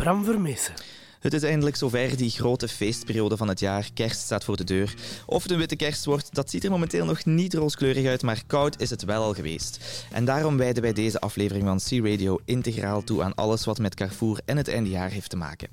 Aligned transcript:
Bram 0.00 0.24
vermelha. 0.24 0.74
Het 1.20 1.32
is 1.32 1.42
eindelijk 1.42 1.76
zover, 1.76 2.16
die 2.16 2.30
grote 2.30 2.68
feestperiode 2.68 3.36
van 3.36 3.48
het 3.48 3.60
jaar. 3.60 3.88
Kerst 3.94 4.20
staat 4.20 4.44
voor 4.44 4.56
de 4.56 4.64
deur. 4.64 4.94
Of 5.26 5.42
het 5.42 5.52
een 5.52 5.58
witte 5.58 5.76
kerst 5.76 6.04
wordt, 6.04 6.34
dat 6.34 6.50
ziet 6.50 6.64
er 6.64 6.70
momenteel 6.70 7.04
nog 7.04 7.24
niet 7.24 7.54
rooskleurig 7.54 8.06
uit, 8.06 8.22
maar 8.22 8.42
koud 8.46 8.80
is 8.80 8.90
het 8.90 9.04
wel 9.04 9.22
al 9.22 9.34
geweest. 9.34 10.04
En 10.12 10.24
daarom 10.24 10.56
wijden 10.56 10.82
wij 10.82 10.92
deze 10.92 11.20
aflevering 11.20 11.64
van 11.64 11.78
C-Radio 11.78 12.40
integraal 12.44 13.04
toe 13.04 13.22
aan 13.22 13.34
alles 13.34 13.64
wat 13.64 13.78
met 13.78 13.94
Carrefour 13.94 14.40
en 14.44 14.56
het 14.56 14.68
eindejaar 14.68 15.10
heeft 15.10 15.30
te 15.30 15.36
maken. 15.36 15.68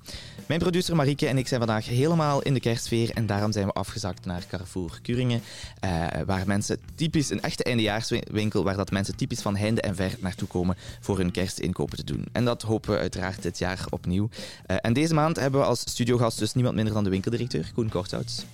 Mijn 0.47 0.59
producer 0.59 0.95
Marieke 0.95 1.27
en 1.27 1.37
ik 1.37 1.47
zijn 1.47 1.59
vandaag 1.59 1.85
helemaal 1.85 2.41
in 2.41 2.53
de 2.53 2.59
kerstsfeer 2.59 3.09
en 3.13 3.25
daarom 3.25 3.51
zijn 3.51 3.65
we 3.65 3.73
afgezakt 3.73 4.25
naar 4.25 4.45
Carrefour 4.49 4.99
Kuringen, 5.01 5.41
eh, 5.79 6.05
waar 6.25 6.43
mensen 6.47 6.79
typisch, 6.95 7.29
een 7.29 7.41
echte 7.41 7.63
eindejaarswinkel, 7.63 8.63
waar 8.63 8.77
dat 8.77 8.91
mensen 8.91 9.15
typisch 9.15 9.41
van 9.41 9.55
heinde 9.55 9.81
en 9.81 9.95
ver 9.95 10.15
naartoe 10.19 10.47
komen 10.47 10.77
voor 10.99 11.17
hun 11.17 11.31
kerstinkopen 11.31 11.97
te 11.97 12.03
doen. 12.03 12.25
En 12.31 12.45
dat 12.45 12.61
hopen 12.61 12.91
we 12.91 12.97
uiteraard 12.97 13.41
dit 13.41 13.57
jaar 13.57 13.85
opnieuw. 13.89 14.29
Uh, 14.67 14.77
en 14.81 14.93
deze 14.93 15.13
maand 15.13 15.36
hebben 15.39 15.59
we 15.59 15.65
als 15.65 15.79
studiogast 15.79 16.39
dus 16.39 16.53
niemand 16.53 16.75
minder 16.75 16.93
dan 16.93 17.03
de 17.03 17.09
winkeldirecteur, 17.09 17.71
Koen 17.73 17.89
Korthouts. 17.89 18.45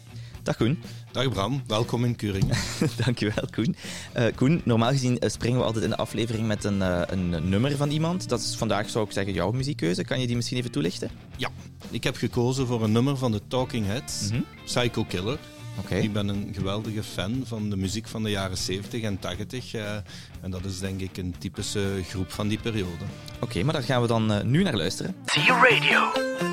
Dag 0.44 0.58
Koen. 0.58 0.84
Dag 1.12 1.30
Bram, 1.30 1.64
welkom 1.68 2.06
in 2.06 2.16
Kuringen. 2.16 2.58
Dankjewel 3.06 3.48
Koen. 3.52 3.76
Uh, 4.18 4.26
Koen, 4.36 4.62
normaal 4.64 4.92
gezien 4.92 5.18
uh, 5.20 5.30
springen 5.30 5.60
we 5.60 5.66
altijd 5.66 5.84
in 5.84 5.90
de 5.90 5.98
aflevering 5.98 6.48
met 6.48 6.64
een, 6.64 6.78
uh, 6.78 7.02
een 7.06 7.50
nummer 7.50 7.78
van 7.78 7.90
iemand. 7.90 8.30
Dat 8.30 8.40
is 8.40 8.56
vandaag, 8.56 8.90
zou 8.90 9.06
ik 9.06 9.12
zeggen, 9.12 9.34
jouw 9.34 9.52
muziekkeuze. 9.52 10.04
Kan 10.04 10.20
je 10.20 10.28
die 10.28 10.36
misschien 10.36 10.58
even 10.58 10.72
toelichten? 10.72 11.10
Ja, 11.38 11.50
ik 11.90 12.04
heb 12.04 12.16
gekozen 12.16 12.68
voor 12.68 12.84
een 12.84 12.92
nummer 12.92 13.18
van 13.18 13.32
de 13.32 13.42
Talking 13.48 13.86
Heads, 13.86 14.22
mm 14.22 14.30
-hmm. 14.30 14.46
Psycho 14.66 15.04
Killer. 15.04 15.38
Okay. 15.80 16.02
Ik 16.02 16.14
ben 16.14 16.28
een 16.28 16.52
geweldige 16.54 17.04
fan 17.04 17.44
van 17.46 17.70
de 17.70 17.78
muziek 17.78 18.08
van 18.08 18.24
de 18.24 18.30
jaren 18.30 18.58
70 18.58 19.02
en 19.02 19.20
80. 19.20 19.74
Uh, 19.74 19.96
en 20.42 20.52
dat 20.52 20.66
is 20.66 20.80
denk 20.80 21.00
ik 21.00 21.18
een 21.18 21.36
typische 21.38 22.02
groep 22.10 22.32
van 22.32 22.48
die 22.48 22.60
periode. 22.60 23.04
Oké, 23.36 23.44
okay, 23.44 23.62
maar 23.62 23.74
daar 23.74 23.84
gaan 23.84 24.02
we 24.02 24.08
dan 24.08 24.32
uh, 24.32 24.42
nu 24.42 24.64
naar 24.64 24.76
luisteren. 24.76 25.16
See 25.26 25.46
Radio. 25.46 26.53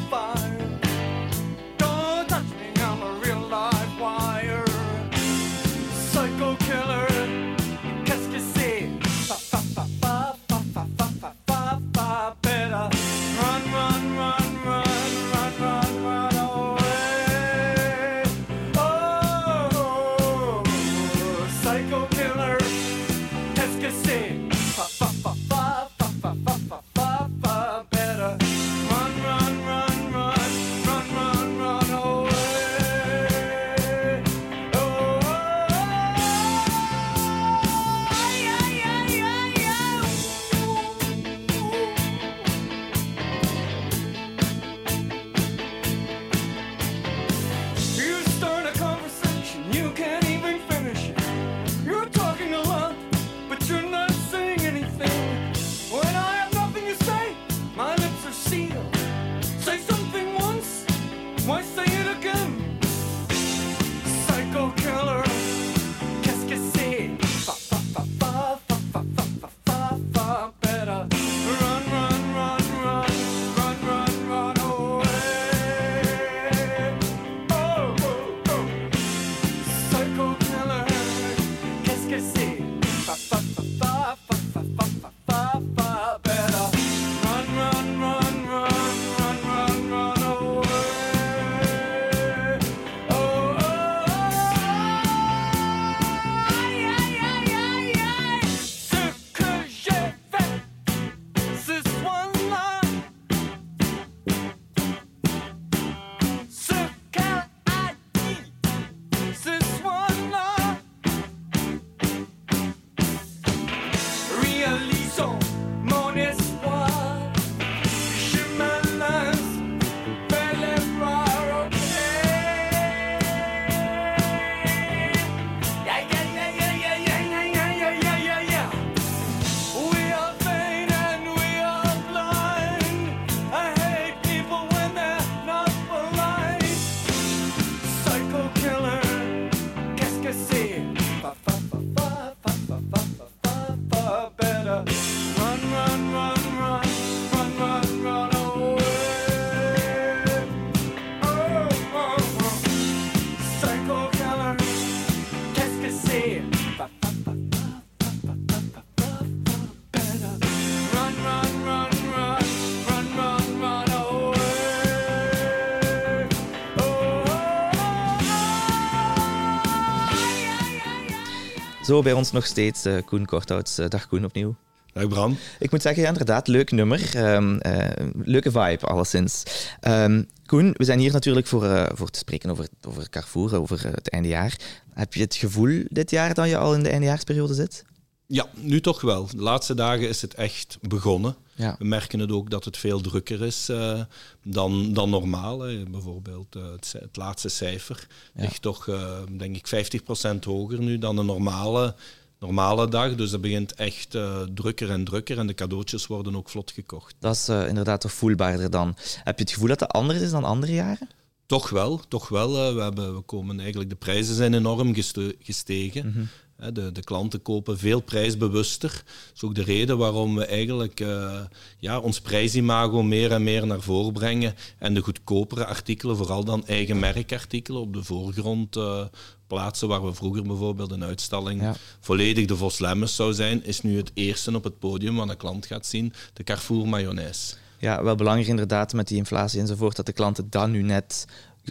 Zo 171.81 172.01
bij 172.01 172.13
ons 172.13 172.31
nog 172.31 172.45
steeds 172.45 172.85
uh, 172.85 172.97
Koen 173.05 173.25
Korthouts. 173.25 173.79
Uh, 173.79 173.87
dag 173.87 174.07
Koen 174.07 174.25
opnieuw. 174.25 174.55
Dag 174.93 175.07
Bram. 175.07 175.37
Ik 175.59 175.71
moet 175.71 175.81
zeggen, 175.81 176.01
ja, 176.01 176.07
inderdaad, 176.07 176.47
leuk 176.47 176.71
nummer. 176.71 177.33
Um, 177.33 177.59
uh, 177.67 177.87
leuke 178.23 178.51
vibe, 178.51 178.85
alleszins. 178.85 179.43
Um, 179.87 180.27
Koen, 180.45 180.73
we 180.77 180.83
zijn 180.83 180.99
hier 180.99 181.11
natuurlijk 181.11 181.47
voor, 181.47 181.63
uh, 181.63 181.85
voor 181.93 182.09
te 182.09 182.19
spreken 182.19 182.49
over, 182.49 182.67
over 182.87 183.09
Carrefour, 183.09 183.55
over 183.55 183.87
het 183.87 184.09
eindejaar. 184.09 184.55
Heb 184.93 185.13
je 185.13 185.21
het 185.21 185.35
gevoel 185.35 185.83
dit 185.87 186.09
jaar 186.11 186.33
dat 186.33 186.49
je 186.49 186.57
al 186.57 186.73
in 186.73 186.83
de 186.83 186.89
eindejaarsperiode 186.89 187.53
zit? 187.53 187.83
Ja, 188.31 188.45
nu 188.55 188.81
toch 188.81 189.01
wel. 189.01 189.27
De 189.27 189.41
laatste 189.41 189.73
dagen 189.73 190.09
is 190.09 190.21
het 190.21 190.33
echt 190.33 190.77
begonnen. 190.81 191.35
Ja. 191.55 191.75
We 191.79 191.85
merken 191.85 192.19
het 192.19 192.31
ook 192.31 192.49
dat 192.49 192.65
het 192.65 192.77
veel 192.77 193.01
drukker 193.01 193.41
is 193.41 193.69
uh, 193.69 194.01
dan, 194.43 194.93
dan 194.93 195.09
normaal. 195.09 195.59
Hè. 195.59 195.83
Bijvoorbeeld 195.83 196.55
uh, 196.55 196.71
het, 196.71 196.95
het, 196.99 197.17
laatste 197.17 197.49
cijfer 197.49 198.07
ja. 198.35 198.41
ligt 198.41 198.61
toch, 198.61 198.87
uh, 198.87 199.17
denk 199.37 199.55
ik, 199.55 200.01
50% 200.01 200.39
hoger 200.39 200.79
nu 200.79 200.97
dan 200.97 201.17
een 201.17 201.25
normale, 201.25 201.95
normale 202.39 202.87
dag. 202.87 203.15
Dus 203.15 203.31
dat 203.31 203.41
begint 203.41 203.73
echt 203.73 204.17
drukker 204.53 204.89
en 204.89 205.03
drukker 205.03 205.37
en 205.37 205.47
de 205.47 205.53
cadeautjes 205.53 206.07
worden 206.07 206.35
ook 206.35 206.49
vlot 206.49 206.71
gekocht. 206.71 207.15
Dat 207.19 207.35
is 207.35 207.49
inderdaad 207.49 208.01
toch 208.01 208.13
voelbaarder 208.13 208.69
dan. 208.69 208.95
Heb 209.23 209.37
je 209.37 209.43
het 209.43 209.53
gevoel 209.53 209.67
dat 209.67 209.79
dat 209.79 209.91
anders 209.91 210.19
is 210.19 210.31
dan 210.31 210.43
andere 210.43 210.73
jaren? 210.73 211.09
Toch 211.45 211.69
wel, 211.69 212.01
toch 212.07 212.29
wel. 212.29 212.75
we, 212.75 212.81
hebben, 212.81 213.15
we 213.15 213.21
komen 213.21 213.59
eigenlijk, 213.59 213.89
de 213.89 213.95
prijzen 213.95 214.35
zijn 214.35 214.53
enorm 214.53 214.95
gestegen. 215.39 216.05
Mm 216.05 216.11
-hmm. 216.13 216.29
De, 216.73 216.91
de 216.91 217.03
klanten 217.03 217.41
kopen 217.41 217.77
veel 217.77 217.99
prijsbewuster. 217.99 218.89
Dat 218.89 219.35
is 219.35 219.43
ook 219.43 219.55
de 219.55 219.63
reden 219.63 219.97
waarom 219.97 220.35
we 220.35 220.45
eigenlijk 220.45 220.99
eh, 220.99 221.39
ja, 221.77 221.99
ons 221.99 222.21
prijsimago 222.21 223.03
meer 223.03 223.31
en 223.31 223.43
meer 223.43 223.67
naar 223.67 223.81
voren 223.81 224.13
brengen. 224.13 224.55
En 224.77 224.93
de 224.93 225.01
goedkopere 225.01 225.65
artikelen, 225.65 226.17
vooral 226.17 226.43
dan 226.43 226.67
eigen 226.67 226.99
merkartikelen, 226.99 227.81
op 227.81 227.93
de 227.93 228.03
voorgrond 228.03 228.75
eh, 228.75 229.03
plaatsen. 229.47 229.87
Waar 229.87 230.05
we 230.05 230.13
vroeger 230.13 230.43
bijvoorbeeld 230.43 230.91
een 230.91 231.03
uitstalling 231.03 231.61
Ja. 231.61 231.75
volledig 231.99 232.45
de 232.45 232.57
Vos 232.57 232.79
Lemmens 232.79 233.15
zou 233.15 233.33
zijn, 233.33 233.65
is 233.65 233.81
nu 233.81 233.97
het 233.97 234.11
eerste 234.13 234.55
op 234.55 234.63
het 234.63 234.79
podium 234.79 235.15
wat 235.15 235.29
een 235.29 235.37
klant 235.37 235.65
gaat 235.65 235.85
zien, 235.85 236.13
de 236.33 236.43
Carrefour 236.43 236.87
mayonaise. 236.87 237.55
Ja, 237.77 238.03
wel 238.03 238.15
belangrijk 238.15 238.49
inderdaad 238.49 238.93
met 238.93 239.07
die 239.07 239.17
inflatie 239.17 239.59
enzovoort, 239.59 239.95
dat 239.95 240.05
de 240.05 240.13
klanten 240.13 240.49
dan 240.49 240.71
nu 240.71 240.81
net 240.81 241.25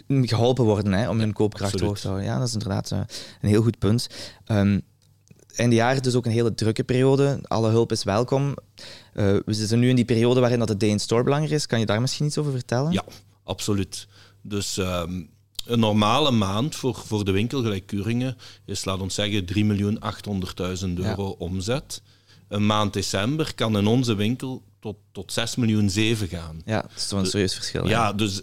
geholpen 0.07 0.65
worden 0.65 0.93
hè, 0.93 1.09
om 1.09 1.19
hun 1.19 1.33
koopkracht 1.33 1.79
hoog 1.79 1.99
te 1.99 2.07
houden. 2.07 2.27
Ja, 2.27 2.37
dat 2.37 2.47
is 2.47 2.53
inderdaad 2.53 2.91
eh, 2.91 2.99
een 3.41 3.49
heel 3.49 3.61
goed 3.61 3.77
punt. 3.79 4.07
Ehm 4.45 4.79
einde 5.55 5.75
jaar 5.75 5.95
is 5.95 6.01
dus 6.01 6.15
ook 6.15 6.25
een 6.25 6.31
hele 6.31 6.53
drukke 6.53 6.83
periode. 6.83 7.39
Alle 7.43 7.69
hulp 7.69 7.91
is 7.91 8.03
welkom. 8.03 8.55
Eh, 9.13 9.35
we 9.45 9.53
zitten 9.53 9.79
nu 9.79 9.89
in 9.89 9.95
die 9.95 10.05
periode 10.05 10.39
waarin 10.39 10.59
dat 10.59 10.67
de 10.67 10.77
day 10.77 10.89
in 10.89 10.99
store 10.99 11.23
belangrijk 11.23 11.53
is. 11.53 11.65
Kan 11.65 11.79
je 11.79 11.85
daar 11.85 12.01
misschien 12.01 12.25
iets 12.25 12.37
over 12.37 12.51
vertellen? 12.51 12.91
Ja, 12.91 13.03
absoluut. 13.43 14.07
Dus 14.41 14.77
ehm, 14.77 15.21
een 15.65 15.79
normale 15.79 16.31
maand 16.31 16.75
voor, 16.75 16.95
voor 16.95 17.25
de 17.25 17.31
winkel, 17.31 17.61
gelijk 17.61 17.85
Kuringen, 17.85 18.37
is, 18.65 18.85
laat 18.85 18.99
ons 18.99 19.15
zeggen, 19.15 19.45
3.800.000 20.87 20.93
euro 20.95 21.29
omzet. 21.29 22.01
Een 22.47 22.65
maand 22.65 22.93
december 22.93 23.55
kan 23.55 23.77
in 23.77 23.87
onze 23.87 24.15
winkel 24.15 24.63
tot, 24.79 24.95
tot 25.11 25.33
6 25.33 25.55
miljoen 25.55 25.89
7 25.89 26.27
gaan. 26.27 26.61
Ja, 26.65 26.81
dat 26.81 26.91
is 26.95 27.07
toch 27.07 27.19
een 27.19 27.25
serieus 27.25 27.55
verschil. 27.55 27.83
hè? 27.83 27.89
Ja, 27.89 28.13
dus 28.13 28.41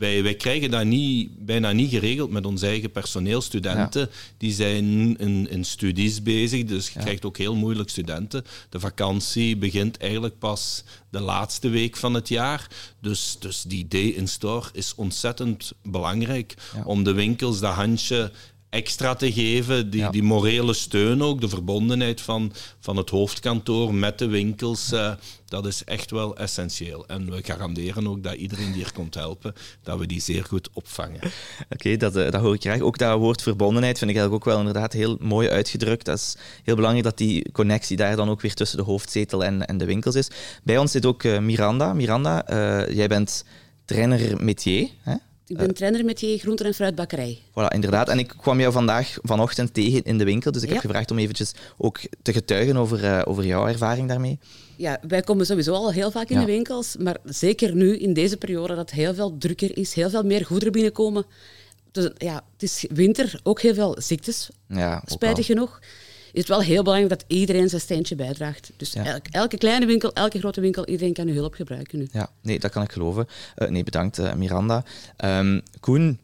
wij, 0.00 0.22
wij 0.22 0.34
krijgen 0.34 0.70
dat 0.70 0.84
niet, 0.84 1.44
bijna 1.44 1.72
niet 1.72 1.90
geregeld 1.90 2.30
met 2.30 2.46
onze 2.46 2.66
eigen 2.66 2.90
personeel. 2.90 3.40
Studenten 3.40 4.10
die 4.36 4.52
zijn 4.52 5.16
in, 5.18 5.50
in 5.50 5.64
studies 5.64 6.22
bezig, 6.22 6.64
dus 6.64 6.88
je 6.90 6.98
krijgt 7.00 7.24
ook 7.24 7.36
heel 7.38 7.54
moeilijk 7.54 7.90
studenten. 7.90 8.44
De 8.68 8.80
vakantie 8.80 9.56
begint 9.56 9.96
eigenlijk 9.98 10.38
pas 10.38 10.84
de 11.10 11.20
laatste 11.20 11.68
week 11.68 11.96
van 11.96 12.14
het 12.14 12.28
jaar. 12.28 12.66
Dus, 13.00 13.36
dus 13.40 13.62
die 13.62 13.88
day 13.88 14.06
in 14.06 14.28
store 14.28 14.68
is 14.72 14.94
ontzettend 14.94 15.72
belangrijk 15.82 16.54
Ja. 16.74 16.82
om 16.84 17.02
de 17.04 17.12
winkels 17.12 17.60
dat 17.60 17.74
handje 17.74 18.32
extra 18.70 19.14
te 19.14 19.32
geven, 19.32 19.90
die, 19.90 20.00
Ja. 20.00 20.10
die 20.10 20.22
morele 20.22 20.72
steun 20.72 21.22
ook, 21.22 21.40
de 21.40 21.48
verbondenheid 21.48 22.20
van, 22.20 22.52
van 22.80 22.96
het 22.96 23.10
hoofdkantoor 23.10 23.94
met 23.94 24.18
de 24.18 24.26
winkels, 24.26 24.92
eh, 24.92 25.12
dat 25.46 25.66
is 25.66 25.84
echt 25.84 26.10
wel 26.10 26.36
essentieel. 26.36 27.06
En 27.06 27.30
we 27.30 27.42
garanderen 27.44 28.06
ook 28.06 28.22
dat 28.22 28.34
iedereen 28.34 28.66
die 28.66 28.74
hier 28.74 28.92
komt 28.92 29.14
helpen, 29.14 29.54
dat 29.82 29.98
we 29.98 30.06
die 30.06 30.20
zeer 30.20 30.44
goed 30.44 30.68
opvangen. 30.72 31.20
Oké, 31.74 31.96
dat, 31.96 32.16
eh, 32.16 32.30
dat 32.30 32.40
hoor 32.40 32.54
ik 32.54 32.60
graag. 32.60 32.80
Ook 32.80 32.98
dat 32.98 33.18
woord 33.18 33.42
verbondenheid 33.42 33.98
vind 33.98 34.10
ik 34.10 34.16
eigenlijk 34.16 34.46
ook 34.46 34.52
wel 34.52 34.60
inderdaad 34.66 34.92
heel 34.92 35.16
mooi 35.20 35.48
uitgedrukt. 35.48 36.04
Dat 36.04 36.18
is 36.18 36.36
heel 36.64 36.74
belangrijk 36.74 37.04
dat 37.04 37.18
die 37.18 37.52
connectie 37.52 37.96
daar 37.96 38.16
dan 38.16 38.28
ook 38.30 38.40
weer 38.40 38.54
tussen 38.54 38.78
de 38.78 38.84
hoofdzetel 38.84 39.44
en, 39.44 39.66
en 39.66 39.78
de 39.78 39.84
winkels 39.84 40.14
is. 40.14 40.28
Bij 40.64 40.78
ons 40.78 40.90
zit 40.90 41.06
ook 41.06 41.22
eh, 41.24 41.38
Miranda. 41.38 41.92
Miranda, 41.92 42.44
jij 42.92 43.08
bent 43.08 43.44
trainer 43.84 44.44
métier. 44.44 44.88
Hè? 45.02 45.14
Ik 45.50 45.56
ben 45.56 45.74
trainer 45.74 46.04
met 46.04 46.18
die 46.18 46.38
groente- 46.38 46.64
en 46.64 46.74
fruitbakkerij. 46.74 47.38
Voilà, 47.50 47.74
inderdaad. 47.74 48.08
En 48.08 48.18
ik 48.18 48.34
kwam 48.36 48.60
jou 48.60 48.72
vandaag 48.72 49.16
vanochtend 49.22 49.74
tegen 49.74 50.02
in 50.02 50.18
de 50.18 50.24
winkel, 50.24 50.52
dus 50.52 50.62
ik 50.62 50.68
heb 50.68 50.78
gevraagd 50.78 51.10
om 51.10 51.18
eventjes 51.18 51.52
ook 51.76 52.00
te 52.22 52.32
getuigen 52.32 52.76
over, 52.76 53.04
eh, 53.04 53.22
over 53.24 53.46
jouw 53.46 53.66
ervaring 53.66 54.08
daarmee. 54.08 54.38
Ja, 54.76 54.98
wij 55.08 55.20
komen 55.22 55.46
sowieso 55.46 55.72
al 55.72 55.92
heel 55.92 56.10
vaak 56.10 56.28
in 56.28 56.34
Ja. 56.40 56.44
de 56.44 56.52
winkels, 56.52 56.96
maar 56.98 57.16
zeker 57.24 57.74
nu 57.74 57.96
in 57.98 58.12
deze 58.12 58.36
periode 58.36 58.68
dat 58.74 58.90
het 58.90 58.90
heel 59.00 59.14
veel 59.14 59.36
drukker 59.38 59.76
is, 59.76 59.94
heel 59.94 60.10
veel 60.10 60.22
meer 60.22 60.44
goederen 60.46 60.72
binnenkomen. 60.72 61.24
Dus 61.92 62.10
ja, 62.18 62.34
het 62.52 62.62
is 62.62 62.84
winter, 62.92 63.40
ook 63.42 63.60
heel 63.60 63.74
veel 63.74 63.96
ziektes, 63.98 64.48
Ja, 64.68 65.02
spijtig 65.06 65.46
genoeg. 65.46 65.80
Is 66.32 66.38
het 66.40 66.48
wel 66.48 66.62
heel 66.62 66.82
belangrijk 66.82 67.20
dat 67.20 67.24
iedereen 67.38 67.68
zijn 67.68 67.80
steentje 67.80 68.14
bijdraagt. 68.14 68.70
Dus 68.76 68.92
Ja. 68.92 69.20
elke 69.30 69.58
kleine 69.58 69.86
winkel, 69.86 70.12
elke 70.12 70.38
grote 70.38 70.60
winkel, 70.60 70.86
iedereen 70.86 71.12
kan 71.12 71.26
uw 71.26 71.34
hulp 71.34 71.54
gebruiken 71.54 71.98
nu. 71.98 72.08
Ja, 72.12 72.30
nee, 72.42 72.58
dat 72.58 72.70
kan 72.70 72.82
ik 72.82 72.92
geloven. 72.92 73.26
Eh, 73.54 73.68
nee, 73.68 73.84
bedankt 73.84 74.18
eh, 74.18 74.34
Miranda. 74.34 74.84
Ehm, 75.16 75.60
Koen, 75.80 76.18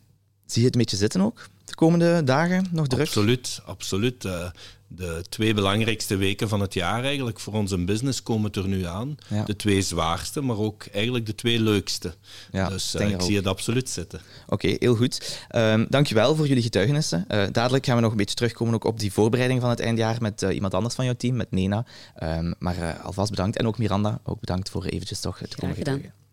zie 0.47 0.61
je 0.61 0.67
het 0.67 0.75
een 0.75 0.81
beetje 0.81 0.97
zitten 0.97 1.21
ook? 1.21 1.49
De 1.65 1.75
komende 1.75 2.25
dagen 2.25 2.67
nog 2.73 2.87
druk? 2.87 3.01
Absoluut, 3.07 3.61
absoluut. 3.65 4.25
Eh, 4.25 4.51
de 4.89 5.25
twee 5.29 5.55
belangrijkste 5.55 6.17
weken 6.17 6.49
van 6.49 6.61
het 6.61 6.75
jaar 6.75 7.05
eigenlijk 7.05 7.41
voor 7.41 7.53
onze 7.53 7.85
business 7.85 8.23
komen 8.23 8.53
er 8.53 8.69
nu 8.69 8.85
aan. 8.85 9.17
Ja. 9.29 9.45
De 9.45 9.57
twee 9.57 9.83
zwaarste, 9.83 10.41
maar 10.41 10.59
ook 10.59 10.87
eigenlijk 10.93 11.27
de 11.27 11.35
twee 11.35 11.61
leukste. 11.61 12.15
Ja, 12.53 12.69
dus 12.69 12.91
denk 12.91 13.05
eh, 13.05 13.11
ik 13.11 13.21
ook. 13.21 13.27
zie 13.27 13.37
het 13.37 13.47
absoluut 13.47 13.89
zitten. 13.89 14.21
Oké, 14.47 14.77
heel 14.79 14.97
goed. 14.97 15.45
Ehm 15.49 15.85
dankjewel 15.89 16.37
voor 16.37 16.47
jullie 16.47 16.63
getuigenissen. 16.63 17.25
Eh, 17.29 17.45
dadelijk 17.53 17.87
gaan 17.87 17.97
we 17.97 18.03
nog 18.03 18.11
een 18.11 18.17
beetje 18.17 18.35
terugkomen 18.35 18.75
ook 18.75 18.85
op 18.85 19.01
die 19.01 19.13
voorbereiding 19.13 19.61
van 19.61 19.71
het 19.71 19.81
eindjaar 19.81 20.17
met 20.21 20.43
eh, 20.43 20.55
iemand 20.55 20.75
anders 20.75 20.95
van 20.95 21.05
jouw 21.05 21.15
team, 21.15 21.37
met 21.37 21.51
Nena. 21.51 21.85
Ehm, 22.15 22.53
maar 22.59 22.79
eh, 22.79 23.05
alvast 23.05 23.31
bedankt. 23.31 23.57
En 23.57 23.67
ook 23.67 23.79
Miranda, 23.79 24.21
ook 24.25 24.41
bedankt 24.41 24.71
voor 24.71 24.85
eventjes 24.85 25.21
toch 25.21 25.39
te 25.39 25.57
komen 25.57 25.77
gedaan. 25.77 25.95
getuigen. 25.95 26.26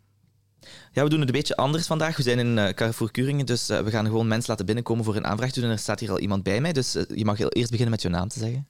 Ja, 0.94 1.04
we 1.04 1.10
doen 1.10 1.20
het 1.20 1.28
een 1.28 1.36
beetje 1.36 1.56
anders 1.56 1.88
vandaag. 1.88 2.18
We 2.18 2.24
zijn 2.24 2.40
in 2.40 2.58
eh, 2.58 2.74
Carrefour 2.74 3.12
Kuringen, 3.12 3.46
dus 3.46 3.70
eh, 3.70 3.80
we 3.80 3.90
gaan 3.90 4.06
gewoon 4.06 4.28
mensen 4.28 4.50
laten 4.50 4.66
binnenkomen 4.66 5.06
voor 5.06 5.16
een 5.16 5.26
aanvraag 5.26 5.52
doen. 5.52 5.64
En 5.64 5.70
er 5.70 5.80
staat 5.80 6.00
hier 6.00 6.12
al 6.12 6.20
iemand 6.20 6.44
bij 6.44 6.62
mij, 6.62 6.74
dus 6.74 6.96
eh, 6.96 7.04
je 7.16 7.26
mag 7.26 7.40
eerst 7.40 7.70
beginnen 7.70 7.90
met 7.90 8.02
je 8.02 8.10
naam 8.10 8.28
te 8.28 8.40
zeggen. 8.40 8.68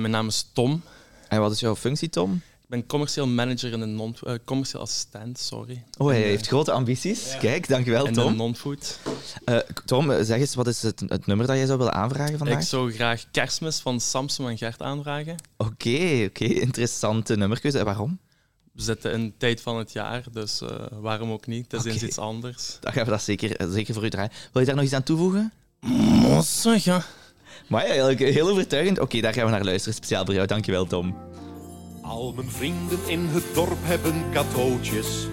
Mijn 0.00 0.10
naam 0.10 0.26
is 0.26 0.50
Tom. 0.52 0.82
En 1.28 1.40
wat 1.40 1.52
is 1.52 1.60
jouw 1.60 1.76
functie, 1.76 2.08
Tom? 2.08 2.42
Ik 2.70 2.76
ben 2.76 2.86
commercieel 2.86 3.26
manager 3.26 3.72
in 3.72 3.80
de 3.80 3.86
non 3.86 4.16
eh, 4.22 4.34
commercieel 4.44 4.82
assistent, 4.82 5.38
sorry. 5.38 5.84
Oh, 5.98 6.08
hij 6.08 6.20
heeft 6.20 6.46
grote 6.46 6.72
ambities. 6.72 7.36
Kijk, 7.40 7.68
dankjewel, 7.68 8.06
in 8.06 8.12
de 8.12 8.20
Tom. 8.20 8.36
non-food. 8.36 8.98
Eh, 9.44 9.56
Tom, 9.84 10.24
zeg 10.24 10.38
eens, 10.38 10.54
wat 10.54 10.66
is 10.66 10.82
het, 10.82 11.00
het 11.06 11.26
nummer 11.26 11.46
dat 11.46 11.56
jij 11.56 11.66
zou 11.66 11.78
willen 11.78 11.94
aanvragen 11.94 12.38
vandaag? 12.38 12.60
Ik 12.60 12.66
zou 12.66 12.92
graag 12.92 13.24
kerstmis 13.30 13.78
van 13.78 14.00
Samsung 14.00 14.48
en 14.48 14.58
Gert 14.58 14.82
aanvragen. 14.82 15.36
Oké, 15.56 16.24
oké, 16.28 16.44
interessante 16.44 17.36
nummerkeuze. 17.36 17.78
En 17.78 17.84
waarom? 17.84 18.18
We 18.72 18.82
zitten 18.82 19.12
in 19.12 19.26
de 19.26 19.32
tijd 19.36 19.60
van 19.60 19.78
het 19.78 19.92
jaar, 19.92 20.24
dus 20.32 20.60
eh, 20.60 20.68
waarom 20.90 21.30
ook 21.30 21.46
niet? 21.46 21.72
Het 21.72 21.84
is 21.84 21.92
eens 21.92 22.02
iets 22.02 22.18
anders. 22.18 22.76
Dan 22.80 22.92
gaan 22.92 23.04
we 23.04 23.10
dat 23.10 23.22
zeker, 23.22 23.72
zeker 23.72 23.94
voor 23.94 24.04
u 24.04 24.10
draaien. 24.10 24.30
Wil 24.52 24.60
je 24.62 24.66
daar 24.66 24.76
nog 24.76 24.84
iets 24.84 24.94
aan 24.94 25.02
toevoegen? 25.02 25.52
ja. 26.84 27.02
Maar 27.68 27.82
ja, 27.82 27.88
eigenlijk 27.88 28.20
heel 28.20 28.48
overtuigend. 28.48 28.98
Oké, 28.98 29.20
daar 29.20 29.32
gaan 29.32 29.44
we 29.44 29.50
naar 29.50 29.64
luisteren. 29.64 29.94
Speciaal 29.94 30.24
voor 30.24 30.34
jou. 30.34 30.46
Dankjewel, 30.46 30.86
Tom. 30.86 31.16
Al 32.02 32.32
mijn 32.32 32.50
vrienden 32.50 32.98
in 33.06 33.26
het 33.26 33.44
dorp 33.54 33.78
hebben 33.80 34.24
cadeautjes. 34.32 35.26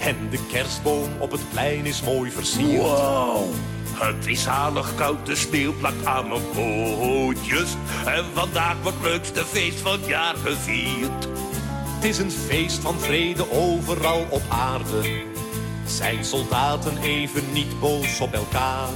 En 0.00 0.16
de 0.30 0.46
kerstboom 0.52 1.08
op 1.20 1.30
het 1.30 1.50
plein 1.50 1.86
is 1.86 2.02
mooi 2.02 2.30
versierd. 2.30 2.82
Wow, 2.82 3.52
het 3.94 4.26
is 4.26 4.42
zalig 4.42 4.94
koud, 4.94 5.26
de 5.26 5.36
sneeuw 5.36 5.72
plakt 5.72 6.06
aan 6.06 6.28
mijn 6.28 6.42
pootjes. 6.54 7.74
En 8.06 8.24
vandaag 8.34 8.82
wordt 8.82 8.98
het 8.98 9.06
leukste 9.06 9.44
feest 9.44 9.78
van 9.80 9.92
het 9.92 10.06
jaar 10.06 10.36
gevierd. 10.36 11.28
Het 11.98 12.06
is 12.06 12.18
een 12.18 12.30
feest 12.30 12.78
van 12.78 13.00
vrede 13.00 13.50
overal 13.50 14.26
op 14.30 14.42
aarde. 14.48 15.22
Zijn 15.86 16.24
soldaten 16.24 16.98
even 17.02 17.52
niet 17.52 17.80
boos 17.80 18.20
op 18.20 18.32
elkaar? 18.32 18.88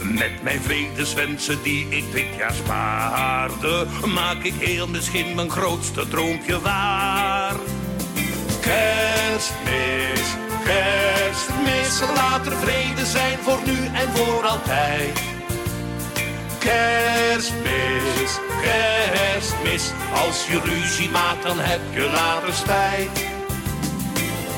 Met 0.00 0.42
mijn 0.42 0.60
vredeswensen 0.60 1.62
die 1.62 1.88
ik 1.88 2.12
dit 2.12 2.34
jaar 2.38 2.52
spaarde, 2.52 3.86
maak 4.14 4.42
ik 4.42 4.54
heel 4.54 4.88
misschien 4.88 5.34
mijn 5.34 5.50
grootste 5.50 6.08
droompje 6.08 6.60
waar. 6.60 7.56
Kerstmis, 8.60 10.36
kerstmis, 10.64 12.00
laat 12.14 12.46
er 12.46 12.56
vrede 12.56 13.06
zijn 13.06 13.38
voor 13.38 13.60
nu 13.64 13.86
en 13.86 14.08
voor 14.16 14.42
altijd. 14.42 15.31
Kerstmis, 16.62 18.38
kerstmis, 18.62 19.92
Als 20.26 20.46
je 20.46 20.60
ruzie 20.64 21.10
maakt, 21.10 21.42
dan 21.42 21.58
heb 21.58 21.80
je 21.92 22.10
later 22.14 22.52
spijt. 22.54 23.10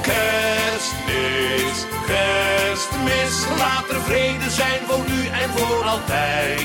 kerstmis, 0.03 1.87
kerstmis, 2.07 3.59
laat 3.59 3.89
er 3.91 4.01
vrede 4.01 4.51
zijn 4.51 4.81
voor 4.87 5.05
nu 5.09 5.27
en 5.27 5.51
voor 5.51 5.85
altijd. 5.85 6.63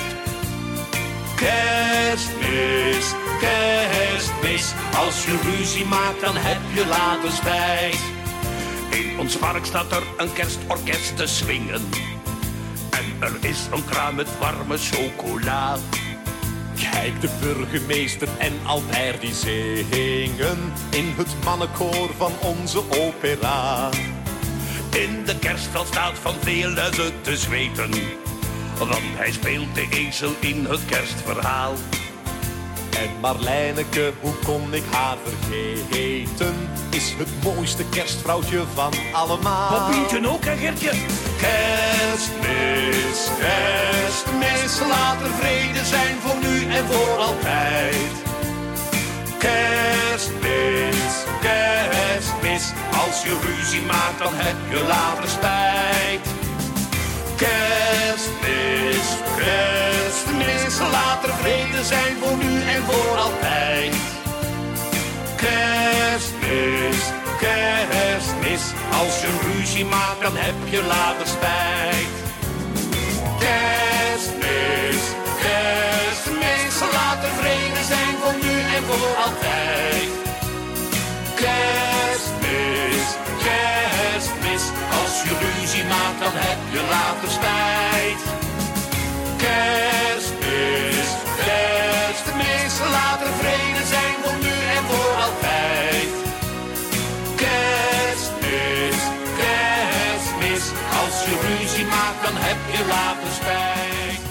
Kerstmis, 1.36 3.14
kerstmis. 3.40 4.74
Als 5.06 5.26
je 5.26 5.40
ruzie 5.44 5.86
maakt, 5.86 6.22
dan 6.22 6.36
heb 6.36 6.60
je 6.74 6.86
later 6.86 7.32
spijt. 7.32 8.00
In 8.90 9.20
ons 9.20 9.38
park 9.38 9.66
staat 9.66 9.92
er 9.92 10.04
een 10.18 10.34
kerstorkest 10.34 11.18
te 11.18 11.28
swingen. 11.28 11.90
Er 13.20 13.36
is 13.42 13.68
een 13.72 13.86
kraam 13.86 14.16
met 14.16 14.38
warme 14.40 14.78
chocola. 14.78 15.78
Kijk, 16.76 17.22
de 17.22 17.30
burgemeester 17.42 18.28
en 18.38 18.54
Albert 18.66 19.22
die 19.22 19.34
zingen 19.34 20.58
in 20.90 21.14
het 21.18 21.36
mannenkoor 21.44 22.10
van 22.18 22.32
onze 22.42 22.84
opera. 22.90 23.90
In 24.90 25.24
de 25.26 25.40
kerstveld 25.40 25.88
staat 25.88 26.20
van 26.20 26.36
ze 26.94 27.12
te 27.22 27.38
zweten. 27.38 27.92
Want 28.78 29.02
hij 29.16 29.32
speelt 29.32 29.76
de 29.76 29.88
ezel 29.92 30.32
in 30.40 30.66
het 30.66 30.86
kerstverhaal. 30.86 31.74
En 32.98 33.20
Marlijneke, 33.22 34.14
hoe 34.20 34.34
kon 34.46 34.74
ik 34.74 34.84
haar 34.92 35.18
vergeten? 35.24 36.56
Is 36.90 37.16
het 37.18 37.28
mooiste 37.44 37.84
kerstvrouwtje 37.90 38.64
van 38.74 38.94
allemaal. 39.14 39.70
Papientje 39.70 40.30
ook, 40.30 40.46
hè 40.46 40.58
Gertje? 40.58 40.92
Kerstmis, 41.38 43.30
kerstmis, 43.40 44.88
laat 44.88 45.22
er 45.22 45.32
vrede 45.40 45.86
zijn 45.86 46.16
voor 46.20 46.38
nu 46.42 46.66
en 46.66 46.86
voor 46.86 47.18
altijd. 47.18 47.96
Kerstmis, 49.38 51.14
kerstmis, 51.42 52.72
als 53.08 53.24
je 53.24 53.40
ruzie 53.46 53.82
maakt 53.82 54.20
dan 54.20 54.34
heb 54.34 54.56
je 54.70 54.84
later 54.88 55.30
spijt. 55.30 56.39
Kerstmis, 57.40 59.08
kerstmis, 59.38 60.80
laat 60.92 61.24
er 61.24 61.34
vrede 61.34 61.84
zijn 61.84 62.18
voor 62.20 62.38
nu 62.38 62.62
en 62.62 62.84
voor 62.84 63.18
altijd. 63.18 63.96
Kerstmis, 65.36 66.98
kerstmis, 67.40 68.62
als 69.00 69.22
je 69.22 69.52
ruzie 69.54 69.86
maakt 69.86 70.22
dan 70.22 70.36
heb 70.36 70.56
je 70.70 70.84
later 70.84 71.28
spijt. 71.28 72.19
Als 85.20 85.30
je 85.30 85.36
ruzie 85.60 85.84
maakt 85.84 86.20
dan 86.20 86.32
heb 86.34 86.60
je 86.74 86.82
later 86.96 87.30
spijt. 87.38 88.22
Kerstmis, 89.44 91.10
kerstmis, 91.46 92.74
laat 92.96 93.22
er 93.22 93.34
vrede 93.42 93.84
zijn 93.94 94.16
voor 94.24 94.38
nu 94.46 94.56
en 94.78 94.84
voor 94.90 95.14
altijd. 95.26 96.10
Kerstmis, 97.44 99.00
kerstmis, 99.42 100.66
als 101.02 101.16
je 101.26 101.34
ruzie 101.48 101.86
maakt 101.86 102.22
dan 102.26 102.36
heb 102.36 102.60
je 102.76 102.82
later 102.88 103.32
spijt. 103.40 104.22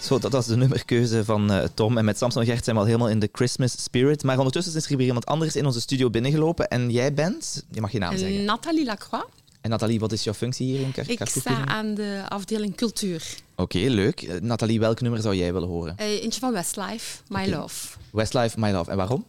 Zo, 0.00 0.18
dat 0.18 0.32
was 0.32 0.46
de 0.46 0.56
nummerkeuze 0.56 1.24
van 1.24 1.52
eh, 1.52 1.64
Tom. 1.74 1.98
En 1.98 2.04
met 2.04 2.18
Samson 2.18 2.42
en 2.42 2.48
Gert 2.48 2.64
zijn 2.64 2.76
we 2.76 2.82
al 2.82 2.88
helemaal 2.88 3.08
in 3.08 3.18
de 3.18 3.28
Christmas 3.32 3.82
spirit. 3.82 4.22
Maar 4.22 4.38
ondertussen 4.38 4.76
is 4.76 4.90
er 4.90 4.96
weer 4.96 5.06
iemand 5.06 5.26
anders 5.26 5.56
in 5.56 5.66
onze 5.66 5.80
studio 5.80 6.10
binnengelopen. 6.10 6.68
En 6.68 6.90
jij 6.90 7.14
bent, 7.14 7.64
je 7.70 7.80
mag 7.80 7.92
je 7.92 7.98
naam 7.98 8.16
zeggen. 8.16 8.44
Nathalie 8.44 8.84
Lacroix. 8.84 9.24
En 9.62 9.70
Nathalie, 9.70 10.00
wat 10.00 10.12
is 10.12 10.24
jouw 10.24 10.34
functie 10.34 10.66
hier 10.66 10.80
in 10.80 10.92
Kar 10.92 11.10
Ik 11.10 11.28
sta 11.28 11.66
aan 11.66 11.94
de 11.94 12.22
afdeling 12.28 12.76
cultuur. 12.76 13.22
Oké, 13.56 13.78
leuk. 13.78 14.22
Eh, 14.22 14.40
Nathalie, 14.40 14.80
welk 14.80 15.00
nummer 15.00 15.20
zou 15.20 15.34
jij 15.34 15.52
willen 15.52 15.68
horen? 15.68 15.96
Eh, 15.96 16.22
eentje 16.22 16.40
van 16.40 16.52
Westlife, 16.52 17.20
My. 17.28 17.48
Love. 17.50 17.88
Westlife, 18.12 18.60
My 18.60 18.70
Love. 18.70 18.90
En 18.90 18.96
waarom? 18.96 19.26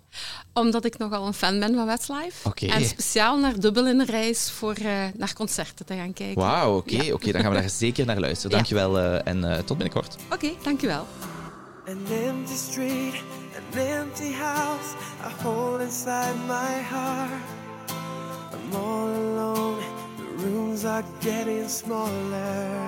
Omdat 0.53 0.85
ik 0.85 0.97
nogal 0.97 1.27
een 1.27 1.33
fan 1.33 1.59
ben 1.59 1.75
van 1.75 1.85
Westlife. 1.85 2.47
Oké. 2.47 2.65
En 2.65 2.85
speciaal 2.85 3.37
naar 3.37 3.59
Dubbel 3.59 3.87
in 3.87 3.97
de 3.97 4.05
reis 4.05 4.51
voor 4.51 4.73
eh, 4.73 5.05
naar 5.15 5.33
concerten 5.33 5.85
te 5.85 5.93
gaan 5.95 6.13
kijken. 6.13 6.41
Wauw, 6.41 6.77
oké. 6.77 7.01
Ja. 7.01 7.13
oké, 7.13 7.31
dan 7.31 7.41
gaan 7.41 7.51
we 7.51 7.59
daar 7.59 7.69
zeker 7.85 8.05
naar 8.05 8.19
luisteren. 8.19 8.51
Ja. 8.51 8.55
Dankjewel 8.55 8.99
eh, 8.99 9.27
en 9.27 9.43
eh, 9.43 9.57
tot 9.57 9.77
binnenkort. 9.77 10.15
Oké, 10.33 10.49
dankjewel. 10.63 11.07
An 11.87 11.97
empty 12.25 12.55
street, 12.55 13.13
an 13.73 13.79
empty 13.79 14.31
house, 14.33 14.95
a 15.23 15.43
hole 15.43 15.83
inside 15.83 16.35
my 16.47 16.81
heart. 16.89 17.31
I'm 18.53 18.75
all 18.75 19.07
alone, 19.07 19.81
rooms 20.35 20.85
are 20.85 21.03
getting 21.21 21.67
smaller. 21.67 22.87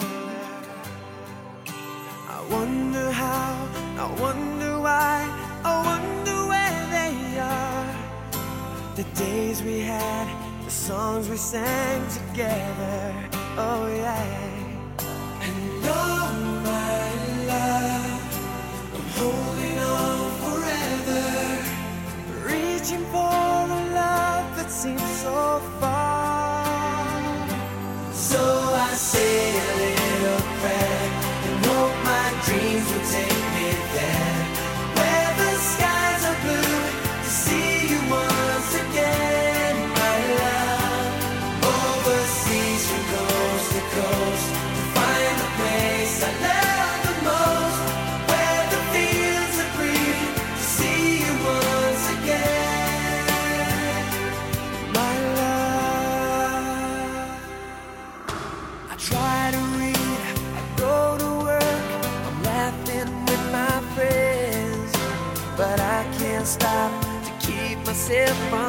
I 2.27 2.47
wonder 2.49 3.11
how, 3.11 3.67
I 3.97 4.07
wonder 4.19 4.79
why, 4.79 5.17
I 5.63 5.73
wonder 5.91 6.37
where 6.51 6.81
they 6.95 7.39
are. 7.39 7.95
The 8.95 9.03
days 9.19 9.61
we 9.63 9.79
had, 9.79 10.27
the 10.65 10.71
songs 10.71 11.29
we 11.29 11.37
sang 11.37 12.01
together, 12.09 13.13
oh 13.57 13.87
yeah. 13.87 14.43
And 15.41 15.83
oh 15.83 16.27
my 16.63 17.07
love. 17.47 18.21
Holding 19.17 19.79
on 19.79 20.19
forever, 20.43 21.25
reaching 22.49 23.05
for 23.13 23.45
a 23.77 23.81
love 23.93 24.47
that 24.57 24.69
seems 24.69 25.09
so 25.21 25.61
far. 25.79 26.54
So 28.25 28.41
I 28.73 28.95
say 28.95 29.84
myself 68.07 68.64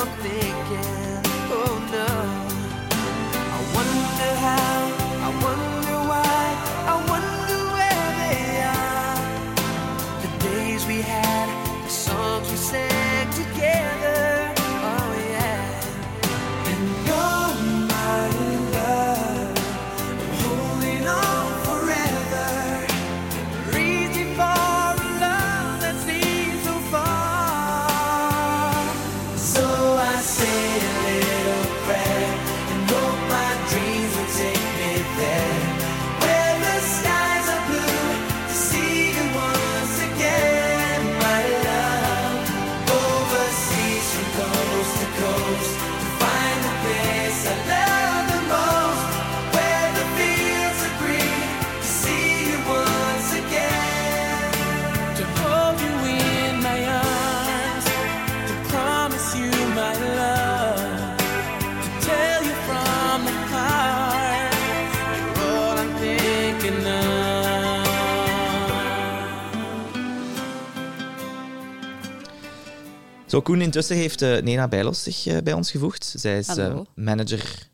Koen, 73.42 73.60
intussen 73.60 73.96
heeft 73.96 74.22
eh, 74.22 74.42
Nena 74.42 74.68
Bijlos 74.68 75.02
zich 75.02 75.26
eh, 75.26 75.42
bij 75.42 75.52
ons 75.52 75.70
gevoegd. 75.70 76.14
Zij 76.16 76.38
is 76.38 76.48
eh, 76.48 76.78
manager 76.94 77.68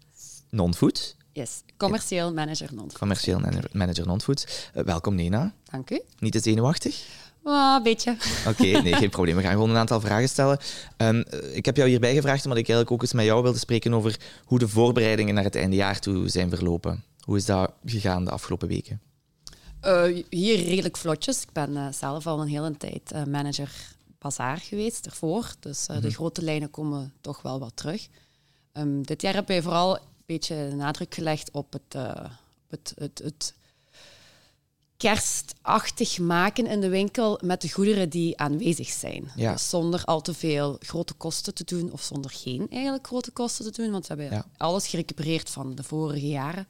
non-food, 0.50 1.16
Yes, 1.32 1.62
commercieel 1.76 2.32
manager 2.32 2.68
non 2.74 2.90
commercieel 2.98 3.40
manager- 3.72 4.06
non-food. 4.06 4.70
Welkom, 4.72 5.14
Nena. 5.14 5.52
Dank 5.70 5.90
u. 5.90 6.00
Niet 6.18 6.32
te 6.32 6.40
zenuwachtig? 6.40 7.04
Ah, 7.44 7.74
een 7.76 7.82
beetje. 7.82 8.16
Oké, 8.48 8.62
nee, 8.62 8.94
geen 8.94 9.10
probleem. 9.16 9.36
We 9.36 9.42
gaan 9.42 9.52
gewoon 9.52 9.70
een 9.70 9.76
aantal 9.76 10.00
vragen 10.00 10.28
stellen. 10.28 10.58
Ehm, 10.96 11.20
eh, 11.20 11.56
ik 11.56 11.64
heb 11.64 11.76
jou 11.76 11.88
hierbij 11.88 12.14
gevraagd 12.14 12.44
omdat 12.44 12.58
ik 12.58 12.68
eigenlijk 12.68 12.90
ook 12.90 13.02
eens 13.02 13.12
met 13.12 13.24
jou 13.24 13.42
wilde 13.42 13.58
spreken 13.58 13.94
over 13.94 14.16
hoe 14.44 14.58
de 14.58 14.68
voorbereidingen 14.68 15.34
naar 15.34 15.44
het 15.44 15.56
eindejaar 15.56 16.00
toe 16.00 16.28
zijn 16.28 16.50
verlopen. 16.50 17.04
Hoe 17.20 17.36
is 17.36 17.44
dat 17.44 17.72
gegaan 17.84 18.24
de 18.24 18.30
afgelopen 18.30 18.68
weken? 18.68 19.00
Hier 20.28 20.64
redelijk 20.64 20.96
vlotjes. 20.96 21.42
Ik 21.42 21.52
ben 21.52 21.94
zelf 21.94 22.26
al 22.26 22.40
een 22.40 22.48
hele 22.48 22.76
tijd 22.76 23.12
eh, 23.12 23.24
manager 23.24 23.70
bazaar 24.22 24.56
geweest 24.58 25.06
ervoor. 25.06 25.54
Dus 25.60 25.86
eh, 25.86 26.00
de 26.00 26.10
grote 26.10 26.42
lijnen 26.42 26.70
komen 26.70 27.12
toch 27.20 27.42
wel 27.42 27.58
wat 27.58 27.76
terug. 27.76 28.08
Ehm, 28.72 29.02
dit 29.02 29.22
jaar 29.22 29.34
hebben 29.34 29.52
wij 29.54 29.62
vooral 29.62 29.96
een 29.96 30.02
beetje 30.26 30.74
nadruk 30.74 31.14
gelegd 31.14 31.50
op 31.50 31.72
het, 31.72 31.94
eh, 31.94 32.24
het, 32.68 32.92
het, 32.96 33.18
het 33.24 33.54
kerstachtig 34.96 36.18
maken 36.18 36.66
in 36.66 36.80
de 36.80 36.88
winkel 36.88 37.38
met 37.44 37.60
de 37.60 37.70
goederen 37.72 38.08
die 38.08 38.38
aanwezig 38.38 38.88
zijn. 38.88 39.30
Ja. 39.36 39.52
Dus 39.52 39.68
zonder 39.68 40.04
al 40.04 40.20
te 40.20 40.34
veel 40.34 40.76
grote 40.80 41.14
kosten 41.14 41.54
te 41.54 41.64
doen 41.64 41.92
of 41.92 42.02
zonder 42.02 42.30
geen 42.30 42.66
eigenlijk 42.70 43.06
grote 43.06 43.30
kosten 43.30 43.72
te 43.72 43.82
doen, 43.82 43.90
want 43.90 44.06
we 44.06 44.14
hebben 44.14 44.38
Ja. 44.38 44.46
alles 44.56 44.86
gerecupereerd 44.86 45.50
van 45.50 45.74
de 45.74 45.82
vorige 45.82 46.28
jaren. 46.28 46.66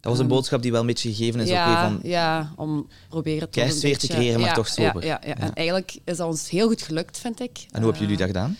Dat 0.00 0.12
was 0.14 0.18
een 0.18 0.28
boodschap 0.28 0.62
die 0.62 0.70
wel 0.72 0.80
een 0.80 0.86
beetje 0.86 1.14
gegeven 1.14 1.40
is. 1.40 1.48
ja, 1.48 1.82
van, 1.88 2.00
ja, 2.02 2.52
om 2.56 2.88
proberen 3.08 3.40
toch 3.40 3.50
Kerstsfeer 3.50 3.90
een 3.92 3.98
te 3.98 4.06
beetje- 4.06 4.20
creëren, 4.20 4.40
maar 4.40 4.48
ja, 4.48 4.54
toch 4.54 4.68
sober. 4.68 5.04
Ja, 5.04 5.20
ja, 5.22 5.28
ja. 5.28 5.34
Ja. 5.38 5.42
En 5.46 5.54
eigenlijk 5.54 5.98
is 6.04 6.16
dat 6.16 6.26
ons 6.28 6.50
heel 6.50 6.66
goed 6.68 6.82
gelukt, 6.82 7.18
vind 7.18 7.40
ik. 7.40 7.56
En 7.70 7.82
hoe 7.82 7.90
hebben 7.90 8.00
jullie 8.00 8.16
dat 8.16 8.26
gedaan? 8.26 8.56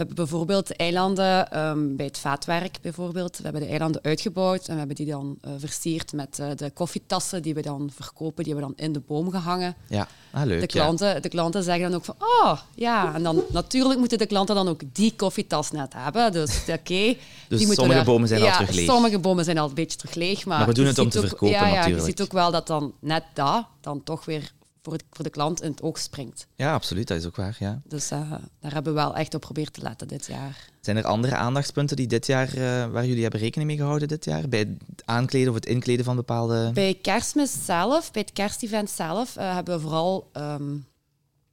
We 0.00 0.06
hebben 0.06 0.24
bijvoorbeeld 0.24 0.66
de 0.66 0.74
eilanden 0.74 1.50
ehm, 1.50 1.96
bij 1.96 2.06
het 2.06 2.18
vaatwerk 2.18 2.78
bijvoorbeeld. 2.82 3.36
We 3.36 3.42
hebben 3.42 3.62
de 3.62 3.68
eilanden 3.68 4.02
uitgebouwd 4.02 4.66
en 4.66 4.72
we 4.72 4.78
hebben 4.78 4.96
die 4.96 5.06
dan 5.06 5.38
eh, 5.40 5.50
versierd 5.58 6.12
met 6.12 6.38
eh, 6.38 6.46
de 6.56 6.70
koffietassen 6.70 7.42
die 7.42 7.54
we 7.54 7.62
dan 7.62 7.90
verkopen. 7.94 8.44
Die 8.44 8.52
hebben 8.52 8.70
we 8.70 8.76
dan 8.76 8.86
in 8.86 8.92
de 8.92 9.00
boom 9.00 9.30
gehangen. 9.30 9.74
Ja, 9.88 10.08
ah, 10.30 10.44
leuk. 10.44 10.60
De 10.60 10.78
ja. 10.78 10.84
klanten, 10.84 11.22
de 11.22 11.28
klanten 11.28 11.62
zeggen 11.62 11.90
dan 11.90 11.94
ook 11.94 12.04
van, 12.04 12.14
oh 12.18 12.58
ja. 12.74 13.14
En 13.14 13.22
dan 13.22 13.42
natuurlijk 13.50 13.98
moeten 13.98 14.18
de 14.18 14.26
klanten 14.26 14.54
dan 14.54 14.68
ook 14.68 14.80
die 14.92 15.14
koffietas 15.16 15.70
net 15.70 15.92
hebben. 15.96 16.32
Dus 16.32 16.60
oké. 16.60 16.78
die 16.84 17.16
moeten 17.48 17.74
sommige 17.74 18.04
bomen 18.04 18.28
zijn 18.28 18.42
al 18.42 18.52
terug 18.52 18.70
leeg. 18.70 18.90
Sommige 18.90 19.18
bomen 19.18 19.44
zijn 19.44 19.58
al 19.58 19.68
een 19.68 19.74
beetje 19.74 19.98
terug 19.98 20.14
leeg. 20.14 20.46
Maar, 20.46 20.58
Maar 20.58 20.66
we 20.66 20.74
doen 20.74 20.86
het 20.86 20.98
om 20.98 21.08
te 21.08 21.18
ook- 21.18 21.26
verkopen, 21.26 21.56
ja, 21.56 21.66
ja, 21.66 21.74
natuurlijk. 21.74 22.00
Je 22.00 22.08
ziet 22.10 22.22
ook 22.22 22.32
wel 22.32 22.50
dat 22.50 22.66
dan 22.66 22.92
net 23.00 23.24
dat 23.34 23.64
dan 23.80 24.02
toch 24.02 24.24
weer 24.24 24.52
voor, 24.82 24.92
het, 24.92 25.04
voor 25.10 25.24
de 25.24 25.30
klant 25.30 25.62
in 25.62 25.70
het 25.70 25.82
oog 25.82 25.98
springt. 25.98 26.46
Ja, 26.54 26.74
absoluut. 26.74 27.08
Dat 27.08 27.18
is 27.18 27.26
ook 27.26 27.36
waar. 27.36 27.56
Ja. 27.58 27.80
Dus 27.84 28.10
eh, 28.10 28.30
daar 28.60 28.72
hebben 28.72 28.94
we 28.94 29.00
wel 29.00 29.16
echt 29.16 29.34
op 29.34 29.44
geprobeerd 29.44 29.72
te 29.72 29.82
letten 29.82 30.08
dit 30.08 30.26
jaar. 30.26 30.70
Zijn 30.80 30.96
er 30.96 31.04
andere 31.04 31.36
aandachtspunten 31.36 31.96
die 31.96 32.06
dit 32.06 32.26
jaar, 32.26 32.48
eh, 32.48 32.86
waar 32.86 33.06
jullie 33.06 33.22
hebben 33.22 33.40
rekening 33.40 33.68
mee 33.68 33.78
gehouden 33.78 34.08
dit 34.08 34.24
jaar? 34.24 34.48
Bij 34.48 34.58
het 34.58 35.02
aankleden 35.04 35.48
of 35.48 35.54
het 35.54 35.66
inkleden 35.66 36.04
van 36.04 36.16
bepaalde... 36.16 36.70
Bij 36.74 36.98
kerstmis 37.02 37.64
zelf, 37.64 38.10
bij 38.10 38.22
het 38.22 38.32
kerstevent 38.32 38.90
zelf, 38.90 39.36
eh, 39.36 39.54
hebben 39.54 39.74
we 39.74 39.80
vooral 39.80 40.28
ehm, 40.32 40.76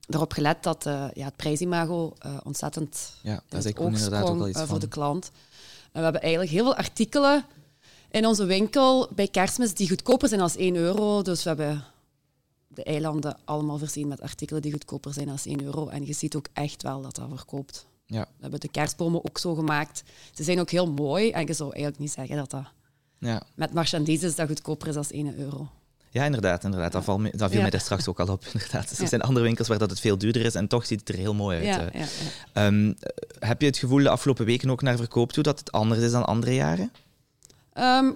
erop 0.09 0.33
gelet 0.33 0.63
dat 0.63 0.83
ja, 1.13 1.25
het 1.25 1.35
prijsimago 1.35 2.13
ontzettend 2.43 3.13
Ja, 3.21 3.33
in 3.49 3.57
het 3.57 3.77
oog 3.77 3.97
sprong, 3.97 4.47
iets 4.47 4.53
eh, 4.53 4.53
van. 4.53 4.67
voor 4.67 4.79
de 4.79 4.87
klant. 4.87 5.31
En 5.91 5.97
we 5.97 6.03
hebben 6.03 6.21
eigenlijk 6.21 6.51
heel 6.51 6.63
veel 6.63 6.75
artikelen 6.75 7.45
in 8.11 8.25
onze 8.25 8.45
winkel 8.45 9.09
bij 9.15 9.27
kerstmis 9.27 9.73
die 9.73 9.89
goedkoper 9.89 10.27
zijn 10.27 10.39
dan 10.39 10.51
1 10.55 10.75
euro. 10.75 11.21
Dus 11.21 11.43
we 11.43 11.49
hebben 11.49 11.83
de 12.77 12.83
eilanden 12.83 13.37
allemaal 13.45 13.77
voorzien 13.77 14.07
met 14.07 14.21
artikelen 14.21 14.61
die 14.61 14.71
goedkoper 14.71 15.13
zijn 15.13 15.25
dan 15.27 15.37
1 15.43 15.63
euro. 15.63 15.87
En 15.87 16.05
je 16.05 16.13
ziet 16.13 16.35
ook 16.35 16.47
echt 16.53 16.83
wel 16.83 17.01
dat 17.01 17.15
dat 17.15 17.27
verkoopt. 17.29 17.87
Ja. 18.05 18.21
We 18.21 18.41
hebben 18.41 18.59
de 18.59 18.69
kerstbomen 18.69 19.25
ook 19.25 19.37
zo 19.37 19.55
gemaakt. 19.55 20.03
Ze 20.33 20.43
zijn 20.43 20.59
ook 20.59 20.69
heel 20.69 20.91
mooi 20.91 21.31
en 21.31 21.45
je 21.45 21.53
zou 21.53 21.69
eigenlijk 21.71 21.99
niet 21.99 22.11
zeggen 22.11 22.35
dat 22.35 22.49
dat 22.49 22.63
Ja. 23.19 23.41
met 23.55 23.73
marchandises 23.73 24.35
dat 24.35 24.47
goedkoper 24.47 24.87
is 24.87 24.93
dan 24.93 25.05
1 25.09 25.37
euro. 25.39 25.67
ja, 26.11 26.25
inderdaad. 26.25 26.63
inderdaad. 26.63 26.91
Dat, 26.91 27.05
dat 27.05 27.49
viel 27.49 27.49
Ja. 27.55 27.61
mij 27.61 27.69
daar 27.69 27.79
straks 27.81 28.07
ook 28.07 28.19
al 28.19 28.27
op. 28.27 28.45
Inderdaad. 28.53 28.89
Dus 28.89 28.99
er 28.99 29.07
zijn 29.07 29.21
andere 29.21 29.45
winkels 29.45 29.67
waar 29.67 29.77
dat 29.77 29.89
het 29.89 29.99
veel 29.99 30.17
duurder 30.17 30.45
is 30.45 30.55
en 30.55 30.67
toch 30.67 30.85
ziet 30.85 30.99
het 30.99 31.09
er 31.09 31.15
heel 31.15 31.33
mooi 31.33 31.57
uit. 31.57 31.65
Ja, 31.65 31.91
eh. 31.91 31.99
ja, 32.01 32.07
ja. 32.53 32.65
Ehm, 32.67 32.93
heb 33.39 33.61
je 33.61 33.67
het 33.67 33.77
gevoel 33.77 34.03
de 34.03 34.09
afgelopen 34.09 34.45
weken 34.45 34.69
ook 34.69 34.81
naar 34.81 34.97
verkoop 34.97 35.31
toe 35.31 35.43
dat 35.43 35.59
het 35.59 35.71
anders 35.71 36.01
is 36.01 36.11
dan 36.11 36.25
andere 36.27 36.53
jaren? 36.53 36.91
Ehm, 37.73 38.11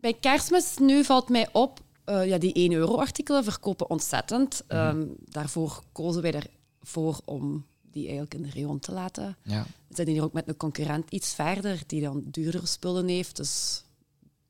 bij 0.00 0.14
kerstmis 0.20 0.76
nu 0.78 1.04
valt 1.04 1.28
mij 1.28 1.48
op, 1.52 1.80
eh, 2.04 2.26
ja, 2.26 2.38
die 2.38 2.52
1 2.52 2.72
euro 2.72 2.98
artikelen 2.98 3.44
verkopen 3.44 3.90
ontzettend. 3.90 4.62
Ehm, 4.66 5.06
daarvoor 5.24 5.82
kozen 5.92 6.22
wij 6.22 6.42
ervoor 6.80 7.20
om 7.24 7.64
die 7.90 8.02
eigenlijk 8.02 8.34
in 8.34 8.42
de 8.42 8.50
rayon 8.54 8.78
te 8.78 8.92
laten. 8.92 9.36
Ja. 9.42 9.62
We 9.62 9.94
zitten 9.94 10.14
hier 10.14 10.24
ook 10.24 10.32
met 10.32 10.48
een 10.48 10.56
concurrent 10.56 11.10
iets 11.10 11.34
verder, 11.34 11.82
die 11.86 12.00
dan 12.02 12.22
duurdere 12.26 12.66
spullen 12.66 13.08
heeft. 13.08 13.36
Dus 13.36 13.84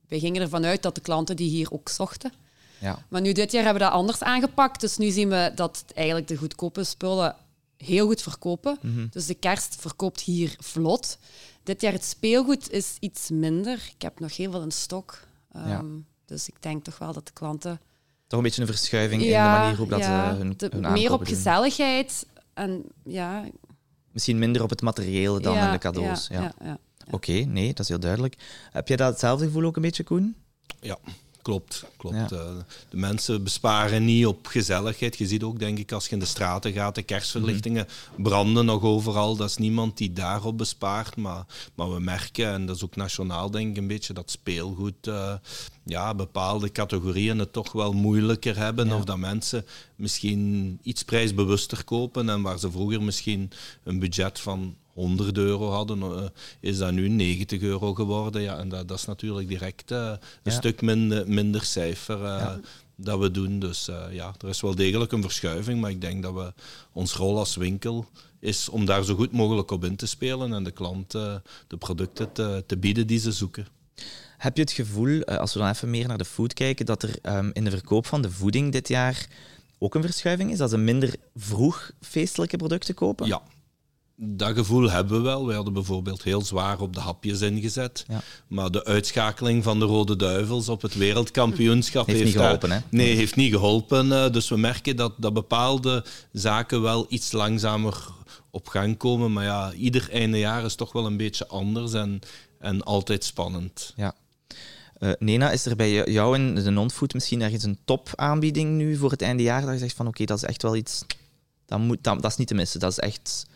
wij 0.08 0.18
gingen 0.18 0.42
ervan 0.42 0.64
uit 0.64 0.82
dat 0.82 0.94
de 0.94 1.00
klanten 1.00 1.36
die 1.36 1.48
hier 1.48 1.70
ook 1.72 1.88
zochten. 1.88 2.32
Ja. 2.80 3.04
Maar 3.08 3.20
nu 3.20 3.32
dit 3.32 3.52
jaar 3.52 3.64
hebben 3.64 3.82
we 3.82 3.88
dat 3.88 3.98
anders 3.98 4.22
aangepakt. 4.22 4.80
Dus 4.80 4.96
nu 4.96 5.10
zien 5.10 5.28
we 5.28 5.52
dat 5.54 5.84
eigenlijk 5.94 6.28
de 6.28 6.36
goedkope 6.36 6.84
spullen 6.84 7.36
heel 7.76 8.06
goed 8.06 8.22
verkopen. 8.22 8.78
Mhm. 8.82 9.06
Dus 9.10 9.26
de 9.26 9.34
kerst 9.34 9.76
verkoopt 9.76 10.20
hier 10.20 10.56
vlot. 10.58 11.18
Dit 11.62 11.80
jaar 11.80 11.92
het 11.92 12.04
speelgoed 12.04 12.70
is 12.70 12.96
iets 13.00 13.30
minder. 13.30 13.90
Ik 13.94 14.02
heb 14.02 14.20
nog 14.20 14.36
heel 14.36 14.50
veel 14.50 14.62
in 14.62 14.70
stok. 14.70 15.26
Ehm, 15.52 15.68
Ja. 15.68 15.84
Dus 16.24 16.48
ik 16.48 16.54
denk 16.62 16.84
toch 16.84 16.98
wel 16.98 17.12
dat 17.12 17.26
de 17.26 17.32
klanten... 17.32 17.80
Toch 18.26 18.38
een 18.38 18.44
beetje 18.44 18.60
een 18.60 18.66
verschuiving 18.66 19.22
in 19.22 19.28
de 19.28 19.34
manier 19.34 19.50
waarop 19.68 19.90
dat 19.90 19.98
ja, 19.98 20.30
ze 20.30 20.36
hun, 20.36 20.54
de- 20.56 20.68
hun 20.72 20.92
meer 20.92 21.12
op 21.12 21.18
doen. 21.18 21.26
gezelligheid. 21.26 22.26
En 22.54 22.84
ja, 23.04 23.44
Misschien 24.12 24.38
minder 24.38 24.62
op 24.62 24.70
het 24.70 24.80
materiële 24.82 25.40
dan 25.40 25.54
ja, 25.54 25.66
in 25.66 25.72
de 25.72 25.78
cadeaus. 25.78 26.26
Ja, 26.26 26.40
ja, 26.40 26.52
ja, 26.58 26.66
ja. 26.66 26.78
Oké, 27.10 27.32
nee, 27.32 27.68
dat 27.68 27.78
is 27.80 27.88
heel 27.88 28.00
duidelijk. 28.00 28.36
Heb 28.70 28.88
jij 28.88 28.96
dat 28.96 29.10
hetzelfde 29.10 29.44
gevoel 29.44 29.64
ook 29.64 29.76
een 29.76 29.82
beetje, 29.82 30.04
Koen? 30.04 30.36
Ja, 30.80 30.98
klopt. 31.44 31.84
klopt. 31.96 32.30
Ja. 32.30 32.36
Eh, 32.36 32.56
de 32.88 32.96
mensen 32.96 33.42
besparen 33.42 34.04
niet 34.04 34.26
op 34.26 34.46
gezelligheid. 34.46 35.16
Je 35.16 35.26
ziet 35.26 35.42
ook, 35.42 35.58
denk 35.58 35.78
ik, 35.78 35.92
als 35.92 36.04
je 36.04 36.12
in 36.12 36.18
de 36.18 36.24
straten 36.24 36.72
gaat, 36.72 36.94
de 36.94 37.02
kerstverlichtingen 37.02 37.86
branden 38.16 38.64
nog 38.64 38.82
overal. 38.82 39.36
Dat 39.36 39.48
is 39.48 39.56
niemand 39.56 39.96
die 39.96 40.12
daarop 40.12 40.58
bespaart. 40.58 41.16
Maar, 41.16 41.44
maar 41.74 41.92
we 41.94 42.00
merken, 42.00 42.52
en 42.52 42.66
dat 42.66 42.76
is 42.76 42.84
ook 42.84 42.96
nationaal, 42.96 43.50
denk 43.50 43.70
ik, 43.70 43.76
een 43.76 43.86
beetje 43.86 44.12
dat 44.12 44.30
speelgoed, 44.30 45.06
eh, 45.06 45.34
ja, 45.84 46.14
bepaalde 46.14 46.72
categorieën 46.72 47.38
het 47.38 47.52
toch 47.52 47.72
wel 47.72 47.92
moeilijker 47.92 48.56
hebben. 48.56 48.92
Of 48.92 49.04
dat 49.04 49.18
mensen 49.18 49.66
misschien 49.96 50.78
iets 50.82 51.02
prijsbewuster 51.02 51.84
kopen. 51.84 52.28
En 52.28 52.42
waar 52.42 52.58
ze 52.58 52.70
vroeger 52.70 53.02
misschien 53.02 53.50
een 53.82 53.98
budget 53.98 54.40
van 54.40 54.76
100 54.94 55.36
euro 55.38 55.70
hadden, 55.70 56.02
eh, 56.02 56.22
is 56.60 56.78
dat 56.78 56.92
nu 56.92 57.08
90 57.08 57.60
euro 57.62 57.94
geworden. 57.94 58.42
Ja, 58.42 58.58
en 58.58 58.68
dat, 58.68 58.88
dat 58.88 58.98
is 58.98 59.04
natuurlijk 59.04 59.48
direct 59.48 59.90
eh, 59.90 59.98
een 59.98 60.18
Ja. 60.42 60.50
stuk 60.50 60.82
minder, 60.82 61.28
minder 61.28 61.64
cijfer 61.64 62.16
eh, 62.16 62.22
Ja. 62.38 62.60
dat 62.96 63.18
we 63.18 63.30
doen. 63.30 63.58
Dus 63.58 63.88
ja, 64.10 64.34
er 64.40 64.48
is 64.48 64.60
wel 64.60 64.74
degelijk 64.74 65.12
een 65.12 65.22
verschuiving, 65.22 65.80
maar 65.80 65.90
ik 65.90 66.00
denk 66.00 66.22
dat 66.22 66.34
we 66.34 66.52
ons 66.92 67.12
rol 67.14 67.38
als 67.38 67.56
winkel 67.56 68.06
is 68.40 68.68
om 68.68 68.84
daar 68.84 69.04
zo 69.04 69.14
goed 69.14 69.32
mogelijk 69.32 69.70
op 69.70 69.84
in 69.84 69.96
te 69.96 70.06
spelen 70.06 70.52
en 70.52 70.64
de 70.64 70.70
klant 70.70 71.10
de 71.10 71.76
producten 71.78 72.32
te, 72.32 72.64
te 72.66 72.76
bieden 72.76 73.06
die 73.06 73.18
ze 73.18 73.32
zoeken. 73.32 73.66
Heb 74.38 74.56
je 74.56 74.62
het 74.62 74.72
gevoel, 74.72 75.24
als 75.24 75.52
we 75.52 75.58
dan 75.58 75.68
even 75.68 75.90
meer 75.90 76.08
naar 76.08 76.18
de 76.18 76.24
food 76.24 76.52
kijken, 76.52 76.86
dat 76.86 77.02
er 77.02 77.18
ehm, 77.22 77.50
in 77.52 77.64
de 77.64 77.70
verkoop 77.70 78.06
van 78.06 78.22
de 78.22 78.30
voeding 78.30 78.72
dit 78.72 78.88
jaar 78.88 79.26
ook 79.78 79.94
een 79.94 80.02
verschuiving 80.02 80.50
is? 80.50 80.58
Dat 80.58 80.70
ze 80.70 80.76
minder 80.76 81.14
vroeg 81.36 81.90
feestelijke 82.00 82.56
producten 82.56 82.94
kopen? 82.94 83.26
Ja, 83.26 83.42
dat 84.16 84.54
gevoel 84.56 84.90
hebben 84.90 85.16
we 85.16 85.22
wel. 85.22 85.46
We 85.46 85.54
hadden 85.54 85.72
bijvoorbeeld 85.72 86.22
heel 86.22 86.42
zwaar 86.42 86.80
op 86.80 86.94
de 86.94 87.00
hapjes 87.00 87.40
ingezet. 87.40 88.04
Ja. 88.08 88.20
Maar 88.48 88.70
de 88.70 88.84
uitschakeling 88.84 89.64
van 89.64 89.78
de 89.78 89.84
Rode 89.84 90.16
Duivels 90.16 90.68
op 90.68 90.82
het 90.82 90.94
wereldkampioenschap 90.94 92.06
Heeft 92.06 92.24
niet 92.24 92.34
daar- 92.34 92.42
geholpen, 92.42 92.70
hè? 92.70 92.78
Nee, 92.90 93.14
heeft 93.14 93.36
niet 93.36 93.52
geholpen. 93.52 94.12
Eh, 94.12 94.32
Dus 94.32 94.48
we 94.48 94.56
merken 94.56 94.96
dat, 94.96 95.12
dat 95.16 95.32
bepaalde 95.32 96.04
zaken 96.32 96.82
wel 96.82 97.06
iets 97.08 97.32
langzamer 97.32 98.06
op 98.50 98.68
gang 98.68 98.96
komen. 98.96 99.32
Maar 99.32 99.44
ja, 99.44 99.72
ieder 99.72 100.08
einde 100.10 100.38
jaar 100.38 100.64
is 100.64 100.74
toch 100.74 100.92
wel 100.92 101.06
een 101.06 101.16
beetje 101.16 101.46
anders 101.46 101.92
en, 101.92 102.20
en 102.58 102.82
altijd 102.82 103.24
spannend. 103.24 103.92
Ja. 103.96 104.14
Eh, 104.98 105.10
Nena, 105.18 105.50
is 105.50 105.66
er 105.66 105.76
bij 105.76 106.04
jou- 106.10 106.34
in 106.36 106.54
de 106.54 106.70
non-food 106.70 107.14
misschien 107.14 107.42
ergens 107.42 107.62
een 107.64 107.78
topaanbieding 107.84 108.70
nu 108.76 108.96
voor 108.96 109.10
het 109.10 109.22
einde 109.22 109.42
jaar 109.42 109.60
dat 109.62 109.72
je 109.72 109.78
zegt 109.78 109.96
van 109.96 110.06
oké, 110.06 110.24
dat 110.24 110.36
is 110.36 110.44
echt 110.44 110.62
wel 110.62 110.76
iets, 110.76 111.04
dat, 111.66 111.78
moet, 111.78 111.98
dat, 112.00 112.22
dat 112.22 112.30
is 112.30 112.36
niet 112.36 112.48
te 112.48 112.54
missen, 112.54 112.80
dat 112.80 112.90
is 112.90 112.98
echt 112.98 113.46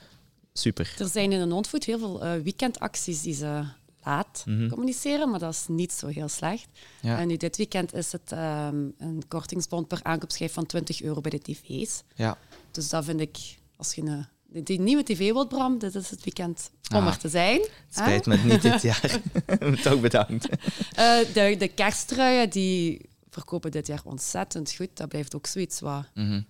super. 0.60 0.94
Er 0.98 1.08
zijn 1.08 1.32
in 1.32 1.38
de 1.38 1.44
non-food 1.44 1.84
heel 1.84 1.98
veel 1.98 2.22
eh, 2.22 2.32
weekendacties 2.42 3.22
die 3.22 3.34
ze 3.34 3.64
laat 4.02 4.44
communiceren, 4.46 5.30
maar 5.30 5.38
dat 5.38 5.52
is 5.54 5.64
niet 5.68 5.92
zo 5.92 6.06
heel 6.06 6.28
slecht. 6.28 6.68
Mhm. 7.00 7.06
Ja. 7.12 7.18
En 7.18 7.26
nu 7.28 7.36
dit 7.36 7.56
weekend 7.56 7.94
is 7.94 8.12
het 8.12 8.32
ehm, 8.32 8.76
een 8.98 9.22
kortingsbond 9.28 9.88
per 9.88 10.00
aankoopschijf 10.02 10.52
van 10.52 10.66
20 10.66 11.02
euro 11.02 11.20
bij 11.20 11.30
de 11.30 11.38
tv's. 11.40 12.02
Ja. 12.14 12.38
Dus 12.70 12.88
dat 12.88 13.04
vind 13.04 13.20
ik, 13.20 13.38
als 13.76 13.94
je 13.94 14.02
een, 14.02 14.26
die, 14.64 14.80
nieuwe 14.80 15.02
tv 15.02 15.18
wilt, 15.32 15.48
Bram, 15.48 15.78
dit 15.78 15.94
is 15.94 16.10
het 16.10 16.24
weekend 16.24 16.70
om 16.94 16.96
Ah, 17.02 17.06
er 17.06 17.18
te 17.18 17.28
zijn. 17.28 17.60
Spijt 17.90 18.26
me 18.26 18.36
niet 18.36 18.62
dit 18.62 18.82
jaar. 18.90 19.20
Toch 19.82 20.00
bedankt. 20.00 20.48
Eh, 20.48 21.18
de, 21.34 21.54
de 21.58 21.68
kersttruien, 21.74 22.50
die 22.50 23.08
verkopen 23.30 23.70
dit 23.70 23.86
jaar 23.86 24.00
ontzettend 24.04 24.72
goed. 24.74 24.88
Dat 24.94 25.08
blijft 25.08 25.34
ook 25.34 25.46
zoiets 25.46 25.80
wat, 25.80 26.04
Mhm. 26.14 26.40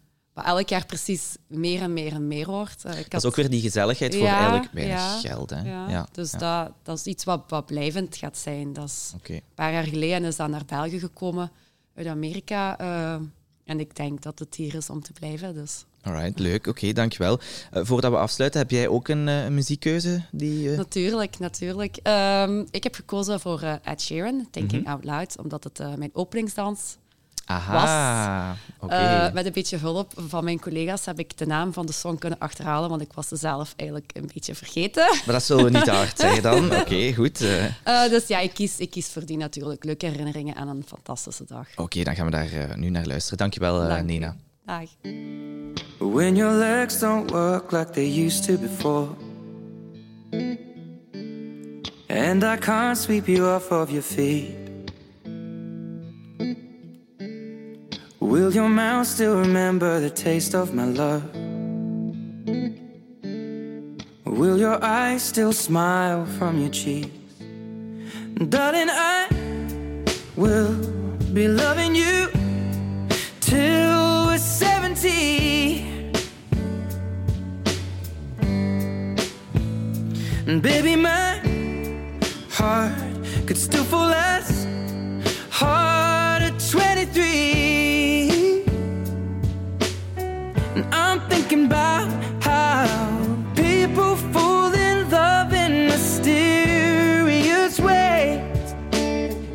Wat 0.44 0.46
elk 0.56 0.68
jaar 0.68 0.86
precies 0.86 1.36
meer 1.46 1.82
en 1.82 1.92
meer 1.92 2.12
en 2.12 2.26
meer 2.28 2.46
wordt. 2.46 2.84
Eh, 2.84 2.90
ik 2.90 2.96
Dat 3.02 3.12
had- 3.12 3.22
is 3.22 3.28
ook 3.28 3.36
weer 3.36 3.50
die 3.50 3.60
gezelligheid 3.60 4.14
voor 4.14 4.24
Ja, 4.24 4.38
eigenlijk 4.38 4.72
weinig 4.72 4.96
ja, 4.98 5.18
geld. 5.20 5.50
Hè? 5.50 5.60
Ja, 5.62 5.88
Ja, 5.88 6.08
dus. 6.12 6.30
Dat, 6.30 6.70
dat 6.82 6.98
is 6.98 7.04
iets 7.04 7.24
wat, 7.24 7.42
wat 7.48 7.66
blijvend 7.66 8.16
gaat 8.16 8.38
zijn. 8.38 8.72
Dat 8.72 8.84
is. 8.88 9.12
Een 9.26 9.40
paar 9.54 9.72
jaar 9.72 9.84
geleden 9.84 10.24
is 10.24 10.36
dat 10.36 10.48
naar 10.48 10.64
België 10.66 10.98
gekomen 10.98 11.50
uit 11.94 12.06
Amerika. 12.06 12.78
eh, 12.78 13.16
en 13.64 13.80
ik 13.80 13.96
denk 13.96 14.22
dat 14.22 14.38
het 14.38 14.54
hier 14.54 14.74
is 14.74 14.90
om 14.90 15.02
te 15.02 15.12
blijven. 15.12 15.54
Dus. 15.54 15.84
Alright, 16.02 16.38
leuk. 16.38 16.66
Oké, 16.66 16.92
dankjewel. 16.92 17.40
Eh, 17.70 17.84
voordat 17.84 18.10
we 18.10 18.16
afsluiten, 18.18 18.60
heb 18.60 18.70
jij 18.70 18.88
ook 18.88 19.08
een, 19.08 19.54
muziekkeuze? 19.54 20.22
Die, 20.32 20.68
Natuurlijk, 20.70 21.38
natuurlijk. 21.38 21.96
Ehm, 22.02 22.64
ik 22.70 22.82
heb 22.82 22.94
gekozen 22.94 23.40
voor 23.40 23.62
Ed 23.82 24.00
Sheeran, 24.02 24.46
Thinking 24.50 24.82
Mhm. 24.82 24.90
Out 24.90 25.04
Loud, 25.04 25.38
omdat 25.38 25.64
het 25.64 25.96
mijn 25.96 26.10
openingsdans 26.12 26.96
Aha, 27.48 28.56
oké. 28.80 28.94
Eh, 28.94 29.32
met 29.32 29.46
een 29.46 29.52
beetje 29.52 29.76
hulp 29.76 30.12
van 30.16 30.44
mijn 30.44 30.60
collega's 30.60 31.04
heb 31.04 31.18
ik 31.18 31.38
de 31.38 31.46
naam 31.46 31.72
van 31.72 31.86
de 31.86 31.92
song 31.92 32.16
kunnen 32.18 32.38
achterhalen, 32.38 32.88
want 32.88 33.00
ik 33.02 33.12
was 33.14 33.28
ze 33.28 33.36
zelf 33.36 33.72
eigenlijk 33.76 34.10
een 34.14 34.30
beetje 34.34 34.54
vergeten. 34.54 35.06
Maar 35.24 35.34
dat 35.34 35.42
zullen 35.42 35.64
we 35.64 35.70
niet 35.70 35.84
te 35.84 35.90
hard 35.90 36.18
zeggen 36.20 36.42
dan. 36.42 36.74
Oké, 36.76 37.12
goed. 37.14 37.40
eh, 37.40 37.64
Eh, 38.04 38.10
dus 38.10 38.26
ja, 38.26 38.38
ik 38.38 38.54
kies, 38.54 38.78
ik 38.78 38.90
kies 38.90 39.08
voor 39.08 39.24
die 39.26 39.36
natuurlijk. 39.36 39.84
Leuke 39.84 40.06
herinneringen 40.06 40.54
aan 40.54 40.68
een 40.68 40.84
fantastische 40.86 41.44
dag. 41.46 41.66
Oké, 41.76 42.02
dan 42.02 42.14
gaan 42.14 42.24
we 42.24 42.30
daar 42.30 42.78
nu 42.78 42.88
naar 42.90 43.06
luisteren. 43.06 43.38
Dankjewel, 43.38 43.88
Dank. 43.88 44.04
Nina. 44.06 44.36
Dag. 44.66 44.88
When 45.98 46.36
your 46.36 46.54
legs 46.54 46.98
don't 46.98 47.30
work 47.30 47.70
like 47.72 47.90
they 47.90 48.24
used 48.24 48.42
to 48.44 48.56
before. 48.58 49.08
And 52.08 52.42
I 52.42 52.56
can't 52.58 52.98
sweep 52.98 53.26
you 53.26 53.54
off 53.54 53.70
of 53.70 53.88
your 53.90 54.02
feet. 54.02 54.67
Will 58.20 58.52
your 58.52 58.68
mouth 58.68 59.06
still 59.06 59.38
remember 59.38 60.00
the 60.00 60.10
taste 60.10 60.52
of 60.52 60.74
my 60.74 60.84
love? 60.84 61.22
Will 64.24 64.58
your 64.58 64.82
eyes 64.84 65.22
still 65.22 65.52
smile 65.52 66.26
from 66.26 66.58
your 66.58 66.70
cheeks? 66.70 67.10
Darling, 68.48 68.88
I 68.90 69.28
will 70.36 70.74
be 71.32 71.46
loving 71.46 71.94
you 71.94 72.28
till 73.40 74.26
we're 74.26 74.38
70. 74.38 76.12
And 80.48 80.60
baby, 80.60 80.96
my 80.96 81.40
heart 82.50 82.92
could 83.46 83.58
still 83.58 83.84
fall 83.84 84.10
as 84.10 84.66
hard 85.50 86.42
at 86.42 86.58
23. 86.70 87.67
Thinking 91.48 91.66
about 91.66 92.10
how 92.42 92.86
people 93.54 94.14
fall 94.32 94.70
in 94.74 95.10
love 95.10 95.50
in 95.54 95.86
mysterious 95.86 97.80
ways. 97.80 98.74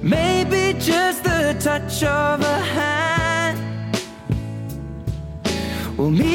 Maybe 0.01 0.73
just 0.79 1.23
the 1.23 1.55
touch 1.59 2.03
of 2.03 2.41
a 2.41 2.59
hand. 2.75 3.59
Well, 5.95 6.09
me, 6.09 6.32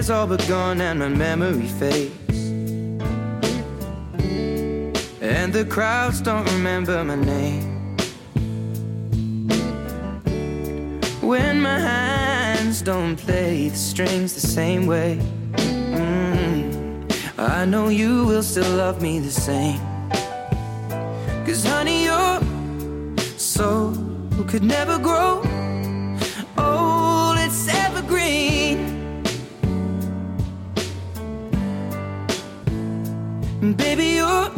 hair's 0.00 0.08
all 0.08 0.26
but 0.26 0.42
gone 0.48 0.80
and 0.80 0.98
my 0.98 1.08
memory 1.08 1.66
fades. 1.66 2.38
And 5.20 5.52
the 5.52 5.66
crowds 5.68 6.22
don't 6.22 6.46
remember 6.52 7.04
my 7.04 7.16
name. 7.16 7.96
When 11.20 11.60
my 11.60 11.78
hands 11.78 12.80
don't 12.80 13.16
play 13.16 13.68
the 13.68 13.76
strings 13.76 14.32
the 14.32 14.40
same 14.40 14.86
way. 14.86 15.18
Mm, 15.92 17.12
I 17.36 17.66
know 17.66 17.88
you 17.88 18.24
will 18.24 18.42
still 18.42 18.74
love 18.76 19.02
me 19.02 19.18
the 19.18 19.30
same. 19.30 19.80
Cause 21.44 21.62
honey, 21.62 22.04
your 22.04 22.40
soul 23.36 23.94
could 24.48 24.62
never 24.62 24.98
grow 24.98 25.49
Baby, 33.76 34.16
your 34.16 34.50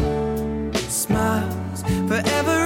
smiles 0.88 1.82
forever 2.08 2.61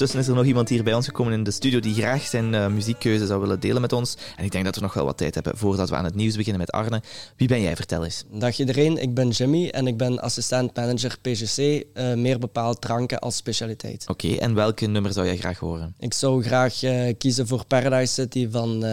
ondertussen 0.00 0.32
is 0.32 0.38
er 0.38 0.42
nog 0.42 0.52
iemand 0.52 0.68
hier 0.68 0.84
bij 0.84 0.94
ons 0.94 1.06
gekomen 1.06 1.32
in 1.32 1.44
de 1.44 1.50
studio 1.50 1.80
die 1.80 1.94
graag 1.94 2.22
zijn 2.22 2.54
eh, 2.54 2.66
muziekkeuze 2.66 3.26
zou 3.26 3.40
willen 3.40 3.60
delen 3.60 3.80
met 3.80 3.92
ons. 3.92 4.16
En 4.36 4.44
ik 4.44 4.50
denk 4.50 4.64
dat 4.64 4.74
we 4.74 4.80
nog 4.80 4.94
wel 4.94 5.04
wat 5.04 5.16
tijd 5.16 5.34
hebben 5.34 5.56
voordat 5.56 5.88
we 5.88 5.96
aan 5.96 6.04
het 6.04 6.14
nieuws 6.14 6.36
beginnen 6.36 6.60
met 6.60 6.70
Arne. 6.70 7.02
Wie 7.36 7.48
ben 7.48 7.60
jij? 7.60 7.76
Vertel 7.76 8.04
eens. 8.04 8.24
Dag 8.30 8.58
iedereen, 8.58 9.02
ik 9.02 9.14
ben 9.14 9.28
Jimmy 9.28 9.68
en 9.68 9.86
ik 9.86 9.96
ben 9.96 10.20
assistent-manager 10.20 11.16
PGC, 11.22 11.84
eh, 11.92 12.14
meer 12.14 12.38
bepaald 12.38 12.80
dranken 12.80 13.18
als 13.18 13.36
specialiteit. 13.36 14.04
Oké, 14.08 14.34
en 14.34 14.54
welke 14.54 14.86
nummer 14.86 15.12
zou 15.12 15.26
jij 15.26 15.36
graag 15.36 15.58
horen? 15.58 15.94
Ik 15.98 16.14
zou 16.14 16.42
graag 16.42 16.82
eh, 16.82 17.14
kiezen 17.18 17.46
voor 17.46 17.64
Paradise 17.66 18.12
City 18.12 18.48
van, 18.50 18.84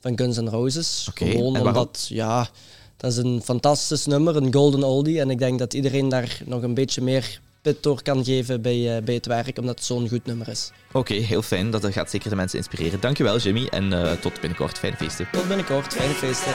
van 0.00 0.18
Guns 0.18 0.40
N' 0.40 0.48
Roses. 0.48 1.06
Oké, 1.10 1.24
Gewoon 1.30 1.56
en 1.56 1.62
waarom? 1.62 1.82
omdat, 1.82 2.06
ja, 2.08 2.48
dat 2.96 3.10
is 3.10 3.16
een 3.16 3.42
fantastisch 3.44 4.06
nummer, 4.06 4.36
een 4.36 4.52
golden 4.52 4.82
oldie. 4.82 5.20
En 5.20 5.30
ik 5.30 5.38
denk 5.38 5.58
dat 5.58 5.74
iedereen 5.74 6.08
daar 6.08 6.40
nog 6.44 6.62
een 6.62 6.74
beetje 6.74 7.02
meer 7.02 7.40
pit 7.72 7.82
door 7.82 8.02
kan 8.02 8.24
geven 8.24 8.62
bij, 8.62 8.96
eh, 8.96 9.02
bij 9.02 9.14
het 9.14 9.26
werk, 9.26 9.58
omdat 9.58 9.74
het 9.74 9.84
zo'n 9.84 10.08
goed 10.08 10.26
nummer 10.26 10.48
is. 10.48 10.70
Oké, 10.92 11.14
heel 11.14 11.42
fijn. 11.42 11.70
Dat 11.70 11.92
gaat 11.92 12.10
zeker 12.10 12.30
de 12.30 12.36
mensen 12.36 12.58
inspireren. 12.58 13.00
Dankjewel, 13.00 13.38
Jimmy. 13.38 13.66
En 13.66 13.92
eh, 13.92 14.12
tot 14.12 14.40
binnenkort. 14.40 14.78
Fijne 14.78 14.96
feesten. 14.96 15.28
Tot 15.32 15.48
binnenkort, 15.48 15.94
fijne 15.94 16.14
feesten. 16.14 16.54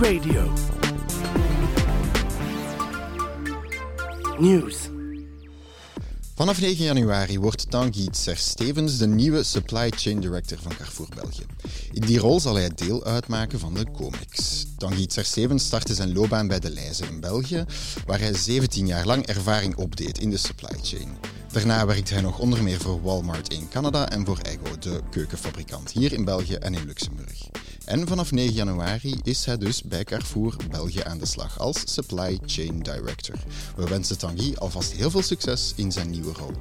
Radio. 0.00 0.52
News. 4.38 4.76
Vanaf 6.34 6.60
9 6.60 6.84
januari 6.84 7.38
wordt 7.38 7.70
Tanguy 7.70 8.08
Stevens 8.12 8.98
de 8.98 9.06
nieuwe 9.06 9.42
Supply 9.42 9.90
Chain 9.96 10.20
Director 10.20 10.58
van 10.62 10.76
Carrefour 10.76 11.08
België. 11.14 11.44
In 11.92 12.00
die 12.00 12.18
rol 12.18 12.40
zal 12.40 12.54
hij 12.54 12.70
deel 12.74 13.04
uitmaken 13.04 13.58
van 13.58 13.74
de 13.74 13.86
Comex. 13.92 14.66
Tanguy 14.76 15.06
Stevens 15.08 15.64
startte 15.64 15.94
zijn 15.94 16.12
loopbaan 16.12 16.48
bij 16.48 16.58
De 16.58 16.70
Leize 16.70 17.06
in 17.06 17.20
België, 17.20 17.64
waar 18.06 18.20
hij 18.20 18.34
17 18.34 18.86
jaar 18.86 19.06
lang 19.06 19.26
ervaring 19.26 19.76
opdeed 19.76 20.18
in 20.18 20.30
de 20.30 20.36
supply 20.36 20.78
chain. 20.82 21.08
Daarna 21.52 21.86
werkte 21.86 22.12
hij 22.12 22.22
nog 22.22 22.38
onder 22.38 22.62
meer 22.62 22.80
voor 22.80 23.02
Walmart 23.02 23.52
in 23.52 23.68
Canada 23.68 24.08
en 24.08 24.26
voor 24.26 24.38
Eggo, 24.38 24.78
de 24.78 25.00
keukenfabrikant 25.10 25.90
hier 25.90 26.12
in 26.12 26.24
België 26.24 26.54
en 26.54 26.74
in 26.74 26.86
Luxemburg. 26.86 27.48
En 27.90 28.06
vanaf 28.08 28.30
9 28.30 28.54
januari 28.54 29.20
is 29.22 29.44
hij 29.44 29.58
dus 29.58 29.82
bij 29.82 30.04
Carrefour 30.04 30.56
België 30.70 31.00
aan 31.04 31.18
de 31.18 31.26
slag 31.26 31.58
als 31.58 31.82
Supply 31.84 32.38
Chain 32.46 32.78
Director. 32.82 33.34
We 33.76 33.88
wensen 33.88 34.18
Tanguy 34.18 34.54
alvast 34.58 34.92
heel 34.92 35.10
veel 35.10 35.22
succes 35.22 35.72
in 35.76 35.92
zijn 35.92 36.10
nieuwe 36.10 36.32
rol. 36.32 36.52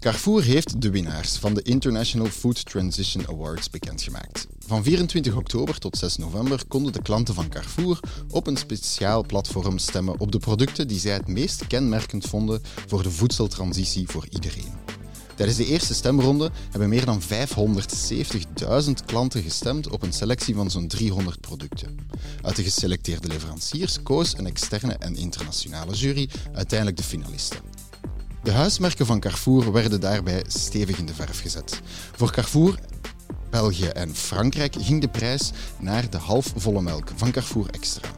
Carrefour 0.00 0.42
heeft 0.42 0.82
de 0.82 0.90
winnaars 0.90 1.36
van 1.36 1.54
de 1.54 1.62
International 1.62 2.26
Food 2.26 2.64
Transition 2.64 3.28
Awards 3.28 3.70
bekendgemaakt. 3.70 4.46
Van 4.66 4.82
24 4.82 5.36
oktober 5.36 5.78
tot 5.78 5.96
6 5.96 6.16
november 6.16 6.66
konden 6.68 6.92
de 6.92 7.02
klanten 7.02 7.34
van 7.34 7.48
Carrefour 7.48 8.00
op 8.30 8.46
een 8.46 8.56
speciaal 8.56 9.24
platform 9.24 9.78
stemmen 9.78 10.20
op 10.20 10.32
de 10.32 10.38
producten 10.38 10.88
die 10.88 10.98
zij 10.98 11.12
het 11.12 11.28
meest 11.28 11.66
kenmerkend 11.66 12.26
vonden 12.26 12.62
voor 12.86 13.02
de 13.02 13.10
voedseltransitie 13.10 14.08
voor 14.08 14.26
iedereen. 14.30 14.95
Tijdens 15.36 15.58
de 15.58 15.66
eerste 15.66 15.94
stemronde 15.94 16.50
hebben 16.70 16.88
meer 16.88 17.04
dan 17.04 17.22
570.000 17.22 18.90
klanten 19.06 19.42
gestemd 19.42 19.88
op 19.88 20.02
een 20.02 20.12
selectie 20.12 20.54
van 20.54 20.70
zo'n 20.70 20.88
300 20.88 21.40
producten. 21.40 21.98
Uit 22.42 22.56
de 22.56 22.62
geselecteerde 22.62 23.28
leveranciers 23.28 24.02
koos 24.02 24.38
een 24.38 24.46
externe 24.46 24.94
en 24.94 25.16
internationale 25.16 25.94
jury 25.94 26.28
uiteindelijk 26.52 26.98
de 26.98 27.04
finalisten. 27.04 27.58
De 28.42 28.52
huismerken 28.52 29.06
van 29.06 29.20
Carrefour 29.20 29.72
werden 29.72 30.00
daarbij 30.00 30.44
stevig 30.46 30.98
in 30.98 31.06
de 31.06 31.14
verf 31.14 31.40
gezet. 31.40 31.80
Voor 32.12 32.32
Carrefour, 32.32 32.78
België 33.50 33.86
en 33.86 34.14
Frankrijk 34.14 34.76
ging 34.78 35.00
de 35.00 35.08
prijs 35.08 35.50
naar 35.78 36.10
de 36.10 36.16
halfvolle 36.16 36.82
melk 36.82 37.12
van 37.16 37.30
Carrefour 37.30 37.70
Extra. 37.70 38.08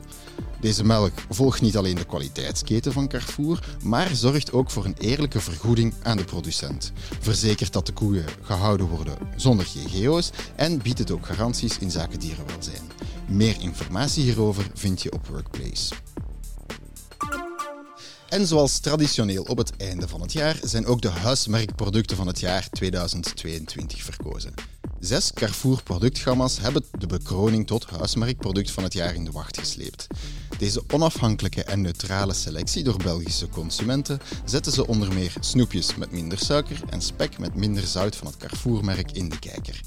Deze 0.60 0.84
melk 0.84 1.12
volgt 1.30 1.60
niet 1.60 1.76
alleen 1.76 1.94
de 1.94 2.04
kwaliteitsketen 2.04 2.92
van 2.92 3.08
Carrefour, 3.08 3.64
maar 3.82 4.14
zorgt 4.14 4.52
ook 4.52 4.70
voor 4.70 4.84
een 4.84 4.96
eerlijke 4.98 5.40
vergoeding 5.40 5.94
aan 6.02 6.16
de 6.16 6.24
producent. 6.24 6.92
Verzekert 7.20 7.72
dat 7.72 7.86
de 7.86 7.92
koeien 7.92 8.24
gehouden 8.42 8.86
worden 8.86 9.18
zonder 9.36 9.66
GGO's 9.66 10.30
en 10.56 10.78
biedt 10.82 10.98
het 10.98 11.10
ook 11.10 11.26
garanties 11.26 11.78
in 11.78 11.90
zaken 11.90 12.20
dierenwelzijn. 12.20 12.82
Meer 13.26 13.56
informatie 13.60 14.22
hierover 14.22 14.70
vind 14.74 15.02
je 15.02 15.12
op 15.12 15.26
Workplace. 15.26 15.94
En 18.28 18.46
zoals 18.46 18.78
traditioneel 18.78 19.42
op 19.42 19.58
het 19.58 19.76
einde 19.76 20.08
van 20.08 20.20
het 20.20 20.32
jaar 20.32 20.58
zijn 20.62 20.86
ook 20.86 21.00
de 21.00 21.08
huismerkproducten 21.08 22.16
van 22.16 22.26
het 22.26 22.40
jaar 22.40 22.68
2022 22.70 24.02
verkozen. 24.02 24.54
Zes 25.00 25.32
Carrefour 25.32 25.82
productgamma's 25.82 26.58
hebben 26.58 26.84
de 26.98 27.06
bekroning 27.06 27.66
tot 27.66 27.86
huismerkproduct 27.90 28.70
van 28.70 28.82
het 28.82 28.92
jaar 28.92 29.14
in 29.14 29.24
de 29.24 29.30
wacht 29.30 29.58
gesleept. 29.58 30.06
Deze 30.58 30.82
onafhankelijke 30.90 31.64
en 31.64 31.80
neutrale 31.80 32.32
selectie 32.32 32.84
door 32.84 32.96
Belgische 32.96 33.48
consumenten 33.48 34.20
zetten 34.44 34.72
ze 34.72 34.86
onder 34.86 35.14
meer 35.14 35.32
snoepjes 35.40 35.96
met 35.96 36.10
minder 36.10 36.38
suiker 36.38 36.80
en 36.90 37.02
spek 37.02 37.38
met 37.38 37.54
minder 37.54 37.82
zout 37.82 38.16
van 38.16 38.26
het 38.26 38.36
Carrefour-merk 38.36 39.12
in 39.12 39.28
de 39.28 39.38
kijker. 39.38 39.80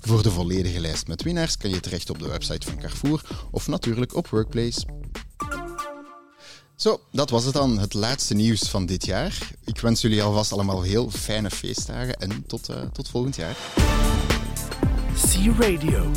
Voor 0.00 0.22
de 0.22 0.30
volledige 0.30 0.80
lijst 0.80 1.06
met 1.06 1.22
winnaars 1.22 1.56
kan 1.56 1.70
je 1.70 1.80
terecht 1.80 2.10
op 2.10 2.18
de 2.18 2.28
website 2.28 2.66
van 2.66 2.78
Carrefour 2.78 3.22
of 3.50 3.68
natuurlijk 3.68 4.14
op 4.14 4.28
Workplace. 4.28 4.86
Zo, 6.76 7.00
dat 7.12 7.30
was 7.30 7.44
het 7.44 7.54
dan, 7.54 7.78
het 7.78 7.94
laatste 7.94 8.34
nieuws 8.34 8.62
van 8.62 8.86
dit 8.86 9.06
jaar. 9.06 9.38
Ik 9.64 9.80
wens 9.80 10.00
jullie 10.00 10.22
alvast 10.22 10.52
allemaal 10.52 10.82
heel 10.82 11.10
fijne 11.10 11.50
feestdagen 11.50 12.16
en 12.16 12.46
tot, 12.46 12.70
uh, 12.70 12.76
tot 12.92 13.08
volgend 13.08 13.36
jaar. 13.36 13.56
C 15.14 15.58
Radio. 15.58 16.10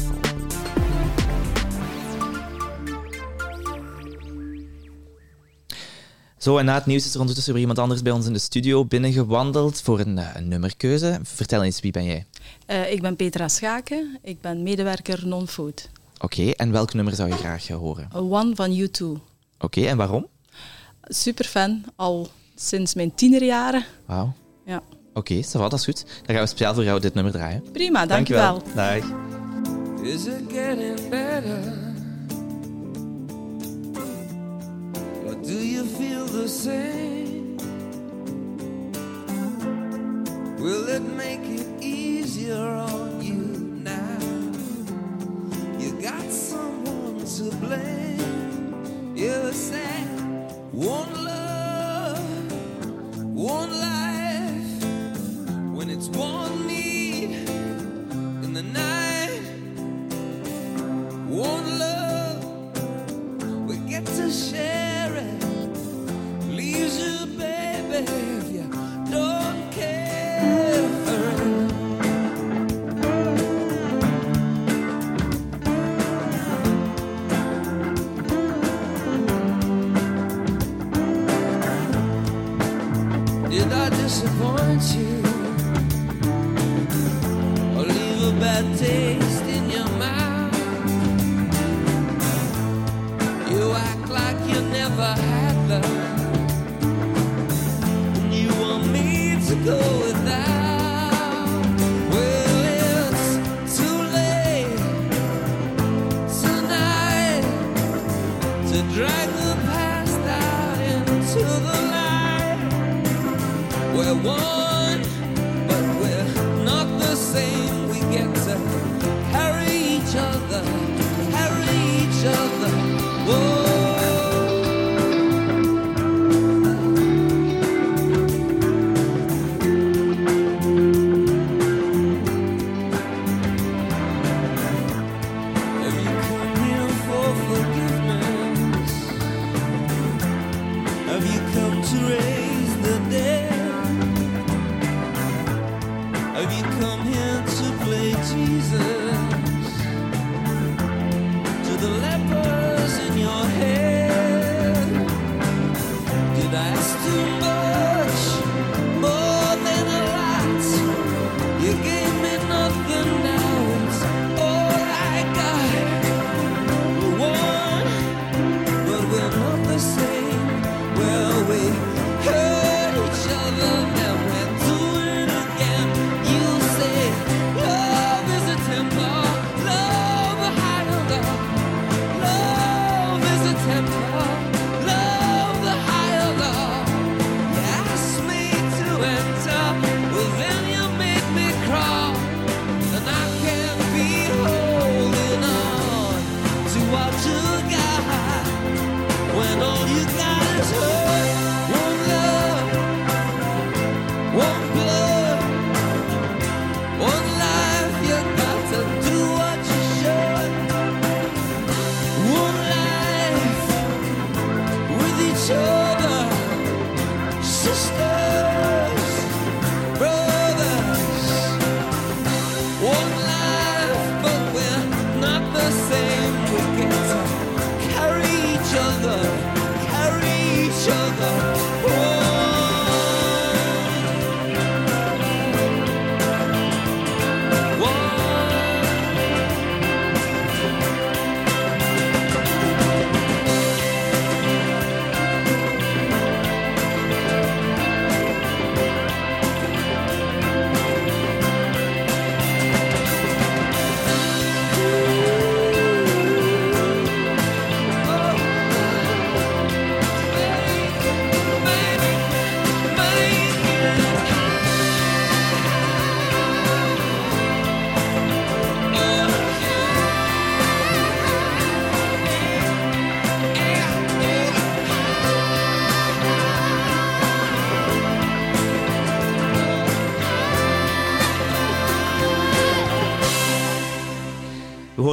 Zo, 6.43 6.57
en 6.57 6.65
na 6.65 6.73
het 6.73 6.85
nieuws 6.85 7.05
is 7.05 7.13
er 7.13 7.19
ondertussen 7.19 7.53
weer 7.53 7.61
iemand 7.61 7.79
anders 7.79 8.01
bij 8.01 8.11
ons 8.11 8.25
in 8.25 8.33
de 8.33 8.39
studio 8.39 8.85
binnengewandeld 8.85 9.81
voor 9.81 9.99
een, 9.99 10.19
een 10.35 10.47
nummerkeuze. 10.47 11.19
Vertel 11.23 11.63
eens, 11.63 11.79
wie 11.79 11.91
ben 11.91 12.03
jij? 12.05 12.25
Uh, 12.67 12.91
ik 12.91 13.01
ben 13.01 13.15
Petra 13.15 13.47
Schaken, 13.47 14.19
ik 14.21 14.41
ben 14.41 14.63
medewerker 14.63 15.27
non-food. 15.27 15.89
Oké, 16.15 16.25
okay, 16.25 16.51
en 16.51 16.71
welk 16.71 16.93
nummer 16.93 17.15
zou 17.15 17.29
je 17.29 17.35
graag 17.35 17.67
horen? 17.67 18.09
One 18.13 18.55
van 18.55 18.71
U2. 18.71 19.03
Oké, 19.03 19.19
okay, 19.59 19.87
en 19.87 19.97
waarom? 19.97 20.27
Super 21.03 21.45
fan, 21.45 21.83
al 21.95 22.29
sinds 22.55 22.93
mijn 22.93 23.15
tienerjaren. 23.15 23.85
Wauw. 24.05 24.33
Ja. 24.65 24.81
Oké, 25.13 25.33
okay, 25.43 25.69
dat 25.69 25.73
is 25.73 25.83
goed. 25.83 26.05
Dan 26.25 26.35
gaan 26.35 26.43
we 26.43 26.49
speciaal 26.49 26.73
voor 26.73 26.83
jou 26.83 26.99
dit 26.99 27.13
nummer 27.13 27.33
draaien. 27.33 27.63
Prima, 27.71 28.05
dankjewel. 28.05 28.53
dankjewel. 28.53 29.01
Dag. 29.01 30.03
Is 30.03 30.25
it 30.25 30.41
getting 30.49 31.09
better? 31.09 31.92
Or 35.25 35.35
do 35.35 35.57
you 35.57 35.85
feel 35.85 36.25
the 36.25 36.49
same? 36.49 37.57
Will 40.59 40.89
it 40.89 41.01
make 41.01 41.41
it 41.43 41.67
easier 41.81 42.67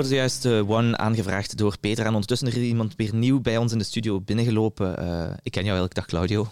hoorden 0.01 0.19
juist 0.19 0.45
eh, 0.45 0.71
One 0.71 0.97
aangevraagd 0.97 1.57
door 1.57 1.79
Peter. 1.79 2.05
En 2.05 2.13
ondertussen 2.13 2.49
is 2.49 2.55
er 2.55 2.63
iemand 2.63 2.95
weer 2.97 3.15
nieuw 3.15 3.41
bij 3.41 3.57
ons 3.57 3.73
in 3.73 3.79
de 3.79 3.85
studio 3.85 4.21
binnengelopen. 4.21 4.99
Eh, 4.99 5.31
ik 5.43 5.53
ken 5.53 5.65
jou 5.65 5.79
wel. 5.79 5.89
Dag 5.89 6.07
Claudio. 6.07 6.49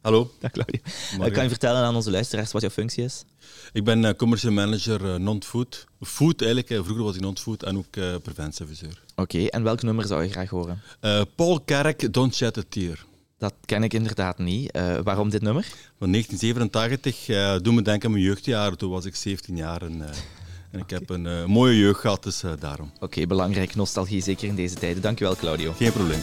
Hallo. 0.00 0.30
Dag 0.40 0.50
Claudio. 0.50 0.80
Eh, 1.20 1.32
kan 1.32 1.42
je 1.42 1.48
vertellen 1.48 1.82
aan 1.82 1.94
onze 1.94 2.10
luisteraars 2.10 2.52
wat 2.52 2.60
jouw 2.60 2.70
functie 2.70 3.04
is? 3.04 3.24
Ik 3.72 3.84
ben 3.84 4.16
commercial 4.16 4.52
manager 4.52 5.20
non-food. 5.20 5.84
Food 6.00 6.42
eigenlijk, 6.42 6.84
vroeger 6.84 7.04
was 7.04 7.14
ik 7.14 7.20
non-food 7.20 7.62
en 7.62 7.76
ook 7.76 7.96
uh, 7.96 8.14
preventieviseur. 8.22 9.02
Oké, 9.16 9.46
en 9.46 9.62
welk 9.62 9.82
nummer 9.82 10.06
zou 10.06 10.22
je 10.22 10.30
graag 10.30 10.50
horen? 10.50 10.82
Paul 11.34 11.60
Kerk, 11.60 12.12
Don't 12.12 12.34
Shed 12.34 12.54
the 12.54 12.68
Tear. 12.68 13.04
Dat 13.38 13.54
ken 13.64 13.82
ik 13.82 13.92
inderdaad 13.92 14.38
niet. 14.38 14.78
Waarom 15.02 15.30
dit 15.30 15.42
nummer? 15.42 15.64
Van 15.98 16.10
1987 16.10 17.28
uh, 17.28 17.56
doet 17.62 17.74
me 17.74 17.82
denken 17.82 18.06
aan 18.06 18.14
mijn 18.14 18.24
jeugdjaren. 18.24 18.78
Toen 18.78 18.90
was 18.90 19.04
ik 19.04 19.14
17 19.14 19.56
jaar 19.56 19.82
en 19.82 20.02
en 20.74 20.80
ik 20.80 20.90
heb 20.90 21.10
een 21.10 21.26
eh, 21.26 21.44
mooie 21.44 21.78
jeugd 21.78 22.00
gehad, 22.00 22.22
dus 22.22 22.42
eh, 22.42 22.50
daarom. 22.58 22.90
Oké, 23.00 23.26
belangrijk. 23.26 23.74
Nostalgie, 23.74 24.22
zeker 24.22 24.48
in 24.48 24.54
deze 24.54 24.74
tijden. 24.74 25.02
Dankjewel, 25.02 25.36
Claudio. 25.36 25.72
Geen 25.72 25.92
probleem. 25.92 26.20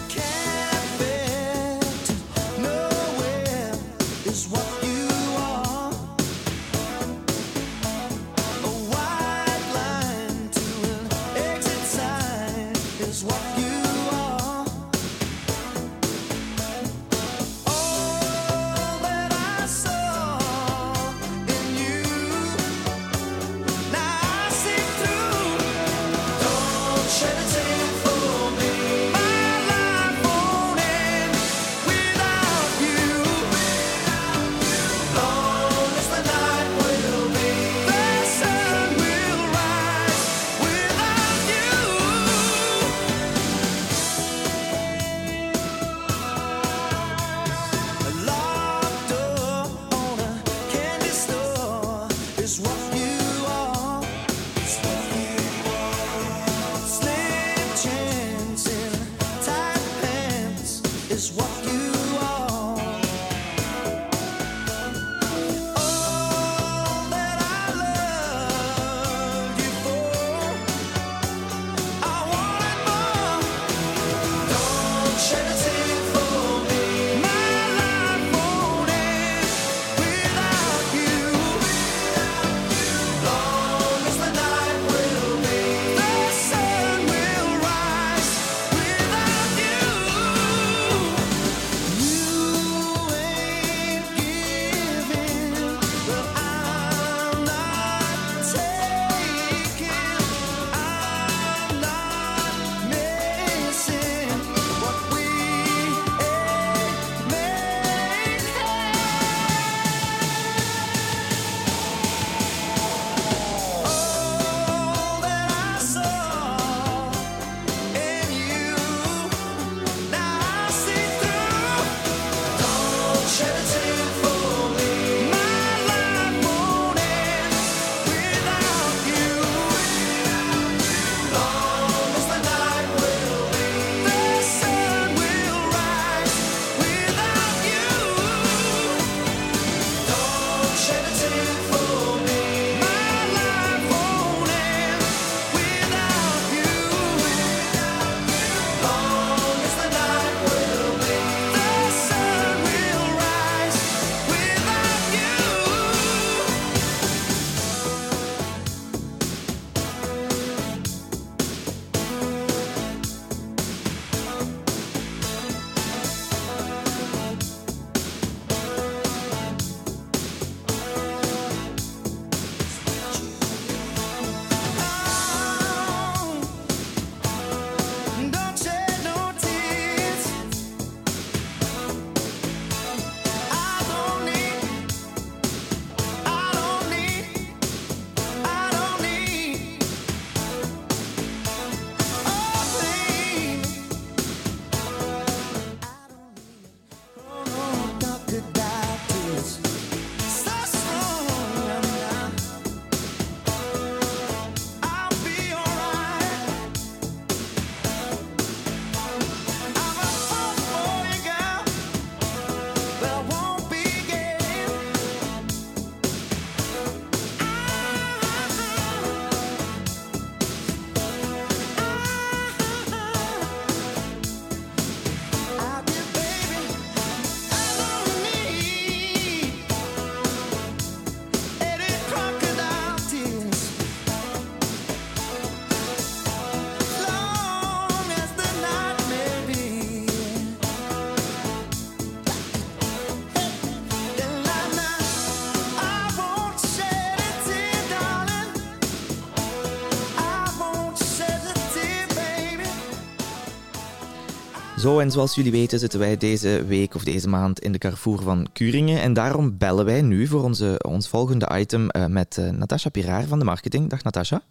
Zo 254.82 255.00
en 255.00 255.12
zoals 255.12 255.36
jullie 255.36 255.52
weten 255.52 255.80
zitten 255.80 256.00
wij 256.00 256.18
deze 256.18 256.66
week 256.66 256.96
of 256.96 257.04
deze 257.04 257.30
maand 257.30 257.60
in 257.60 257.72
de 257.72 257.78
Carrefour 257.78 258.22
van 258.22 258.48
Kuringen. 258.54 259.02
En 259.02 259.14
daarom 259.14 259.58
bellen 259.58 259.86
wij 259.86 260.02
nu 260.02 260.28
voor 260.28 260.44
onze, 260.44 260.80
ons 260.88 261.10
volgende 261.10 261.50
item 261.54 261.90
eh, 261.90 262.06
met 262.06 262.38
uh, 262.38 262.50
Natasha 262.50 262.90
Piraar 262.90 263.24
van 263.24 263.40
de 263.40 263.46
marketing. 263.46 263.90
Dag 263.90 264.04
Natasha. 264.04 264.42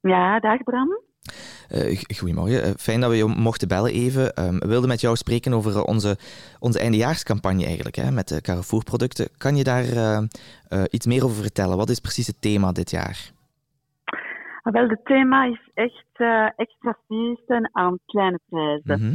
Ja, 0.00 0.40
dag 0.40 0.62
Bram. 0.62 1.00
Eh, 1.68 2.00
goedemorgen, 2.16 2.78
fijn 2.78 3.00
dat 3.00 3.10
we 3.10 3.16
je 3.16 3.24
mochten 3.24 3.68
bellen 3.68 3.92
even. 3.92 4.34
Ehm, 4.34 4.58
we 4.58 4.66
wilden 4.66 4.88
met 4.88 5.00
jou 5.00 5.16
spreken 5.16 5.52
over 5.52 5.82
onze, 5.82 6.16
onze 6.58 6.78
eindejaarscampagne 6.78 7.64
eigenlijk, 7.64 7.96
hè, 7.96 8.10
met 8.10 8.28
de 8.28 8.40
Carrefour 8.40 8.84
producten. 8.84 9.28
Kan 9.38 9.56
je 9.56 9.64
daar 9.64 9.84
iets 10.90 11.06
meer 11.06 11.24
over 11.24 11.42
vertellen? 11.42 11.76
Wat 11.76 11.90
is 11.90 12.00
precies 12.00 12.26
het 12.26 12.40
thema 12.40 12.72
dit 12.72 12.90
jaar? 12.90 13.30
Ah, 14.62 14.72
wel, 14.72 14.88
het 14.88 15.04
thema 15.04 15.44
is 15.44 15.70
echt 15.74 16.06
extra 16.56 16.98
feesten 17.08 17.70
aan 17.72 17.98
kleine 18.06 18.40
prijzen. 18.48 19.00
Mhm 19.06 19.14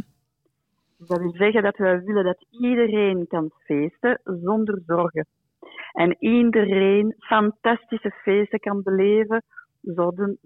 dat 1.08 1.20
wil 1.20 1.34
zeggen 1.36 1.64
dat 1.64 1.78
wij 1.78 2.02
willen 2.02 2.24
dat 2.24 2.46
iedereen 2.50 3.28
kan 3.28 3.52
feesten 3.60 4.22
zonder 4.24 4.82
zorgen. 4.86 5.28
En 5.92 6.16
iedereen 6.20 7.16
fantastische 7.20 8.12
feesten 8.24 8.60
kan 8.60 8.84
beleven 8.84 9.44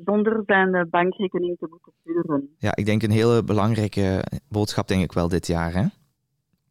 zonder, 0.04 0.44
zijn 0.46 0.76
eh, 0.76 0.84
bankrekening 0.90 1.58
te 1.58 1.68
moeten 1.70 1.92
sturen. 2.02 2.56
Ja, 2.58 2.76
ik 2.76 2.86
denk 2.86 3.04
een 3.04 3.12
hele 3.12 3.44
belangrijke 3.44 4.24
boodschap 4.50 4.88
denk 4.88 5.04
ik 5.04 5.12
wel 5.12 5.28
dit 5.28 5.48
jaar. 5.48 5.74
Hè? 5.74 5.86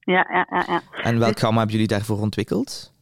Ja, 0.00 0.26
ja, 0.32 0.46
ja. 0.50 0.64
ja. 0.66 0.80
En 1.02 1.18
welk 1.18 1.38
gamma 1.38 1.58
hebben 1.58 1.74
jullie 1.76 1.96
daarvoor 1.96 2.20
ontwikkeld? 2.20 2.96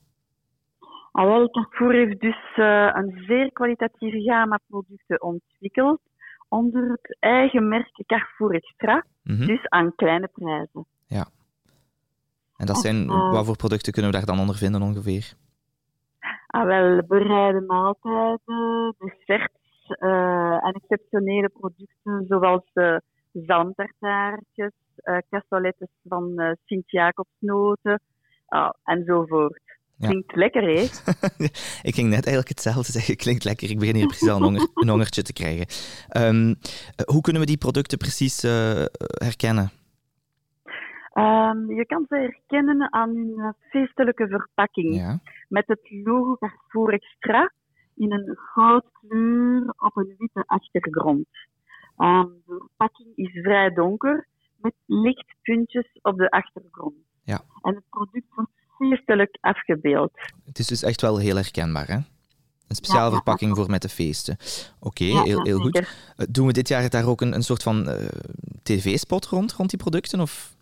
Ah, 1.13 1.25
wel, 1.25 1.51
Carrefour 1.51 1.93
heeft 1.93 2.21
dus 2.21 2.53
eh, 2.57 2.91
een 2.93 3.25
zeer 3.27 3.53
kwalitatieve 3.53 4.21
gamma 4.23 4.61
producten 4.69 5.23
ontwikkeld 5.23 6.01
onder 6.49 6.91
het 6.91 7.17
eigen 7.21 7.69
merk 7.69 8.03
Carrefour 8.07 8.55
Extra, 8.55 9.05
Mhm. 9.23 9.47
dus 9.47 9.69
aan 9.69 9.95
kleine 9.95 10.29
prijzen. 10.29 10.87
Ja. 11.07 11.27
En 12.57 12.67
dat 12.67 12.77
zijn, 12.79 13.09
eh, 13.09 13.33
wat 13.33 13.47
voor 13.47 13.57
producten 13.57 13.93
kunnen 13.93 14.11
we 14.11 14.17
daar 14.17 14.27
dan 14.27 14.39
onder 14.39 14.57
vinden 14.57 14.83
ongeveer? 14.83 15.33
Ah, 16.47 16.65
wel, 16.65 17.03
bereide 17.07 17.61
maaltijden, 17.61 18.95
desserts 18.99 19.55
eh, 19.87 20.65
en 20.67 20.73
exceptionele 20.73 21.49
producten 21.49 22.25
zoals 22.29 22.65
eh 22.73 22.97
cassolettes 25.31 25.89
van 26.09 26.57
Sint-Jacobsnoten 26.65 28.01
ah, 28.47 28.71
enzovoort. 28.85 29.66
Ja. 29.99 30.09
Klinkt 30.09 30.37
lekker, 30.37 30.63
hè? 30.63 30.83
ik 31.89 31.95
ging 31.95 32.09
net 32.09 32.25
eigenlijk 32.25 32.49
hetzelfde 32.49 32.93
zeggen. 32.93 33.17
Klinkt 33.25 33.45
lekker. 33.45 33.71
Ik 33.71 33.79
begin 33.79 33.95
hier 33.95 34.07
precies 34.07 34.29
al 34.29 34.37
een, 34.37 34.43
honger, 34.43 34.69
een 34.75 34.89
hongertje 34.89 35.23
te 35.23 35.33
krijgen. 35.33 35.67
Ehm, 36.09 36.55
eh, 36.97 37.07
hoe 37.07 37.21
kunnen 37.21 37.43
we 37.43 37.49
die 37.49 37.59
producten 37.59 37.99
precies 37.99 38.43
eh, 38.43 38.85
herkennen? 39.25 39.71
Ehm, 41.13 41.71
je 41.71 41.87
kan 41.87 42.05
ze 42.09 42.15
herkennen 42.17 42.93
aan 42.93 43.09
hun 43.09 43.55
feestelijke 43.71 44.29
verpakking. 44.29 44.95
Ja. 44.97 45.21
Met 45.49 45.65
het 45.67 45.81
logo 46.05 46.37
Carrefour 46.37 46.93
Extra 46.93 47.53
in 47.95 48.13
een 48.13 48.37
goudkleur 48.37 49.75
op 49.77 49.97
een 49.97 50.15
witte 50.19 50.43
achtergrond. 50.47 51.27
Ehm, 51.97 52.27
de 52.47 52.59
verpakking 52.59 53.17
is 53.17 53.31
vrij 53.33 53.71
donker 53.71 54.27
met 54.57 54.75
lichtpuntjes 54.87 55.99
op 56.03 56.17
de 56.17 56.31
achtergrond. 56.31 56.95
Ja. 57.23 57.41
En 57.63 57.75
het 57.75 57.85
product 57.89 58.35
wordt 58.35 58.51
feestelijk 58.79 59.39
afgebeeld. 59.41 60.13
Het 60.45 60.59
is 60.59 60.67
dus 60.67 60.83
echt 60.83 61.01
wel 61.01 61.19
heel 61.19 61.35
herkenbaar, 61.37 61.87
hè? 61.87 61.99
Een 62.69 62.77
speciale 62.77 63.05
Ja, 63.05 63.09
ja, 63.11 63.15
verpakking 63.15 63.57
voor 63.57 63.71
met 63.71 63.83
de 63.83 63.89
feesten. 63.89 64.37
Oké, 64.81 65.05
heel, 65.05 65.43
heel 65.43 65.59
goed. 65.59 65.77
Eh, 65.79 66.27
Doen 66.31 66.47
we 66.47 66.53
dit 66.53 66.69
jaar 66.69 66.91
daar 66.91 67.07
ook 67.09 67.21
een, 67.21 67.35
een 67.35 67.43
soort 67.43 67.63
van 67.63 67.89
eh, 67.89 68.07
tv-spot 68.63 69.27
rond, 69.27 69.53
rond 69.53 69.71
die 69.71 69.79
producten? 69.79 70.21
Of, 70.21 70.57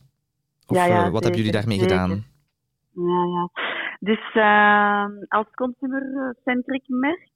of 0.66 0.76
Ja, 0.76 0.84
ja, 0.86 1.04
eh, 1.04 1.10
wat 1.10 1.22
hebben 1.22 1.40
jullie 1.40 1.56
daarmee 1.58 1.78
zeker. 1.78 1.98
gedaan? 1.98 2.24
Ja, 2.94 3.24
ja. 3.34 3.50
Dus 4.00 4.32
ehm, 4.34 5.12
als 5.28 5.46
consumer-centric 5.54 6.82
merk 6.86 7.30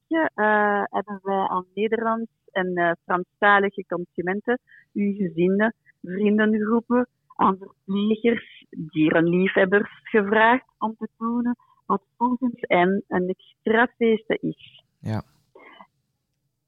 hebben 0.90 1.18
wij 1.22 1.48
aan 1.48 1.66
Nederlands 1.74 2.30
en 2.52 2.98
Franstalige 3.04 3.84
consumenten, 3.88 4.58
uw 4.92 5.14
gezinnen, 5.14 5.74
vriendengroepen, 6.02 7.08
aan 7.38 7.56
verplegers, 7.58 8.64
dierenliefhebbers 8.70 9.90
gevraagd 10.02 10.64
om 10.78 10.94
te 10.98 11.08
tonen 11.18 11.56
wat 11.86 12.02
volgens 12.16 12.54
hen 12.60 13.04
een 13.08 13.28
extra 13.28 13.86
feesten 13.96 14.38
is. 14.40 14.84
Ja. 15.00 15.22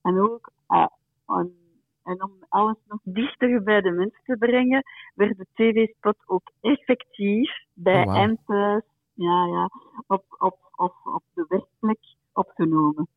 En 0.02 0.20
ook 0.20 0.52
eh, 0.68 0.86
om- 1.26 1.58
en 2.04 2.22
om 2.22 2.32
alles 2.48 2.76
nog 2.88 2.98
dichter 3.02 3.62
bij 3.62 3.80
de 3.80 3.90
mensen 3.90 4.20
te 4.24 4.36
brengen, 4.36 4.82
werd 5.14 5.36
de 5.36 5.46
tv-spot 5.54 6.16
ook 6.26 6.50
effectief 6.60 7.50
bij 7.72 8.06
Oh, 8.06 8.14
thuis, 8.46 8.82
ja, 9.14 9.46
ja, 9.46 9.70
op, 10.06 10.24
op, 10.38 10.58
op, 10.76 10.94
op 11.04 11.22
de 11.34 11.44
werkplek 11.48 11.98
opgenomen. 12.32 13.08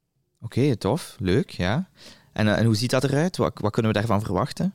Oké, 0.41 0.77
tof. 0.77 1.15
Leuk, 1.19 1.49
ja. 1.49 1.89
En, 2.33 2.47
eh, 2.47 2.59
en 2.59 2.65
hoe 2.65 2.75
ziet 2.75 2.91
dat 2.91 3.03
eruit? 3.03 3.37
Wat, 3.37 3.59
wat 3.59 3.71
kunnen 3.71 3.91
we 3.91 3.97
daarvan 3.97 4.21
verwachten? 4.21 4.73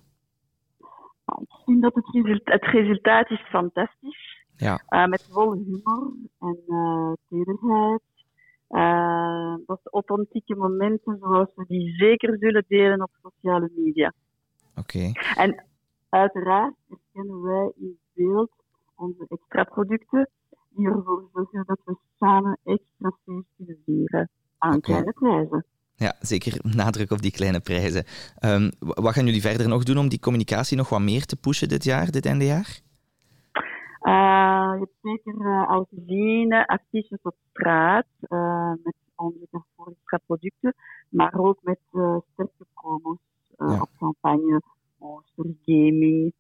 Ik 1.37 1.63
vind 1.65 1.83
dat 1.83 1.95
het, 1.95 2.09
result- 2.13 2.45
het 2.45 2.65
resultaat 2.65 3.31
is 3.31 3.49
fantastisch. 3.49 4.47
Ja. 4.57 4.83
Eh, 4.87 5.07
met 5.07 5.29
volle 5.31 5.57
humor 5.57 6.13
en 6.41 6.59
eh 6.69 7.13
tederheid. 7.29 8.01
Dat 9.67 9.81
is 9.85 9.93
authentieke 9.93 10.57
momenten 10.57 11.19
zoals 11.21 11.53
we 11.55 11.65
die 11.67 11.95
zeker 11.95 12.37
zullen 12.39 12.65
delen 12.69 13.03
op 13.03 13.11
sociale 13.23 13.71
media. 13.77 14.13
Oké. 14.77 15.11
En 15.35 15.65
uiteraard 16.09 16.75
herkennen 16.89 17.43
wij 17.43 17.73
in 17.77 17.99
beeld 18.15 18.51
onze 18.97 19.25
extra 19.29 19.65
producten 19.65 20.29
die 20.69 20.87
ervoor 20.87 21.29
zorgen 21.33 21.65
dat 21.67 21.81
we 21.85 21.97
samen 22.19 22.59
extra 22.65 23.11
feest 23.25 23.47
kunnen 23.57 23.83
vieren 23.85 24.31
aan 24.59 24.77
Oké. 24.77 24.81
kleine 24.81 25.13
prijzen. 25.13 25.65
Ja, 25.99 26.15
zeker 26.21 26.59
nadruk 26.77 27.11
op 27.11 27.23
die 27.23 27.31
kleine 27.31 27.61
prijzen. 27.61 28.05
Ehm, 28.39 28.71
wa- 28.79 29.03
wat 29.03 29.13
gaan 29.13 29.25
jullie 29.25 29.41
verder 29.41 29.69
nog 29.69 29.83
doen 29.85 29.99
om 29.99 30.09
die 30.09 30.21
communicatie 30.21 30.77
nog 30.77 30.89
wat 30.89 31.01
meer 31.01 31.25
te 31.25 31.37
pushen 31.37 31.69
dit 31.69 31.85
jaar, 31.85 32.11
dit 32.11 32.27
einde 32.27 32.45
jaar? 32.45 32.81
Eh, 34.01 34.73
je 34.73 34.79
hebt 34.79 34.99
zeker 35.25 35.47
eh, 35.47 35.69
al 35.69 35.89
gezien 35.95 36.53
affiches 36.53 37.19
op 37.23 37.35
straat 37.51 38.07
eh, 38.21 38.73
met 38.85 38.95
onze 39.15 39.39
extra 39.87 40.19
producten, 40.27 40.75
maar 41.09 41.35
ook 41.39 41.59
met 41.63 41.79
sterke 42.33 42.65
promos 42.75 43.19
Ja. 43.59 43.81
op 43.81 43.89
campagne, 43.99 44.63
gaming. 45.65 46.33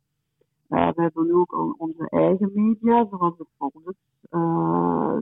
We 0.66 0.92
hebben 0.96 1.34
ook 1.34 1.74
onze 1.78 2.06
eigen 2.10 2.50
media, 2.54 3.06
zoals 3.10 3.34
bijvoorbeeld 3.36 3.96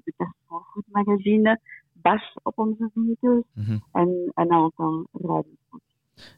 de 0.05 0.12
Carrefour 0.16 0.62
Food 0.72 0.84
Magazine, 0.91 1.61
Bash 2.07 2.35
op 2.43 2.59
onze 2.59 2.91
winkels 2.95 3.45
Mhm. 3.55 3.79
en 3.93 4.33
een 4.35 4.53
aantal 4.53 5.07
radiospots. 5.13 5.85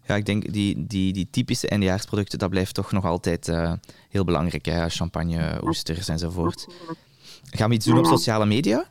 Ja, 0.07 0.15
ik 0.15 0.27
denk 0.27 0.53
die, 0.53 0.87
die, 0.87 1.13
die 1.13 1.31
typische 1.31 1.69
eindejaarsproducten, 1.69 2.39
dat 2.39 2.51
blijft 2.51 2.75
toch 2.75 2.93
nog 2.93 3.05
altijd 3.05 3.49
eh, 3.49 3.73
heel 4.09 4.25
belangrijk. 4.25 4.65
Hè? 4.67 4.89
Champagne, 4.89 5.61
oesters 5.65 6.09
enzovoort. 6.09 6.67
Gaan 7.51 7.69
we 7.69 7.75
iets 7.75 7.87
doen 7.87 7.99
op 7.99 8.05
Ja, 8.05 8.11
sociale 8.11 8.47
media? 8.47 8.85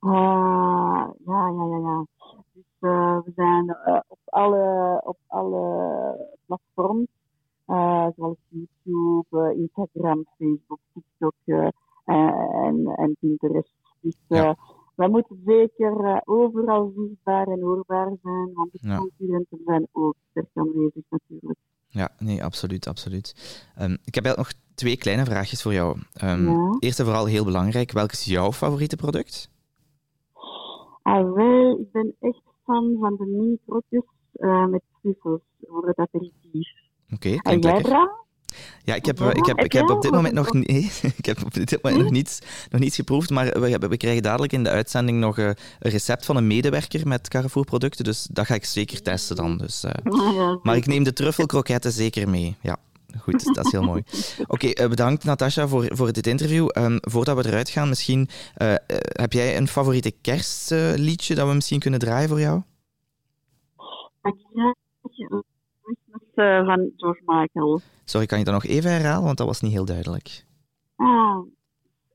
Ah, 0.00 1.08
ja, 1.26 1.48
ja, 1.48 1.64
ja, 1.70 1.78
ja. 1.78 2.06
Dus 2.52 2.64
eh, 2.80 3.18
we 3.24 3.32
zijn 3.36 3.68
eh, 3.70 4.00
op, 4.08 4.18
alle, 4.24 5.00
op 5.04 5.18
alle 5.26 5.66
platforms, 6.46 7.06
eh, 7.66 8.06
zoals 8.16 8.36
YouTube, 8.48 9.26
eh, 9.30 9.58
Instagram, 9.58 10.26
Facebook, 10.38 10.78
TikTok 10.94 11.34
eh, 11.44 11.68
en, 12.64 12.86
en 12.96 13.16
Pinterest. 13.20 13.72
Dus 14.00 14.14
eh, 14.28 14.52
wij 14.94 15.08
moeten 15.08 15.40
zeker 15.46 16.04
eh, 16.04 16.20
overal 16.24 16.92
zichtbaar 16.96 17.46
en 17.46 17.60
hoorbaar 17.60 18.12
zijn, 18.22 18.50
want 18.54 18.72
de 18.72 18.78
Ja. 18.82 18.96
concurrenten 18.96 19.58
zijn 19.64 19.88
ook 19.92 20.14
sterk 20.30 20.48
aanwezig 20.54 21.02
natuurlijk. 21.08 21.58
Ja, 21.88 22.10
nee, 22.18 22.44
absoluut, 22.44 22.86
absoluut. 22.86 23.34
Ehm, 23.76 23.96
ik 24.04 24.14
heb 24.14 24.36
nog 24.36 24.52
twee 24.74 24.96
kleine 24.96 25.24
vraagjes 25.24 25.62
voor 25.62 25.72
jou. 25.72 25.98
Ehm, 26.14 26.44
Ja. 26.50 26.76
Eerst 26.78 26.98
en 26.98 27.04
vooral 27.04 27.26
heel 27.26 27.44
belangrijk, 27.44 27.92
welk 27.92 28.12
is 28.12 28.24
jouw 28.24 28.52
favoriete 28.52 28.96
product? 28.96 29.50
Ah, 31.02 31.32
wel, 31.32 31.78
ik 31.80 31.92
ben 31.92 32.14
echt 32.20 32.42
fan 32.64 32.96
van 33.00 33.16
de 33.16 33.24
mini-krokjes 33.26 34.02
eh, 34.32 34.66
met 34.66 34.82
truffels 35.02 35.40
voor 35.60 35.86
het 35.86 35.98
aperitief. 35.98 36.68
Oké, 37.14 37.28
En 37.42 37.58
jij. 37.58 37.80
Bram? 37.80 38.10
Ja, 38.84 38.94
ik 38.94 39.06
heb, 39.06 39.20
ik 39.20 39.46
heb, 39.46 39.58
ik 39.68 39.72
heb 39.72 39.90
op 39.90 40.02
dit 40.02 40.10
moment 40.10 40.34
nog, 40.34 40.54
ik 41.16 41.24
heb 41.24 41.44
op 41.44 41.54
dit 41.54 41.82
moment 41.82 42.02
nog, 42.02 42.12
niets, 42.12 42.38
nog 42.70 42.80
niets 42.80 42.96
geproefd, 42.96 43.30
maar 43.30 43.60
we, 43.60 43.78
we 43.78 43.96
krijgen 43.96 44.22
dadelijk 44.22 44.52
in 44.52 44.62
de 44.62 44.70
uitzending 44.70 45.18
nog 45.18 45.38
eh, 45.38 45.46
een 45.46 45.90
recept 45.90 46.24
van 46.24 46.36
een 46.36 46.46
medewerker 46.46 47.08
met 47.08 47.28
Carrefour 47.28 47.66
producten, 47.66 48.04
dus 48.04 48.26
dat 48.30 48.46
ga 48.46 48.54
ik 48.54 48.64
zeker 48.64 49.02
testen 49.02 49.36
dan. 49.36 49.58
Dus, 49.58 49.84
eh. 49.84 49.92
Maar 50.62 50.76
ik 50.76 50.86
neem 50.86 51.02
de 51.02 51.12
truffelkroketten 51.12 51.92
zeker 51.92 52.28
mee. 52.28 52.56
Ja, 52.60 52.76
goed, 53.20 53.54
dat 53.54 53.66
is 53.66 53.72
heel 53.72 53.82
mooi. 53.82 54.02
Oké, 54.46 54.68
eh, 54.68 54.88
bedankt 54.88 55.24
Natasja 55.24 55.68
voor, 55.68 55.86
voor 55.88 56.12
dit 56.12 56.26
interview. 56.26 56.68
Ehm, 56.70 56.98
voordat 57.00 57.36
we 57.36 57.48
eruit 57.48 57.68
gaan, 57.68 57.88
misschien 57.88 58.28
heb 59.12 59.32
jij 59.32 59.56
een 59.56 59.68
favoriete 59.68 60.14
kerstliedje 60.20 61.34
dat 61.34 61.48
we 61.48 61.54
misschien 61.54 61.80
kunnen 61.80 62.00
draaien 62.00 62.28
voor 62.28 62.40
jou? 62.40 62.62
Christmas 64.20 65.53
van 66.34 66.90
George 66.96 67.22
Michael. 67.24 67.80
Sorry, 68.04 68.26
kan 68.26 68.38
je 68.38 68.44
dat 68.44 68.54
nog 68.54 68.64
even 68.64 68.90
herhalen, 68.90 69.24
want 69.24 69.38
dat 69.38 69.46
was 69.46 69.60
niet 69.60 69.72
heel 69.72 69.84
duidelijk. 69.84 70.44
Ah, 70.96 71.38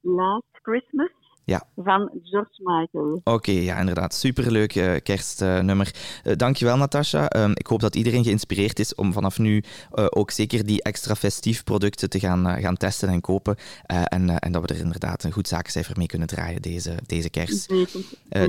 Last 0.02 0.44
Christmas 0.62 1.10
Ja. 1.46 1.64
van 1.76 2.10
George 2.24 2.62
Michael. 2.64 3.22
Oké, 3.24 3.52
ja, 3.52 3.78
inderdaad. 3.80 4.14
Superleuk 4.14 4.76
eh, 4.76 4.96
kerstnummer. 5.04 5.96
Eh, 6.24 6.36
dankjewel, 6.36 6.78
Natasha. 6.78 7.28
Ehm, 7.28 7.52
ik 7.54 7.68
hoop 7.68 7.80
dat 7.80 7.96
iedereen 7.96 8.24
geïnspireerd 8.24 8.80
is 8.80 8.96
om 8.96 9.14
vanaf 9.14 9.40
nu 9.40 9.64
eh, 9.92 10.06
ook 10.10 10.32
zeker 10.32 10.66
die 10.66 10.84
extra 10.84 11.16
festief 11.16 11.64
producten 11.64 12.10
te 12.10 12.20
gaan, 12.20 12.62
gaan 12.62 12.78
testen 12.78 13.10
en 13.10 13.22
kopen. 13.22 13.56
En, 13.86 14.40
en 14.40 14.52
dat 14.52 14.62
we 14.62 14.68
er 14.68 14.82
inderdaad 14.82 15.24
een 15.24 15.32
goed 15.32 15.48
zakencijfer 15.48 15.98
mee 15.98 16.08
kunnen 16.08 16.28
draaien 16.28 16.62
deze, 16.62 16.96
deze 17.06 17.30
kerst. 17.30 17.74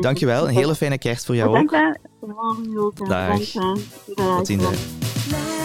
Dankjewel. 0.01 0.49
Een 0.49 0.55
hele 0.55 0.75
fijne 0.75 0.99
kerst 0.99 1.27
voor 1.27 1.37
jou 1.37 1.59
ook. 1.59 1.71
Hè. 1.71 1.93
Dag. 3.09 3.41
Tot 4.15 4.47
ziens. 4.47 5.60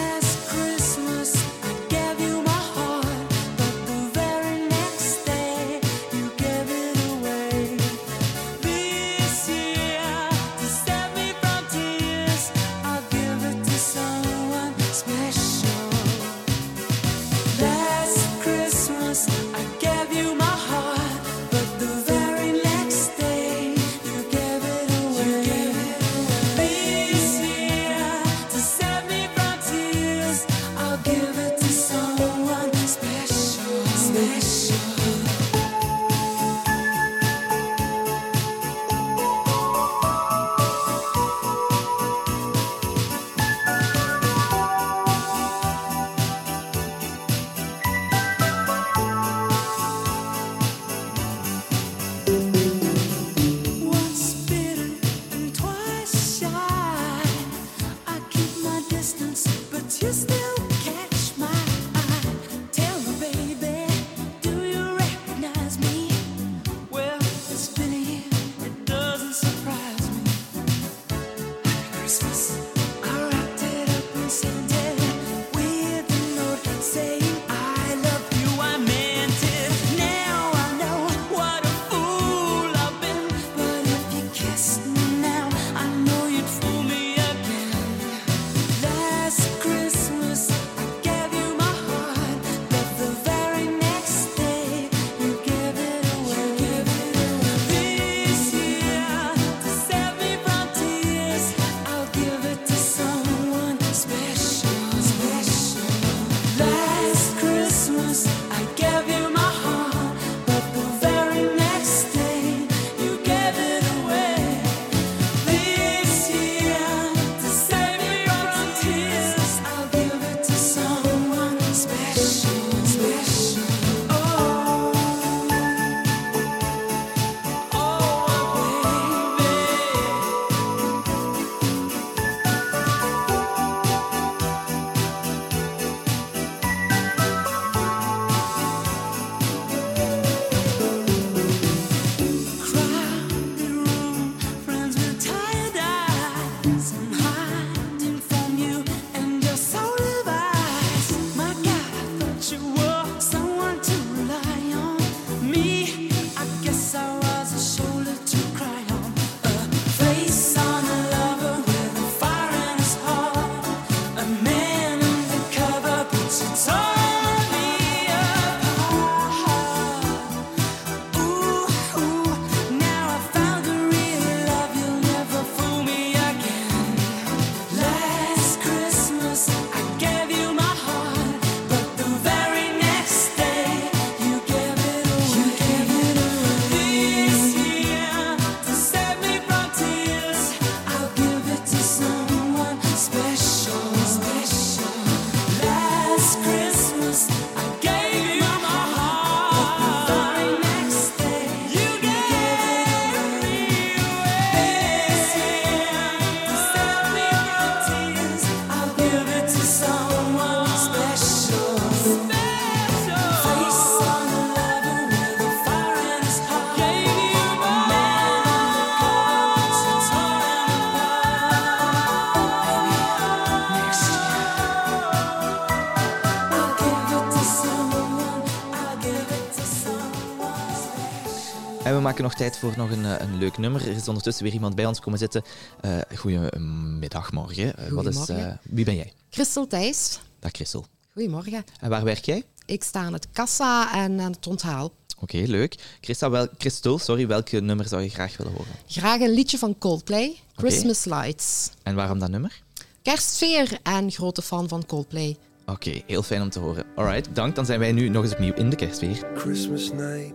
Nog 232.26 232.34
tijd 232.34 232.58
voor 232.58 232.72
nog 232.76 232.90
een, 232.90 233.04
eh, 233.04 233.14
een 233.18 233.38
leuk 233.38 233.58
nummer. 233.58 233.80
Er 233.88 233.96
is 233.96 234.08
ondertussen 234.08 234.44
weer 234.44 234.52
iemand 234.52 234.74
bij 234.74 234.86
ons 234.86 235.00
komen 235.00 235.18
zitten. 235.18 235.42
Uh, 235.84 235.98
goedemiddag, 236.16 237.32
morgen. 237.32 237.76
Eh, 237.78 237.88
wat 237.90 238.06
is, 238.06 238.16
Goedemorgen. 238.16 238.50
eh, 238.50 238.56
wie 238.62 238.84
ben 238.84 238.94
jij? 238.96 239.12
Christel 239.30 239.66
Thijs. 239.66 240.18
Dag 240.40 240.50
Christel. 240.50 240.86
Goedemorgen. 241.12 241.64
En 241.80 241.90
waar 241.90 242.04
werk 242.04 242.24
jij? 242.24 242.42
Ik 242.66 242.82
sta 242.82 243.00
aan 243.00 243.12
het 243.12 243.26
kassa 243.32 243.94
en 243.94 244.20
aan 244.20 244.32
het 244.32 244.46
onthaal. 244.46 244.92
Oké, 245.20 245.36
leuk. 245.36 245.74
Christa, 246.00 246.30
wel, 246.30 246.46
Christel, 246.58 246.98
sorry, 246.98 247.26
welke 247.26 247.60
nummer 247.60 247.88
zou 247.88 248.02
je 248.02 248.08
graag 248.08 248.36
willen 248.36 248.52
horen? 248.52 248.72
Graag 248.86 249.20
een 249.20 249.32
liedje 249.34 249.58
van 249.58 249.78
Coldplay, 249.78 250.36
Christmas 250.56 251.04
Lights. 251.04 251.70
En 251.82 251.94
waarom 251.94 252.18
dat 252.18 252.30
nummer? 252.30 252.62
Kerstsfeer 253.02 253.78
en 253.82 254.10
grote 254.10 254.42
fan 254.42 254.68
van 254.68 254.86
Coldplay. 254.86 255.36
Oké, 255.66 256.02
heel 256.06 256.22
fijn 256.22 256.42
om 256.42 256.50
te 256.50 256.58
horen. 256.58 256.84
Alright, 256.96 257.34
dank. 257.34 257.54
Dan 257.54 257.66
zijn 257.66 257.78
wij 257.78 257.92
nu 257.92 258.08
nog 258.08 258.22
eens 258.24 258.32
opnieuw 258.32 258.52
in 258.54 258.70
de 258.70 258.76
kerstfeer. 258.76 259.30
Christmas 259.34 259.90
night, 259.92 260.32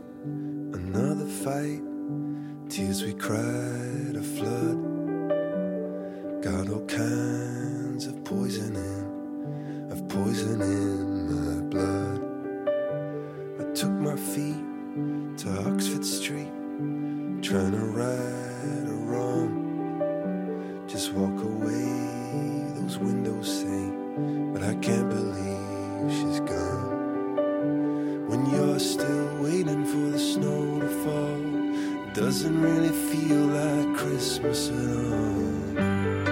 another 0.74 1.26
fight. 1.26 1.82
Tears 2.70 3.04
we 3.04 3.14
cried, 3.14 4.16
a 4.16 4.22
flood. 4.22 4.80
Got 6.42 6.70
all 6.70 6.86
kinds 6.88 8.08
of 8.08 8.24
poison 8.24 8.76
in, 8.76 9.92
of 9.92 10.08
poison 10.08 10.62
in 10.62 11.28
my 11.36 11.62
blood. 11.74 12.22
I 13.60 13.74
took 13.74 13.92
my 13.92 14.16
feet 14.16 14.64
to 15.40 15.70
Oxford 15.70 16.06
Street, 16.06 16.52
trying 17.42 17.72
to 17.72 17.86
right 18.00 18.88
a 18.88 18.96
wrong. 19.10 20.86
Just 20.88 21.14
walk 21.14 21.44
away, 21.44 22.74
those 22.80 22.98
windows 22.98 23.62
say, 23.62 23.92
but 24.54 24.64
I 24.64 24.76
can't 24.76 25.10
believe 25.10 26.12
she's 26.12 26.40
gone. 26.40 27.02
When 28.28 28.50
you're 28.50 28.80
still 28.80 29.44
waiting 29.44 29.86
for 29.86 30.01
doesn't 32.14 32.62
really 32.62 32.90
feel 32.90 33.46
like 33.48 33.96
Christmas 33.96 34.70
at 34.70 35.12
all. 35.14 36.31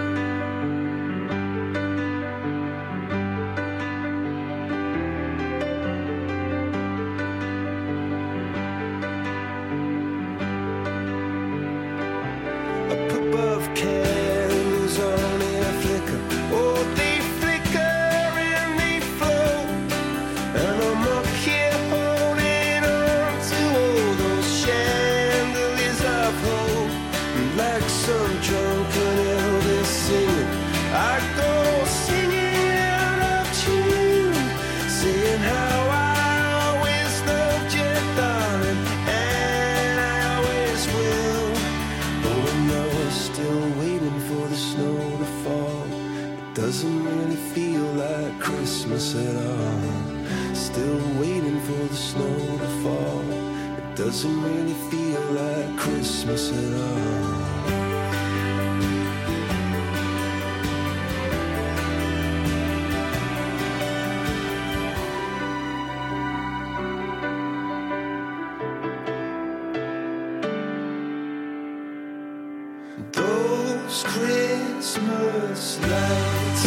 Christmas 74.80 75.78
lights 75.82 76.66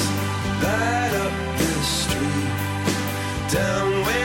light 0.62 1.14
up 1.24 1.32
the 1.56 1.72
street. 1.82 2.52
Down 3.50 4.04
where 4.04 4.22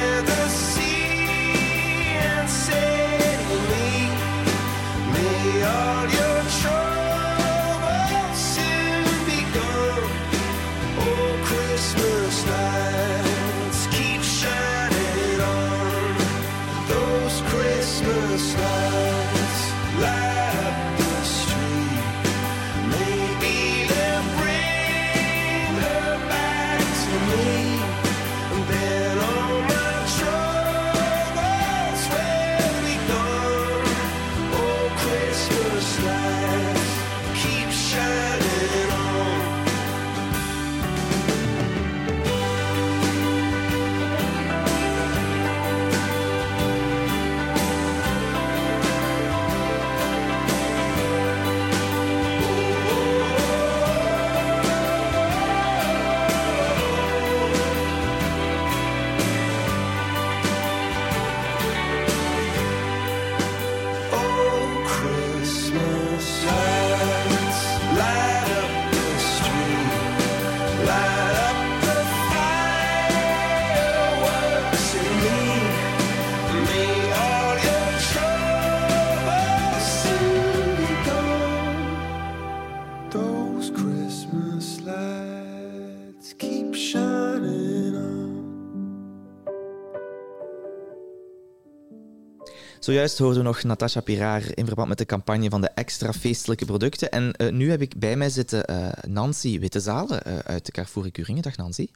Zojuist 92.88 93.18
hoorden 93.18 93.38
we 93.38 93.48
nog 93.48 93.64
Natasha 93.64 94.02
Piraar 94.02 94.44
in 94.54 94.66
verband 94.66 94.88
met 94.88 94.98
de 94.98 95.06
campagne 95.06 95.50
van 95.50 95.62
de 95.62 95.70
extra 95.70 96.14
feestelijke 96.14 96.66
producten. 96.66 97.12
En 97.12 97.34
eh, 97.34 97.52
nu 97.52 97.70
heb 97.70 97.82
ik 97.82 98.00
bij 98.00 98.16
mij 98.16 98.30
zitten 98.30 98.66
eh, 98.66 98.88
Nancy 99.08 99.60
Wittezalen 99.60 100.24
eh, 100.24 100.38
uit 100.38 100.66
de 100.66 100.72
Carrefour 100.72 101.06
in 101.06 101.12
Curingen. 101.12 101.42
Dag 101.42 101.58
Nancy. 101.58 101.88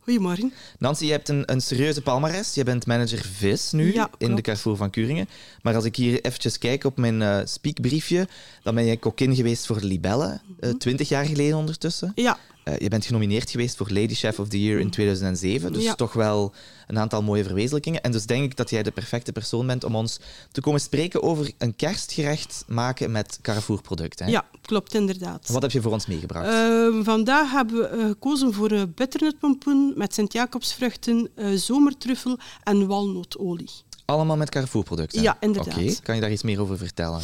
Goedemorgen. 0.00 0.52
Nancy, 0.78 1.04
je 1.04 1.10
hebt 1.10 1.28
een, 1.28 1.52
een 1.52 1.60
serieuze 1.60 2.02
palmares. 2.02 2.54
Je 2.54 2.64
bent 2.64 2.86
manager 2.86 3.18
vis 3.18 3.72
nu 3.72 3.94
Ja, 3.94 4.10
in 4.18 4.34
de. 4.34 4.42
Carrefour 4.42 4.76
van 4.76 4.90
Curingen. 4.90 5.28
Maar 5.62 5.74
als 5.74 5.84
ik 5.84 5.96
hier 5.96 6.20
eventjes 6.20 6.58
kijk 6.58 6.84
op 6.84 6.96
mijn 6.96 7.48
speakbriefje, 7.48 8.28
dan 8.62 8.74
ben 8.74 8.84
je 8.84 8.98
kokkin 8.98 9.34
geweest 9.34 9.66
voor 9.66 9.80
de 9.80 9.86
Libelle, 9.86 10.40
eh, 10.60 10.70
twintig 10.70 11.08
jaar 11.08 11.24
geleden 11.24 11.56
ondertussen. 11.56 12.12
Ja. 12.14 12.38
Eh, 12.70 12.78
je 12.78 12.88
bent 12.88 13.04
genomineerd 13.06 13.50
geweest 13.50 13.76
voor 13.76 13.90
Lady 13.90 14.14
Chef 14.14 14.38
of 14.38 14.48
the 14.48 14.62
Year 14.62 14.80
in 14.80 14.90
2007, 14.90 15.72
dus 15.72 15.82
Ja. 15.82 15.94
toch 15.94 16.12
wel 16.12 16.52
een 16.86 16.98
aantal 16.98 17.22
mooie 17.22 17.44
verwezenlijkingen. 17.44 18.02
En 18.02 18.12
dus 18.12 18.26
denk 18.26 18.44
ik 18.44 18.56
dat 18.56 18.70
jij 18.70 18.82
de 18.82 18.90
perfecte 18.90 19.32
persoon 19.32 19.66
bent 19.66 19.84
om 19.84 19.96
ons 19.96 20.20
te 20.52 20.60
komen 20.60 20.80
spreken 20.80 21.22
over 21.22 21.52
een 21.58 21.76
kerstgerecht 21.76 22.64
maken 22.66 23.10
met 23.10 23.38
Carrefour-producten. 23.42 24.28
Ja, 24.28 24.44
klopt 24.62 24.94
inderdaad. 24.94 25.48
Wat 25.48 25.62
heb 25.62 25.70
je 25.70 25.80
voor 25.82 25.92
ons 25.92 26.06
meegebracht? 26.06 26.46
Ehm, 26.48 27.02
vandaag 27.02 27.50
hebben 27.50 27.76
we 27.76 27.86
eh, 27.86 28.06
gekozen 28.06 28.52
voor 28.52 28.72
uh, 28.72 28.82
butternutpompoen 28.94 29.92
met 29.96 30.14
Sint-Jacobsvruchten, 30.14 31.28
eh, 31.34 31.46
zomertruffel 31.54 32.38
en 32.62 32.86
walnotolie. 32.86 33.70
Allemaal 34.04 34.36
met 34.36 34.50
Carrefour-producten? 34.50 35.22
Ja, 35.22 35.36
inderdaad. 35.40 35.74
Oké, 35.76 35.94
kan 36.02 36.14
je 36.14 36.20
daar 36.20 36.32
iets 36.32 36.42
meer 36.42 36.60
over 36.60 36.78
vertellen? 36.78 37.20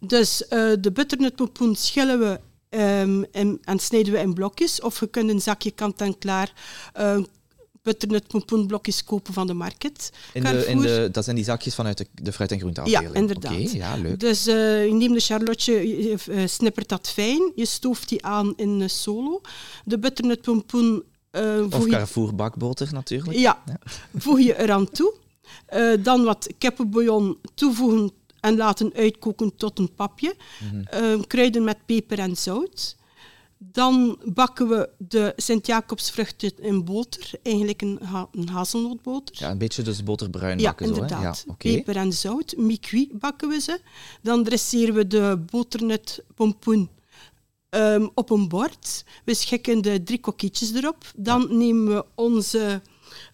Dus 0.00 0.46
eh, 0.48 0.72
de 0.80 0.92
butternutpompoen 0.92 1.76
schillen 1.76 2.18
we 2.18 2.40
ehm, 2.70 3.22
en, 3.32 3.58
en 3.64 3.78
snijden 3.78 4.12
we 4.12 4.18
in 4.18 4.34
blokjes. 4.34 4.80
Of 4.80 5.00
je 5.00 5.06
kunt 5.06 5.30
een 5.30 5.40
zakje 5.40 5.70
kant-en-klaar 5.70 6.52
eh 6.92 7.18
butternutpompoenblokjes 7.82 9.04
kopen 9.04 9.32
van 9.32 9.46
de 9.46 9.54
market. 9.54 10.10
In 10.32 10.42
de, 10.42 10.48
in 10.48 10.54
Carrefour. 10.54 10.82
de, 10.82 11.08
dat 11.10 11.24
zijn 11.24 11.36
die 11.36 11.44
zakjes 11.44 11.74
vanuit 11.74 11.98
de, 11.98 12.06
de 12.22 12.32
fruit- 12.32 12.52
en 12.52 12.58
groenteafdeling? 12.58 13.12
Ja, 13.12 13.20
inderdaad. 13.20 13.52
Oké, 13.52 13.68
ja, 13.72 13.96
leuk. 13.96 14.20
Dus 14.20 14.46
eh, 14.46 14.86
je 14.86 14.92
neemt 14.92 15.14
de 15.14 15.20
charlotje, 15.20 15.98
je 15.98 16.18
eh, 16.30 16.46
snippert 16.46 16.88
dat 16.88 17.10
fijn, 17.10 17.52
je 17.54 17.66
stooft 17.66 18.08
die 18.08 18.24
aan 18.24 18.52
in 18.56 18.90
solo. 18.90 19.40
De 19.84 19.98
butternutpompoen 19.98 21.02
eh 21.30 21.62
Of 21.64 21.74
voeg 21.74 21.84
je, 21.84 21.90
Carrefour 21.90 22.34
bakboter 22.34 22.88
natuurlijk. 22.92 23.38
ja, 23.38 23.62
voeg 24.16 24.40
je 24.40 24.58
eraan 24.58 24.90
toe. 24.90 25.14
Dan 26.00 26.24
wat 26.24 26.48
kippenbouillon 26.58 27.38
toevoegen 27.54 28.12
en 28.40 28.56
laten 28.56 28.92
uitkoken 28.94 29.56
tot 29.56 29.78
een 29.78 29.94
papje. 29.94 30.34
Mhm. 30.60 30.82
Eh, 30.82 31.20
kruiden 31.26 31.64
met 31.64 31.86
peper 31.86 32.18
en 32.18 32.36
zout. 32.36 32.96
Dan 33.62 34.18
bakken 34.24 34.68
we 34.68 34.88
de 34.98 35.32
Sint-Jacobsvruchten 35.36 36.52
in 36.58 36.84
boter, 36.84 37.30
eigenlijk 37.42 37.82
een, 37.82 37.98
ha 38.02 38.28
een 38.32 38.48
hazelnootboter. 38.48 39.36
Ja, 39.38 39.50
een 39.50 39.58
beetje 39.58 39.82
dus 39.82 40.02
boterbruin 40.02 40.58
Ja, 40.58 40.64
bakken 40.64 40.86
zo, 40.86 40.94
hè? 40.94 41.00
inderdaad. 41.00 41.44
Ja, 41.46 41.52
oké. 41.52 41.68
Peper 41.68 41.96
en 41.96 42.12
zout. 42.12 42.56
Mi-cuit 42.56 43.18
bakken 43.18 43.48
we 43.48 43.60
ze. 43.60 43.80
Dan 44.22 44.44
dresseren 44.44 44.94
we 44.94 45.06
de 45.06 45.42
boternutpompoen 45.50 46.88
ehm, 47.68 48.08
op 48.14 48.30
een 48.30 48.48
bord. 48.48 49.04
We 49.24 49.34
schikken 49.34 49.82
de 49.82 50.02
drie 50.02 50.20
kokkietjes 50.20 50.72
erop. 50.74 51.12
Dan 51.16 51.58
nemen 51.58 51.94
we 51.94 52.04
onze 52.14 52.82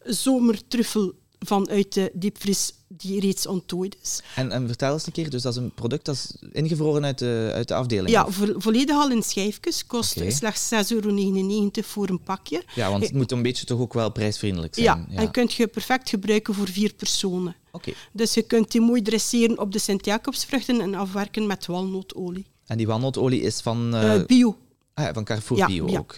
zomertruffel 0.05 1.13
vanuit 1.39 1.93
de 1.93 2.11
diepvries 2.15 2.73
die 2.89 3.21
reeds 3.21 3.47
onttooid 3.47 3.97
is. 4.03 4.23
En, 4.35 4.51
en 4.53 4.67
vertel 4.67 4.93
eens 4.93 5.07
een 5.07 5.13
keer, 5.13 5.31
dus 5.31 5.43
dat 5.43 5.53
is 5.53 5.59
een 5.59 5.71
product 5.71 6.05
dat 6.05 6.15
is 6.15 6.37
ingevroren 6.53 7.05
uit 7.05 7.19
de, 7.19 7.51
uit 7.55 7.69
de 7.69 7.75
afdeling? 7.75 8.09
Ja, 8.11 8.31
vo- 8.31 8.55
volledig 8.57 8.97
al 8.97 9.11
in 9.11 9.23
schijfjes. 9.23 9.87
Kost 9.87 10.21
slechts 10.29 10.71
6,99 10.75 10.79
euro 10.95 11.69
voor 11.83 12.09
een 12.09 12.21
pakje. 12.23 12.63
ja, 12.75 12.89
want 12.91 13.03
het 13.03 13.11
Eh, 13.13 13.17
moet 13.17 13.33
een 13.33 13.43
beetje 13.43 13.67
toch 13.67 13.81
ook 13.81 13.93
wel 13.95 14.11
prijsvriendelijk 14.11 14.75
zijn. 14.75 15.07
Ja, 15.11 15.17
en 15.23 15.31
kunt 15.31 15.53
je 15.55 15.67
perfect 15.67 16.09
gebruiken 16.09 16.55
voor 16.55 16.69
vier 16.69 16.93
personen. 16.95 17.57
Oké. 17.73 17.93
Dus 18.13 18.35
je 18.35 18.43
kunt 18.43 18.71
die 18.73 18.81
mooi 18.81 19.03
dresseren 19.03 19.59
op 19.59 19.73
de 19.73 19.79
Sint-Jacobsvruchten 19.79 20.81
en 20.81 20.95
afwerken 20.95 21.47
met 21.47 21.67
walnootolie. 21.67 22.47
En 22.67 22.77
die 22.77 22.87
walnootolie 22.87 23.41
is 23.41 23.61
van... 23.61 23.95
eh, 23.95 24.15
Eh, 24.15 24.27
bio. 24.27 24.57
Ah, 24.95 25.05
ja, 25.05 25.13
van 25.13 25.25
Carrefour 25.25 25.59
Ja, 25.61 25.67
Bio 25.67 25.89
ja, 25.89 25.99
ook. 25.99 26.15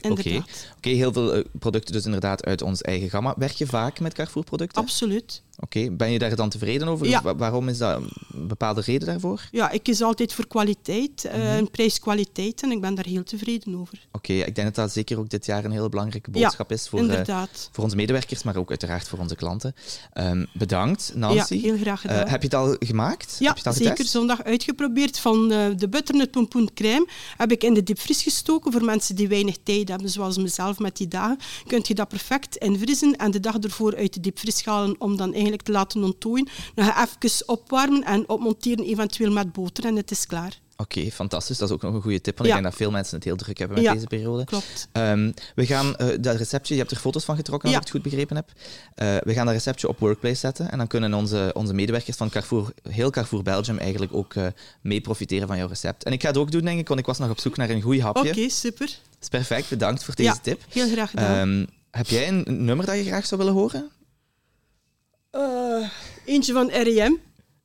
Oké, 0.76 0.88
heel 0.88 1.12
veel 1.12 1.42
producten 1.58 1.92
dus 1.92 2.04
inderdaad 2.04 2.44
uit 2.44 2.62
ons 2.62 2.82
eigen 2.82 3.10
gamma. 3.10 3.34
Werk 3.36 3.52
je 3.52 3.66
vaak 3.66 4.00
met 4.00 4.14
Carrefour 4.14 4.44
producten? 4.44 4.82
Absoluut. 4.82 5.42
Oké, 5.60 5.90
ben 5.90 6.10
je 6.10 6.18
daar 6.18 6.36
dan 6.36 6.48
tevreden 6.48 6.88
over? 6.88 7.08
Ja. 7.08 7.36
Waarom 7.36 7.68
is 7.68 7.78
dat 7.78 7.96
een 8.00 8.46
bepaalde 8.46 8.80
reden 8.80 9.06
daarvoor? 9.08 9.48
Ja, 9.50 9.70
ik 9.70 9.82
kies 9.82 10.02
altijd 10.02 10.32
voor 10.32 10.46
kwaliteit, 10.46 11.24
eh, 11.24 11.32
Mhm. 11.38 11.42
en 11.46 11.70
prijs-kwaliteit, 11.70 12.62
en 12.62 12.70
ik 12.70 12.80
ben 12.80 12.94
daar 12.94 13.04
heel 13.04 13.22
tevreden 13.22 13.74
over. 13.80 14.06
Oké, 14.12 14.32
ik 14.32 14.54
denk 14.54 14.66
dat 14.66 14.74
dat 14.74 14.92
zeker 14.92 15.18
ook 15.18 15.28
dit 15.28 15.46
jaar 15.46 15.64
een 15.64 15.70
hele 15.70 15.88
belangrijke 15.88 16.30
Ja, 16.32 16.40
boodschap 16.42 16.72
is 16.72 16.88
voor, 16.88 17.08
eh, 17.08 17.42
voor 17.72 17.84
onze 17.84 17.96
medewerkers, 17.96 18.42
maar 18.42 18.56
ook 18.56 18.68
uiteraard 18.70 19.08
voor 19.08 19.18
onze 19.18 19.36
klanten. 19.36 19.74
Ehm, 20.12 20.44
bedankt, 20.52 21.12
Nancy. 21.14 21.54
Ja, 21.54 21.60
heel 21.60 21.76
graag 21.78 22.00
gedaan. 22.00 22.24
Eh, 22.24 22.30
heb 22.30 22.40
je 22.42 22.48
het 22.48 22.56
al 22.56 22.76
gemaakt? 22.78 23.36
Ja, 23.38 23.46
heb 23.46 23.56
je 23.56 23.62
het 23.62 23.66
al 23.66 23.72
zeker. 23.72 23.90
getest? 23.90 24.10
Zondag 24.10 24.42
uitgeprobeerd. 24.44 25.18
Van 25.18 25.48
de 25.48 25.88
butternut 25.90 26.30
pompoen 26.30 26.70
crème 26.74 27.06
heb 27.36 27.52
ik 27.52 27.64
in 27.64 27.74
de 27.74 27.82
diepvries 27.82 28.22
gestoken. 28.22 28.72
Voor 28.72 28.84
mensen 28.84 29.16
die 29.16 29.28
weinig 29.28 29.56
tijd 29.62 29.88
hebben, 29.88 30.10
zoals 30.10 30.36
mezelf 30.36 30.78
met 30.78 30.96
die 30.96 31.08
dagen, 31.08 31.38
kun 31.66 31.80
je 31.82 31.94
dat 31.94 32.08
perfect 32.08 32.56
invriezen 32.56 33.16
en 33.16 33.30
de 33.30 33.40
dag 33.40 33.56
ervoor 33.58 33.96
uit 33.96 34.14
de 34.14 34.20
diepvries 34.20 34.64
halen 34.64 35.00
om 35.00 35.16
dan 35.16 35.32
eigenlijk 35.48 35.62
te 35.62 35.72
laten 35.72 36.02
onttooien. 36.04 36.48
Nog 36.74 37.06
even 37.22 37.48
opwarmen 37.48 38.04
en 38.04 38.28
opmonteren, 38.28 38.84
eventueel 38.84 39.32
met 39.32 39.52
boter 39.52 39.84
en 39.84 39.96
het 39.96 40.10
is 40.10 40.26
klaar. 40.26 40.58
Oké, 40.80 41.10
fantastisch. 41.10 41.58
Dat 41.58 41.68
is 41.68 41.74
ook 41.74 41.82
nog 41.82 41.94
een 41.94 42.02
goede 42.02 42.20
tip, 42.20 42.38
want 42.38 42.48
Ja. 42.50 42.56
ik 42.56 42.60
denk 42.62 42.72
dat 42.74 42.82
veel 42.82 42.90
mensen 42.92 43.14
het 43.16 43.24
heel 43.24 43.36
druk 43.36 43.58
hebben 43.58 43.76
met 43.76 43.86
Ja, 43.86 43.92
deze 43.92 44.06
periode. 44.06 44.44
klopt. 44.44 44.88
Ehm, 44.92 45.32
we 45.54 45.66
gaan 45.66 45.96
eh, 45.96 46.06
dat 46.20 46.36
receptje, 46.36 46.74
je 46.74 46.80
hebt 46.80 46.92
er 46.92 46.98
foto's 46.98 47.24
van 47.24 47.36
getrokken, 47.36 47.68
Ja. 47.70 47.76
als 47.76 47.86
ik 47.86 47.92
het 47.92 48.02
goed 48.02 48.10
begrepen 48.10 48.36
heb. 48.36 48.50
Eh, 48.94 49.16
we 49.24 49.32
gaan 49.32 49.44
dat 49.46 49.54
receptje 49.54 49.88
op 49.88 49.98
Workplace 49.98 50.34
zetten 50.34 50.70
en 50.70 50.78
dan 50.78 50.86
kunnen 50.86 51.14
onze, 51.14 51.50
onze 51.54 51.74
medewerkers 51.74 52.16
van 52.16 52.28
Carrefour, 52.30 52.72
heel 52.88 53.10
Carrefour 53.10 53.42
Belgium 53.42 53.78
eigenlijk 53.78 54.14
ook 54.14 54.34
eh, 54.34 54.46
mee 54.82 55.00
profiteren 55.00 55.48
van 55.48 55.56
jouw 55.56 55.68
recept. 55.68 56.04
En 56.04 56.12
ik 56.12 56.22
ga 56.22 56.28
het 56.28 56.36
ook 56.36 56.50
doen, 56.50 56.64
denk 56.64 56.78
ik, 56.78 56.88
want 56.88 57.00
ik 57.00 57.06
was 57.06 57.18
nog 57.18 57.30
op 57.30 57.40
zoek 57.40 57.56
naar 57.56 57.70
een 57.70 57.82
goed 57.82 58.00
hapje. 58.00 58.30
Oké, 58.30 58.48
super. 58.48 58.86
Dat 58.86 59.22
is 59.22 59.28
perfect, 59.28 59.68
bedankt 59.68 60.04
voor 60.04 60.14
deze 60.14 60.28
Ja, 60.28 60.38
tip. 60.42 60.62
heel 60.68 60.88
graag 60.88 61.10
gedaan. 61.10 61.48
Ehm, 61.58 61.66
heb 61.90 62.06
jij 62.06 62.28
een 62.28 62.64
nummer 62.64 62.86
dat 62.86 62.96
je 62.96 63.04
graag 63.04 63.26
zou 63.26 63.40
willen 63.40 63.56
horen? 63.56 63.90
Eh, 65.38 65.88
eentje 66.24 66.52
van 66.52 66.66
R.E.M. 66.66 67.14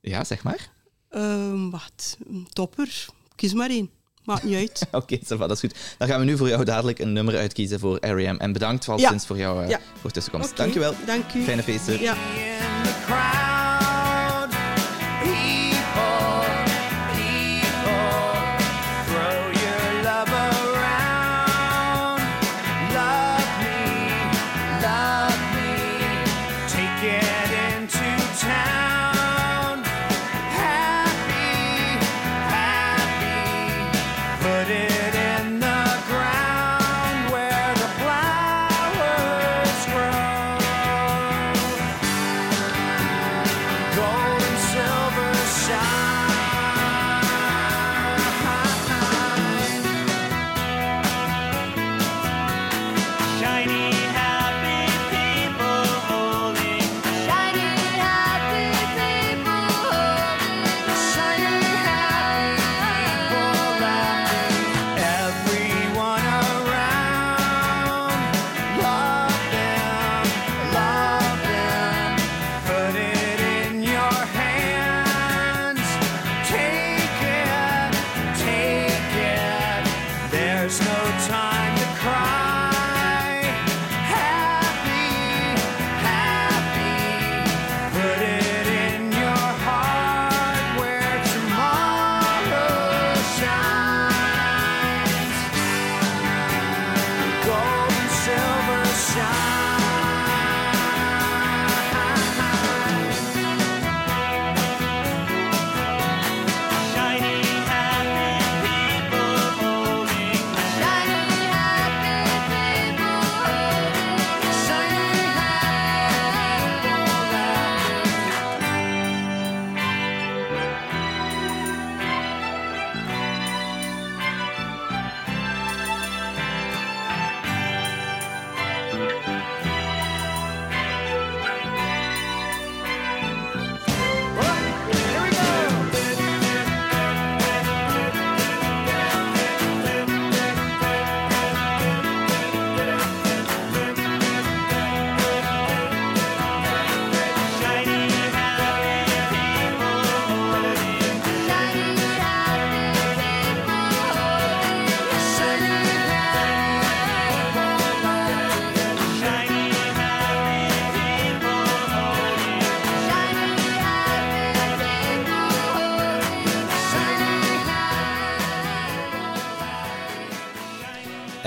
Ja, 0.00 0.24
zeg 0.24 0.42
maar. 0.42 0.68
Ehm, 1.10 1.70
wat? 1.70 2.16
Een 2.28 2.46
topper. 2.52 3.06
Kies 3.34 3.52
maar 3.52 3.70
één. 3.70 3.90
Maakt 4.24 4.42
niet 4.42 4.54
uit. 4.56 4.86
Oké, 4.92 5.18
va, 5.22 5.36
dat 5.46 5.50
is 5.50 5.60
goed. 5.60 5.74
Dan 5.98 6.08
gaan 6.08 6.18
we 6.18 6.24
nu 6.24 6.36
voor 6.36 6.48
jou 6.48 6.64
dadelijk 6.64 6.98
een 6.98 7.12
nummer 7.12 7.36
uitkiezen 7.36 7.80
voor 7.80 7.96
R.E.M. 8.06 8.36
En 8.36 8.52
bedankt 8.52 8.88
al 8.88 8.98
Ja. 8.98 9.08
sinds 9.08 9.26
voor 9.26 9.38
jouw 9.38 9.60
eh, 9.60 9.68
Ja. 9.68 9.80
voor 10.00 10.10
tussenkomst. 10.10 10.50
Oké, 10.50 10.56
Dankjewel. 10.62 10.94
Dank 11.06 11.32
u. 11.34 11.42
Fijne 11.42 11.62
feesten. 11.62 12.00
Ja. 12.00 12.16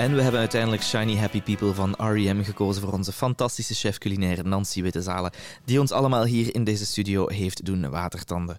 En 0.08 0.14
we 0.14 0.22
hebben 0.22 0.40
uiteindelijk 0.40 0.82
Shiny 0.82 1.16
Happy 1.16 1.42
People 1.42 1.74
van 1.74 1.94
R.E.M. 1.98 2.42
gekozen 2.42 2.82
voor 2.82 2.92
onze 2.92 3.12
fantastische 3.12 3.74
chef 3.74 3.98
culinaire 3.98 4.42
Nancy 4.42 4.82
Wittezalen, 4.82 5.30
die 5.64 5.80
ons 5.80 5.92
allemaal 5.92 6.24
hier 6.24 6.54
in 6.54 6.64
deze 6.64 6.86
studio 6.86 7.28
heeft 7.28 7.64
doen 7.64 7.90
watertanden. 7.90 8.56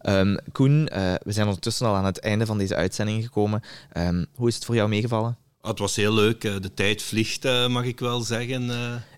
Ehm, 0.00 0.36
Koen, 0.52 0.88
eh, 0.88 1.14
we 1.22 1.32
zijn 1.32 1.46
ondertussen 1.46 1.86
al 1.86 1.94
aan 1.94 2.04
het 2.04 2.20
einde 2.20 2.46
van 2.46 2.58
deze 2.58 2.74
uitzending 2.74 3.24
gekomen. 3.24 3.60
Ehm, 3.92 4.24
hoe 4.34 4.48
is 4.48 4.54
het 4.54 4.64
voor 4.64 4.74
jou 4.74 4.88
meegevallen? 4.88 5.36
Ah, 5.60 5.70
het 5.70 5.78
was 5.78 5.96
heel 5.96 6.14
leuk. 6.14 6.44
eh, 6.44 6.54
De 6.60 6.74
tijd 6.74 7.02
vliegt, 7.02 7.44
eh, 7.44 7.68
mag 7.68 7.84
ik 7.84 8.00
wel 8.00 8.20
zeggen. 8.20 8.70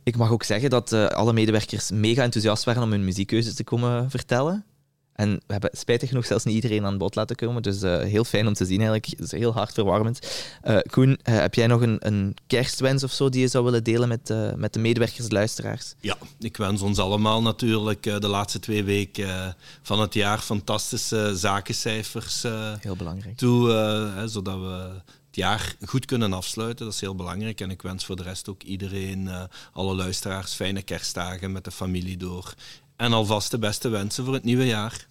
Ik 0.03 0.17
mag 0.17 0.31
ook 0.31 0.43
zeggen 0.43 0.71
dat 0.71 0.93
alle 0.93 1.33
medewerkers 1.33 1.91
mega 1.91 2.23
enthousiast 2.23 2.65
waren 2.65 2.83
om 2.83 2.91
hun 2.91 3.05
muziekkeuzes 3.05 3.55
te 3.55 3.65
komen 3.65 4.11
vertellen. 4.11 4.65
En 5.15 5.41
we 5.47 5.53
hebben 5.53 5.71
spijtig 5.73 6.09
genoeg 6.09 6.27
zelfs 6.27 6.45
niet 6.45 6.55
iedereen 6.55 6.85
aan 6.85 6.99
bod 6.99 7.15
laten 7.15 7.37
komen. 7.37 7.63
Dus 7.63 7.83
eh, 7.83 7.99
heel 7.99 8.25
fijn 8.25 8.47
om 8.47 8.55
te 8.55 8.65
zien 8.65 8.81
eigenlijk. 8.81 9.07
Het 9.07 9.21
is 9.21 9.31
heel 9.31 9.53
hartverwarmend. 9.53 10.47
Eh 10.63 10.79
Koen, 10.91 11.19
eh, 11.23 11.39
heb 11.39 11.55
jij 11.55 11.67
nog 11.67 11.81
een, 11.81 11.97
een 11.99 12.37
kerstwens 12.47 13.05
of 13.05 13.13
zo 13.13 13.29
die 13.29 13.41
je 13.41 13.49
zou 13.49 13.65
willen 13.65 13.85
delen 13.85 14.09
met, 14.09 14.35
met 14.57 14.73
de 14.73 14.79
medewerkers, 14.79 15.27
de 15.27 15.35
luisteraars? 15.35 15.95
Ja, 16.01 16.17
ik 16.39 16.57
wens 16.57 16.83
ons 16.83 16.99
allemaal 16.99 17.43
natuurlijk 17.43 18.03
de 18.03 18.29
laatste 18.29 18.59
twee 18.59 18.85
weken 18.85 19.57
van 19.83 20.01
het 20.01 20.15
jaar 20.15 20.39
fantastische 20.39 21.37
zakencijfers 21.37 22.43
heel 22.81 22.97
belangrijk. 22.97 23.37
toe, 23.37 23.71
hè, 23.71 24.29
zodat 24.29 24.59
we 24.59 24.91
het 25.27 25.37
jaar 25.37 25.75
goed 25.85 26.05
kunnen 26.05 26.33
afsluiten. 26.33 26.85
Dat 26.85 26.95
is 26.95 27.01
heel 27.01 27.15
belangrijk. 27.15 27.61
En 27.61 27.71
ik 27.71 27.83
wens 27.83 28.05
voor 28.05 28.17
de 28.17 28.23
rest 28.23 28.49
ook 28.49 28.63
iedereen, 28.63 29.31
alle 29.73 29.95
luisteraars, 29.95 30.55
fijne 30.55 30.83
kerstdagen 30.83 31.53
met 31.53 31.65
de 31.65 31.71
familie 31.71 32.17
door. 32.17 32.55
En 32.97 33.13
alvast 33.13 33.51
de 33.51 33.59
beste 33.59 33.89
wensen 33.89 34.25
voor 34.25 34.35
het 34.35 34.45
nieuwe 34.45 34.67
jaar. 34.67 35.07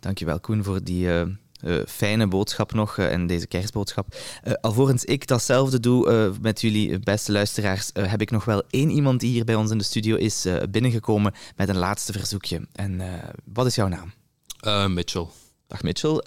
Dankjewel 0.00 0.40
Koen 0.40 0.64
voor 0.64 0.84
die 0.84 1.08
eh, 1.08 1.20
eh, 1.20 1.86
fijne 1.86 2.26
boodschap 2.26 2.72
nog 2.72 2.98
eh, 2.98 3.12
en 3.12 3.26
deze 3.26 3.46
kerstboodschap. 3.46 4.16
Eh, 4.42 4.52
alvorens 4.60 5.04
ik 5.04 5.26
datzelfde 5.26 5.80
doe 5.80 6.10
eh, 6.10 6.30
met 6.40 6.60
jullie 6.60 6.98
beste 6.98 7.32
luisteraars, 7.32 7.90
heb 7.92 8.20
ik 8.20 8.30
nog 8.30 8.44
wel 8.44 8.62
één 8.70 8.90
iemand 8.90 9.20
die 9.20 9.30
hier 9.30 9.44
bij 9.44 9.54
ons 9.54 9.70
in 9.70 9.78
de 9.78 9.84
studio 9.84 10.16
is 10.16 10.44
eh, 10.44 10.56
binnengekomen 10.70 11.34
met 11.56 11.68
een 11.68 11.76
laatste 11.76 12.12
verzoekje. 12.12 12.66
En 12.72 13.00
eh, 13.00 13.28
wat 13.44 13.66
is 13.66 13.74
jouw 13.74 13.88
naam? 13.88 14.12
Eh, 14.60 14.86
Mitchell. 14.86 15.26
Dag 15.66 15.82
Mitchell, 15.82 16.20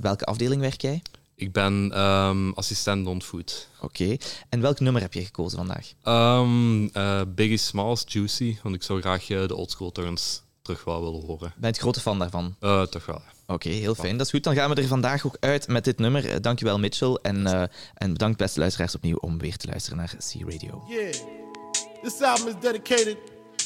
welke 0.00 0.24
afdeling 0.24 0.60
werk 0.60 0.80
jij? 0.80 1.02
Ik 1.38 1.52
ben 1.52 1.90
ehm, 1.94 2.50
assistent 2.50 3.06
on-food. 3.06 3.68
Oké, 3.80 4.16
en 4.48 4.60
welk 4.60 4.80
nummer 4.80 5.02
heb 5.02 5.12
je 5.12 5.24
gekozen 5.24 5.58
vandaag? 5.58 5.92
Ehm, 6.02 6.86
eh, 6.86 7.20
Biggie 7.34 7.56
Smalls, 7.56 8.04
Juicy, 8.06 8.56
want 8.62 8.74
ik 8.74 8.82
zou 8.82 9.00
graag 9.00 9.30
eh, 9.30 9.46
de 9.46 9.54
oldschool 9.54 9.92
turns 9.92 10.42
terug 10.62 10.84
wel 10.84 11.02
willen 11.02 11.26
horen. 11.26 11.38
Ben 11.38 11.52
je 11.60 11.66
het 11.66 11.78
grote 11.78 12.00
fan 12.00 12.18
daarvan? 12.18 12.54
Eh, 12.60 12.82
toch 12.82 13.06
wel. 13.06 13.20
Oké, 13.46 13.68
heel 13.68 13.94
fijn. 13.94 14.16
Dat 14.16 14.26
is 14.26 14.32
goed. 14.32 14.44
Dan 14.44 14.54
gaan 14.54 14.70
we 14.70 14.82
er 14.82 14.88
vandaag 14.88 15.26
ook 15.26 15.36
uit 15.40 15.68
met 15.68 15.84
dit 15.84 15.98
nummer. 15.98 16.42
Dankjewel 16.42 16.78
Mitchell. 16.78 17.18
En, 17.22 17.46
eh, 17.46 17.62
en 17.94 18.12
bedankt 18.12 18.38
beste 18.38 18.58
luisteraars 18.58 18.94
opnieuw 18.94 19.16
om 19.16 19.38
weer 19.38 19.56
te 19.56 19.66
luisteren 19.66 19.98
naar 19.98 20.14
C-Radio. 20.16 20.84
Yeah. 20.88 21.14
This 22.02 22.20
album 22.20 22.48
is 22.48 22.54
dedicated 22.60 23.16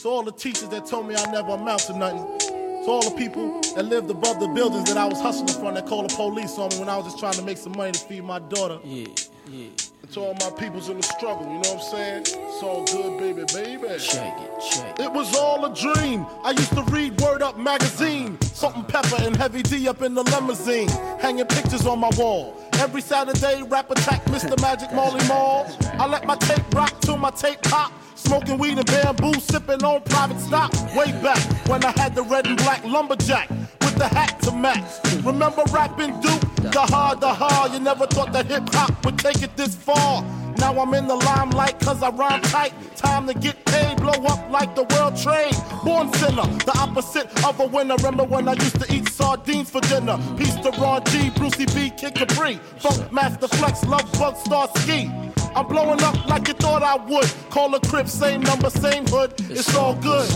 to 0.03 0.11
all 0.11 0.25
the 0.25 0.35
teachers 0.35 0.69
that 0.71 0.89
told 0.89 1.07
me 1.07 1.13
I 1.13 1.31
never 1.31 1.51
amount 1.51 1.87
to 1.87 1.97
nothing. 1.97 2.62
To 2.85 2.91
all 2.91 3.09
the 3.09 3.17
people 3.17 3.61
that 3.77 3.85
lived 3.85 4.11
above 4.11 4.41
the 4.41 4.49
buildings 4.49 4.89
that 4.89 4.97
I 4.97 5.07
was 5.07 5.21
hustling 5.21 5.47
from 5.47 5.75
that 5.75 5.87
called 5.87 6.11
the 6.11 6.17
police 6.17 6.59
on 6.59 6.69
me 6.71 6.81
when 6.81 6.89
I 6.89 6.97
was 6.97 7.07
just 7.07 7.21
trying 7.21 7.35
to 7.35 7.43
make 7.43 7.57
some 7.57 7.77
money 7.77 7.93
to 7.93 7.99
feed 8.01 8.25
my 8.25 8.41
daughter. 8.41 8.81
Yeah, 8.83 9.07
yeah. 9.49 9.69
And 10.03 10.11
to 10.11 10.21
all 10.21 10.35
my 10.41 10.51
peoples 10.59 10.89
in 10.89 10.97
the 10.97 11.05
struggle, 11.05 11.47
you 11.47 11.61
know 11.61 11.75
what 11.75 11.75
I'm 11.75 11.81
saying? 11.81 12.23
It's 12.23 12.61
all 12.61 12.85
good, 12.87 13.19
baby, 13.19 13.45
baby. 13.55 14.01
Check 14.01 14.37
it, 14.37 14.51
check 14.73 14.99
it. 14.99 15.05
It 15.05 15.13
was 15.13 15.33
all 15.37 15.65
a 15.65 15.73
dream. 15.73 16.27
I 16.43 16.51
used 16.51 16.73
to 16.75 16.83
read 16.91 17.21
Word 17.21 17.41
Up 17.41 17.57
magazine. 17.57 18.37
Salt 18.41 18.75
and 18.75 18.89
pepper 18.89 19.15
and 19.21 19.37
heavy 19.37 19.63
D 19.63 19.87
up 19.87 20.03
in 20.03 20.15
the 20.15 20.25
limousine. 20.25 20.89
Hanging 21.21 21.47
pictures 21.47 21.87
on 21.87 22.01
my 22.01 22.11
wall. 22.17 22.57
Every 22.81 23.01
Saturday, 23.01 23.63
rap 23.63 23.93
attack 23.93 24.25
Mr. 24.25 24.61
Magic 24.61 24.93
Molly 24.93 25.25
Mall. 25.29 25.69
I 26.01 26.07
let 26.09 26.27
my 26.27 26.35
tape 26.35 26.75
rock 26.75 27.01
till 27.01 27.17
my 27.17 27.31
tape 27.31 27.63
pop. 27.63 27.93
Smoking 28.25 28.59
weed 28.59 28.79
and 28.79 28.87
bamboo, 28.87 29.35
sipping 29.41 29.83
on 29.83 30.01
private 30.03 30.41
stock. 30.41 30.73
Way 30.95 31.11
back 31.23 31.43
when 31.69 31.85
I 31.85 31.91
had 31.99 32.15
the 32.15 32.23
red 32.23 32.47
and 32.47 32.57
black 32.57 32.85
lumberjack 32.85 33.51
with 33.51 33.97
the 33.97 34.07
hat 34.07 34.41
to 34.43 34.53
match. 34.53 34.91
Remember 35.25 35.63
rapping 35.73 36.21
Duke? 36.21 36.41
The 36.73 36.81
hard, 36.81 37.21
the 37.21 37.35
hard. 37.35 37.73
You 37.73 37.81
never 37.81 38.07
thought 38.07 38.33
that 38.33 38.47
hip 38.47 38.69
hop 38.73 39.05
would 39.05 39.19
take 39.19 39.43
it 39.43 39.57
this 39.57 39.75
far. 39.75 40.23
Now 40.59 40.79
I'm 40.81 40.95
in 40.95 41.09
the 41.09 41.17
limelight 41.17 41.81
cause 41.81 42.01
I 42.01 42.11
rhyme 42.11 42.41
tight. 42.43 42.73
Time 42.97 43.27
to 43.27 43.35
get 43.35 43.65
paid, 43.65 43.97
blow 43.97 44.13
up 44.13 44.49
like 44.51 44.77
the 44.77 44.85
world 44.85 45.17
trade. 45.17 45.55
Born 45.85 46.13
sinner, 46.15 46.47
the 46.65 46.79
opposite 46.79 47.27
of 47.45 47.59
a 47.59 47.67
winner. 47.67 47.97
Remember 47.97 48.25
when 48.25 48.49
I 48.49 48.53
used 48.53 48.81
to 48.81 48.95
eat 48.95 49.09
sardines 49.09 49.69
for 49.69 49.81
dinner? 49.81 50.17
Peace 50.37 50.55
to 50.57 50.71
Ron 50.81 51.03
G, 51.07 51.31
Brucey 51.31 51.67
B, 51.67 51.91
Kid 51.91 52.15
Capri. 52.15 52.61
Funk 52.79 53.13
Master 53.13 53.49
Flex, 53.49 53.85
Love 53.85 54.11
Bug, 54.13 54.37
Star 54.37 54.69
Ski. 54.77 55.11
I'm 55.55 55.67
blowing 55.67 56.03
up 56.03 56.27
like 56.29 56.49
you 56.49 56.55
thought 56.55 56.83
I 56.83 56.97
would. 56.97 57.31
Call 57.51 57.75
a 57.75 57.81
crib, 57.81 58.09
same 58.09 58.41
number, 58.41 58.71
same 58.71 59.07
hood. 59.07 59.35
It's 59.51 59.75
all 59.75 59.95
good. 59.97 60.29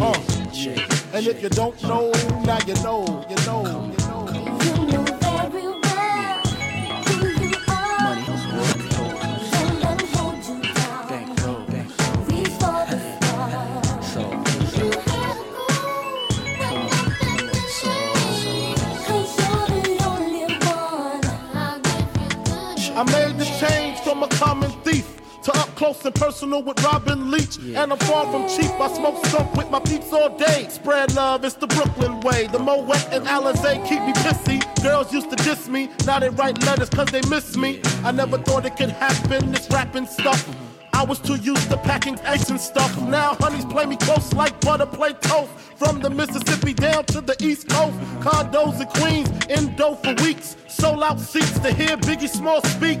Uh. 0.00 0.14
And 1.14 1.26
if 1.26 1.42
you 1.42 1.48
don't 1.48 1.80
know, 1.82 2.12
now 2.44 2.58
you 2.66 2.74
know, 2.82 3.24
you 3.30 3.36
know, 3.46 3.64
common 24.38 24.70
thief 24.82 25.18
to 25.42 25.50
up 25.58 25.68
close 25.74 26.04
and 26.04 26.14
personal 26.14 26.62
with 26.62 26.82
Robin 26.84 27.30
Leach. 27.30 27.58
And 27.58 27.92
I'm 27.92 27.98
far 27.98 28.24
from 28.30 28.48
cheap. 28.48 28.70
I 28.80 28.88
smoke 28.94 29.24
skunk 29.26 29.52
with 29.54 29.70
my 29.70 29.80
peeps 29.80 30.12
all 30.12 30.36
day. 30.36 30.68
Spread 30.68 31.14
love, 31.14 31.44
it's 31.44 31.56
the 31.56 31.66
Brooklyn 31.66 32.20
way. 32.20 32.46
The 32.46 32.58
Moet 32.58 33.04
and 33.12 33.26
Alizé 33.26 33.84
keep 33.88 34.00
me 34.02 34.12
pissy. 34.12 34.58
Girls 34.82 35.12
used 35.12 35.30
to 35.30 35.36
diss 35.36 35.68
me. 35.68 35.90
Now 36.06 36.20
they 36.20 36.28
write 36.30 36.62
letters 36.64 36.88
cause 36.88 37.08
they 37.08 37.22
miss 37.28 37.56
me. 37.56 37.80
I 38.04 38.12
never 38.12 38.38
thought 38.38 38.64
it 38.64 38.76
could 38.76 38.90
happen, 38.90 39.50
this 39.50 39.68
rapping 39.70 40.06
stuff. 40.06 40.48
I 40.92 41.04
was 41.04 41.18
too 41.20 41.36
used 41.36 41.68
to 41.70 41.76
packing 41.78 42.18
ice 42.20 42.48
and 42.50 42.60
stuff. 42.60 43.00
Now 43.02 43.34
honeys 43.40 43.64
play 43.64 43.86
me 43.86 43.96
close 43.96 44.32
like 44.34 44.60
butter 44.60 44.86
play 44.86 45.14
toast. 45.14 45.50
From 45.76 46.00
the 46.00 46.10
Mississippi 46.10 46.74
down 46.74 47.04
to 47.06 47.20
the 47.20 47.36
East 47.40 47.68
Coast. 47.68 47.96
Condos 48.20 48.80
in 48.80 48.88
Queens, 48.98 49.28
in 49.46 49.74
dough 49.76 49.94
for 49.96 50.14
weeks. 50.22 50.56
Sold 50.68 51.02
out 51.02 51.18
seats 51.18 51.58
to 51.60 51.72
hear 51.72 51.96
Biggie 51.96 52.28
Small 52.28 52.62
speak. 52.62 53.00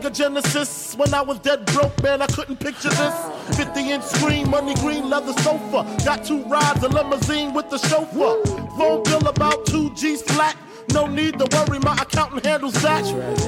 Sega 0.00 0.14
Genesis. 0.14 0.94
When 0.96 1.12
I 1.12 1.20
was 1.20 1.38
dead 1.40 1.64
broke, 1.66 2.02
man, 2.02 2.22
I 2.22 2.26
couldn't 2.26 2.58
picture 2.58 2.88
this. 2.88 3.56
50 3.56 3.90
inch 3.90 4.04
screen, 4.04 4.48
money 4.50 4.74
green 4.76 5.10
leather 5.10 5.32
sofa. 5.42 5.84
Got 6.04 6.24
two 6.24 6.42
rides, 6.44 6.82
a 6.82 6.88
limousine 6.88 7.52
with 7.52 7.68
the 7.70 7.78
chauffeur. 7.78 8.42
Phone 8.78 9.02
bill 9.02 9.28
about 9.28 9.66
two 9.66 9.94
G's 9.94 10.22
flat. 10.22 10.56
No 10.92 11.06
need 11.06 11.38
to 11.38 11.46
worry, 11.52 11.78
my 11.80 11.94
accountant 11.94 12.44
handles 12.44 12.74
that. 12.82 13.04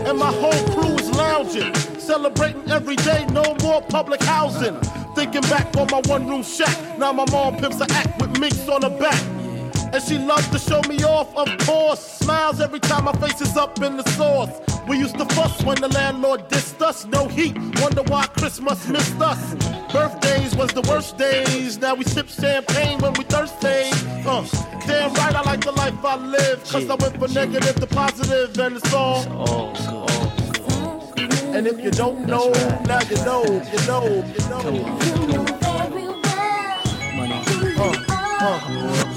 And 0.06 0.18
my 0.18 0.32
whole 0.32 0.74
crew 0.74 0.94
is 0.96 1.10
lounging, 1.16 1.74
celebrating 1.98 2.70
every 2.70 2.96
day, 2.96 3.26
no 3.32 3.56
more 3.62 3.80
public 3.82 4.22
housing. 4.22 4.76
Thinking 5.14 5.42
back 5.42 5.74
on 5.76 5.88
my 5.90 6.02
one 6.06 6.28
room 6.28 6.42
shack, 6.42 6.98
now 6.98 7.12
my 7.12 7.24
mom 7.30 7.56
pimps 7.56 7.80
a 7.80 7.86
act 7.92 8.20
with 8.20 8.38
minks 8.38 8.68
on 8.68 8.82
her 8.82 8.98
back. 8.98 9.20
And 9.92 10.02
she 10.02 10.18
loves 10.18 10.48
to 10.48 10.58
show 10.58 10.80
me 10.88 11.02
off, 11.04 11.34
of 11.34 11.48
course. 11.66 12.00
Smiles 12.00 12.60
every 12.60 12.80
time 12.80 13.04
my 13.04 13.12
face 13.12 13.40
is 13.40 13.56
up 13.56 13.80
in 13.82 13.96
the 13.96 14.08
sauce. 14.10 14.71
We 14.88 14.98
used 14.98 15.16
to 15.18 15.24
fuss 15.26 15.62
when 15.62 15.80
the 15.80 15.88
landlord 15.88 16.48
dissed 16.48 16.82
us. 16.82 17.06
No 17.06 17.28
heat, 17.28 17.56
wonder 17.80 18.02
why 18.02 18.26
Christmas 18.26 18.88
missed 18.88 19.20
us. 19.20 19.54
Birthdays 19.92 20.54
was 20.56 20.70
the 20.72 20.82
worst 20.88 21.16
days. 21.16 21.78
Now 21.78 21.94
we 21.94 22.04
sip 22.04 22.28
champagne 22.28 22.98
when 22.98 23.12
we 23.14 23.24
thirsty. 23.24 23.90
Uh, 24.26 24.46
damn 24.86 25.12
right, 25.14 25.34
I 25.34 25.42
like 25.42 25.64
the 25.64 25.72
life 25.72 26.04
I 26.04 26.16
live. 26.16 26.64
Cause 26.64 26.88
I 26.90 26.94
went 26.96 27.18
from 27.18 27.32
negative 27.32 27.76
to 27.76 27.86
positive, 27.86 28.58
and 28.58 28.76
it's 28.76 28.92
all. 28.92 29.22
And 31.54 31.66
if 31.66 31.80
you 31.80 31.90
don't 31.90 32.26
know, 32.26 32.50
now 32.86 33.00
you 33.02 33.16
know, 33.24 33.44
you 33.44 33.86
know, 33.86 34.24
you 34.32 34.48
know. 34.48 35.58
Uh, 38.44 38.58
uh. 38.74 39.11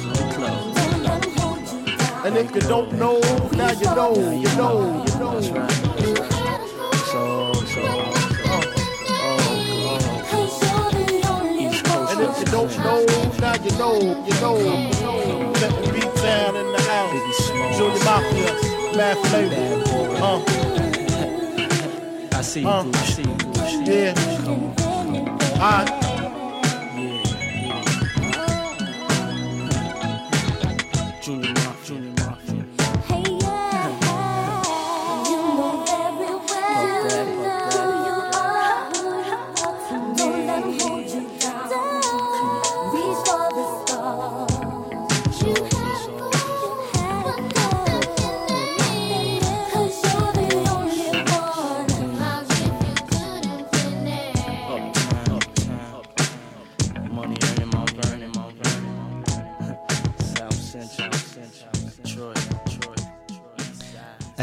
And 2.25 2.37
if 2.37 2.55
you 2.55 2.61
don't 2.61 2.91
know, 2.93 3.19
now 3.51 3.69
you 3.69 3.85
know, 3.85 4.15
you 4.31 4.49
know, 4.57 5.05
you 5.05 5.19
know. 5.19 5.37
And 12.09 12.21
if 12.21 12.39
you 12.39 12.45
don't 12.45 12.77
know, 12.79 13.05
now 13.39 13.53
you 13.63 13.71
know, 13.77 13.99
you 14.25 14.33
know. 14.41 14.55
Let 15.61 15.71
the 15.85 15.91
beat 15.93 16.15
down 16.15 16.55
in 16.55 16.71
the 16.71 16.81
house. 16.81 17.49
Junior 17.77 18.03
Mafia, 18.03 18.51
Bad 18.97 19.17
flavor. 19.27 19.83
Uh. 20.19 20.41
I 22.35 22.41
see 22.41 22.61
you, 22.61 22.67
Uh. 22.67 22.85
I 22.91 23.05
see 23.05 23.21
you. 23.21 23.37
I 23.55 23.69
see 23.69 23.83
you. 23.85 23.93
Yeah. 23.93 24.13
Come 24.43 24.63
on. 25.61 26.04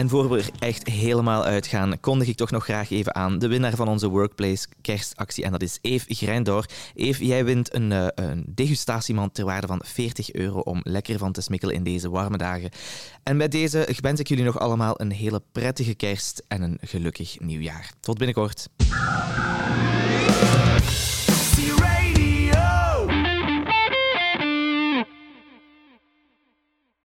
En 0.02 0.08
voor 0.08 0.28
we 0.28 0.38
er 0.38 0.50
echt 0.58 0.88
helemaal 0.88 1.44
uitgaan, 1.44 2.00
kondig 2.00 2.28
ik 2.28 2.36
toch 2.36 2.50
nog 2.50 2.64
graag 2.64 2.90
even 2.90 3.14
aan 3.14 3.38
de 3.38 3.48
winnaar 3.48 3.74
van 3.74 3.88
onze 3.88 4.08
Workplace 4.08 4.66
kerstactie. 4.80 5.44
En 5.44 5.52
dat 5.52 5.62
is 5.62 5.78
Eve 5.80 6.14
Grijndoor. 6.14 6.66
Eve, 6.94 7.26
jij 7.26 7.44
wint 7.44 7.74
een, 7.74 7.92
eh, 7.92 8.06
een 8.14 8.44
degustatiemand 8.46 9.34
ter 9.34 9.44
waarde 9.44 9.66
van 9.66 9.80
40 9.84 10.32
euro 10.32 10.58
om 10.58 10.80
lekker 10.82 11.18
van 11.18 11.32
te 11.32 11.40
smikkelen 11.40 11.74
in 11.74 11.82
deze 11.82 12.10
warme 12.10 12.36
dagen. 12.36 12.70
En 13.22 13.36
met 13.36 13.52
deze 13.52 13.88
wens 14.00 14.20
ik 14.20 14.28
jullie 14.28 14.44
nog 14.44 14.58
allemaal 14.58 15.00
een 15.00 15.12
hele 15.12 15.42
prettige 15.52 15.94
kerst 15.94 16.42
en 16.48 16.62
een 16.62 16.78
gelukkig 16.80 17.40
nieuwjaar. 17.40 17.92
Tot 18.00 18.18
binnenkort. 18.18 18.68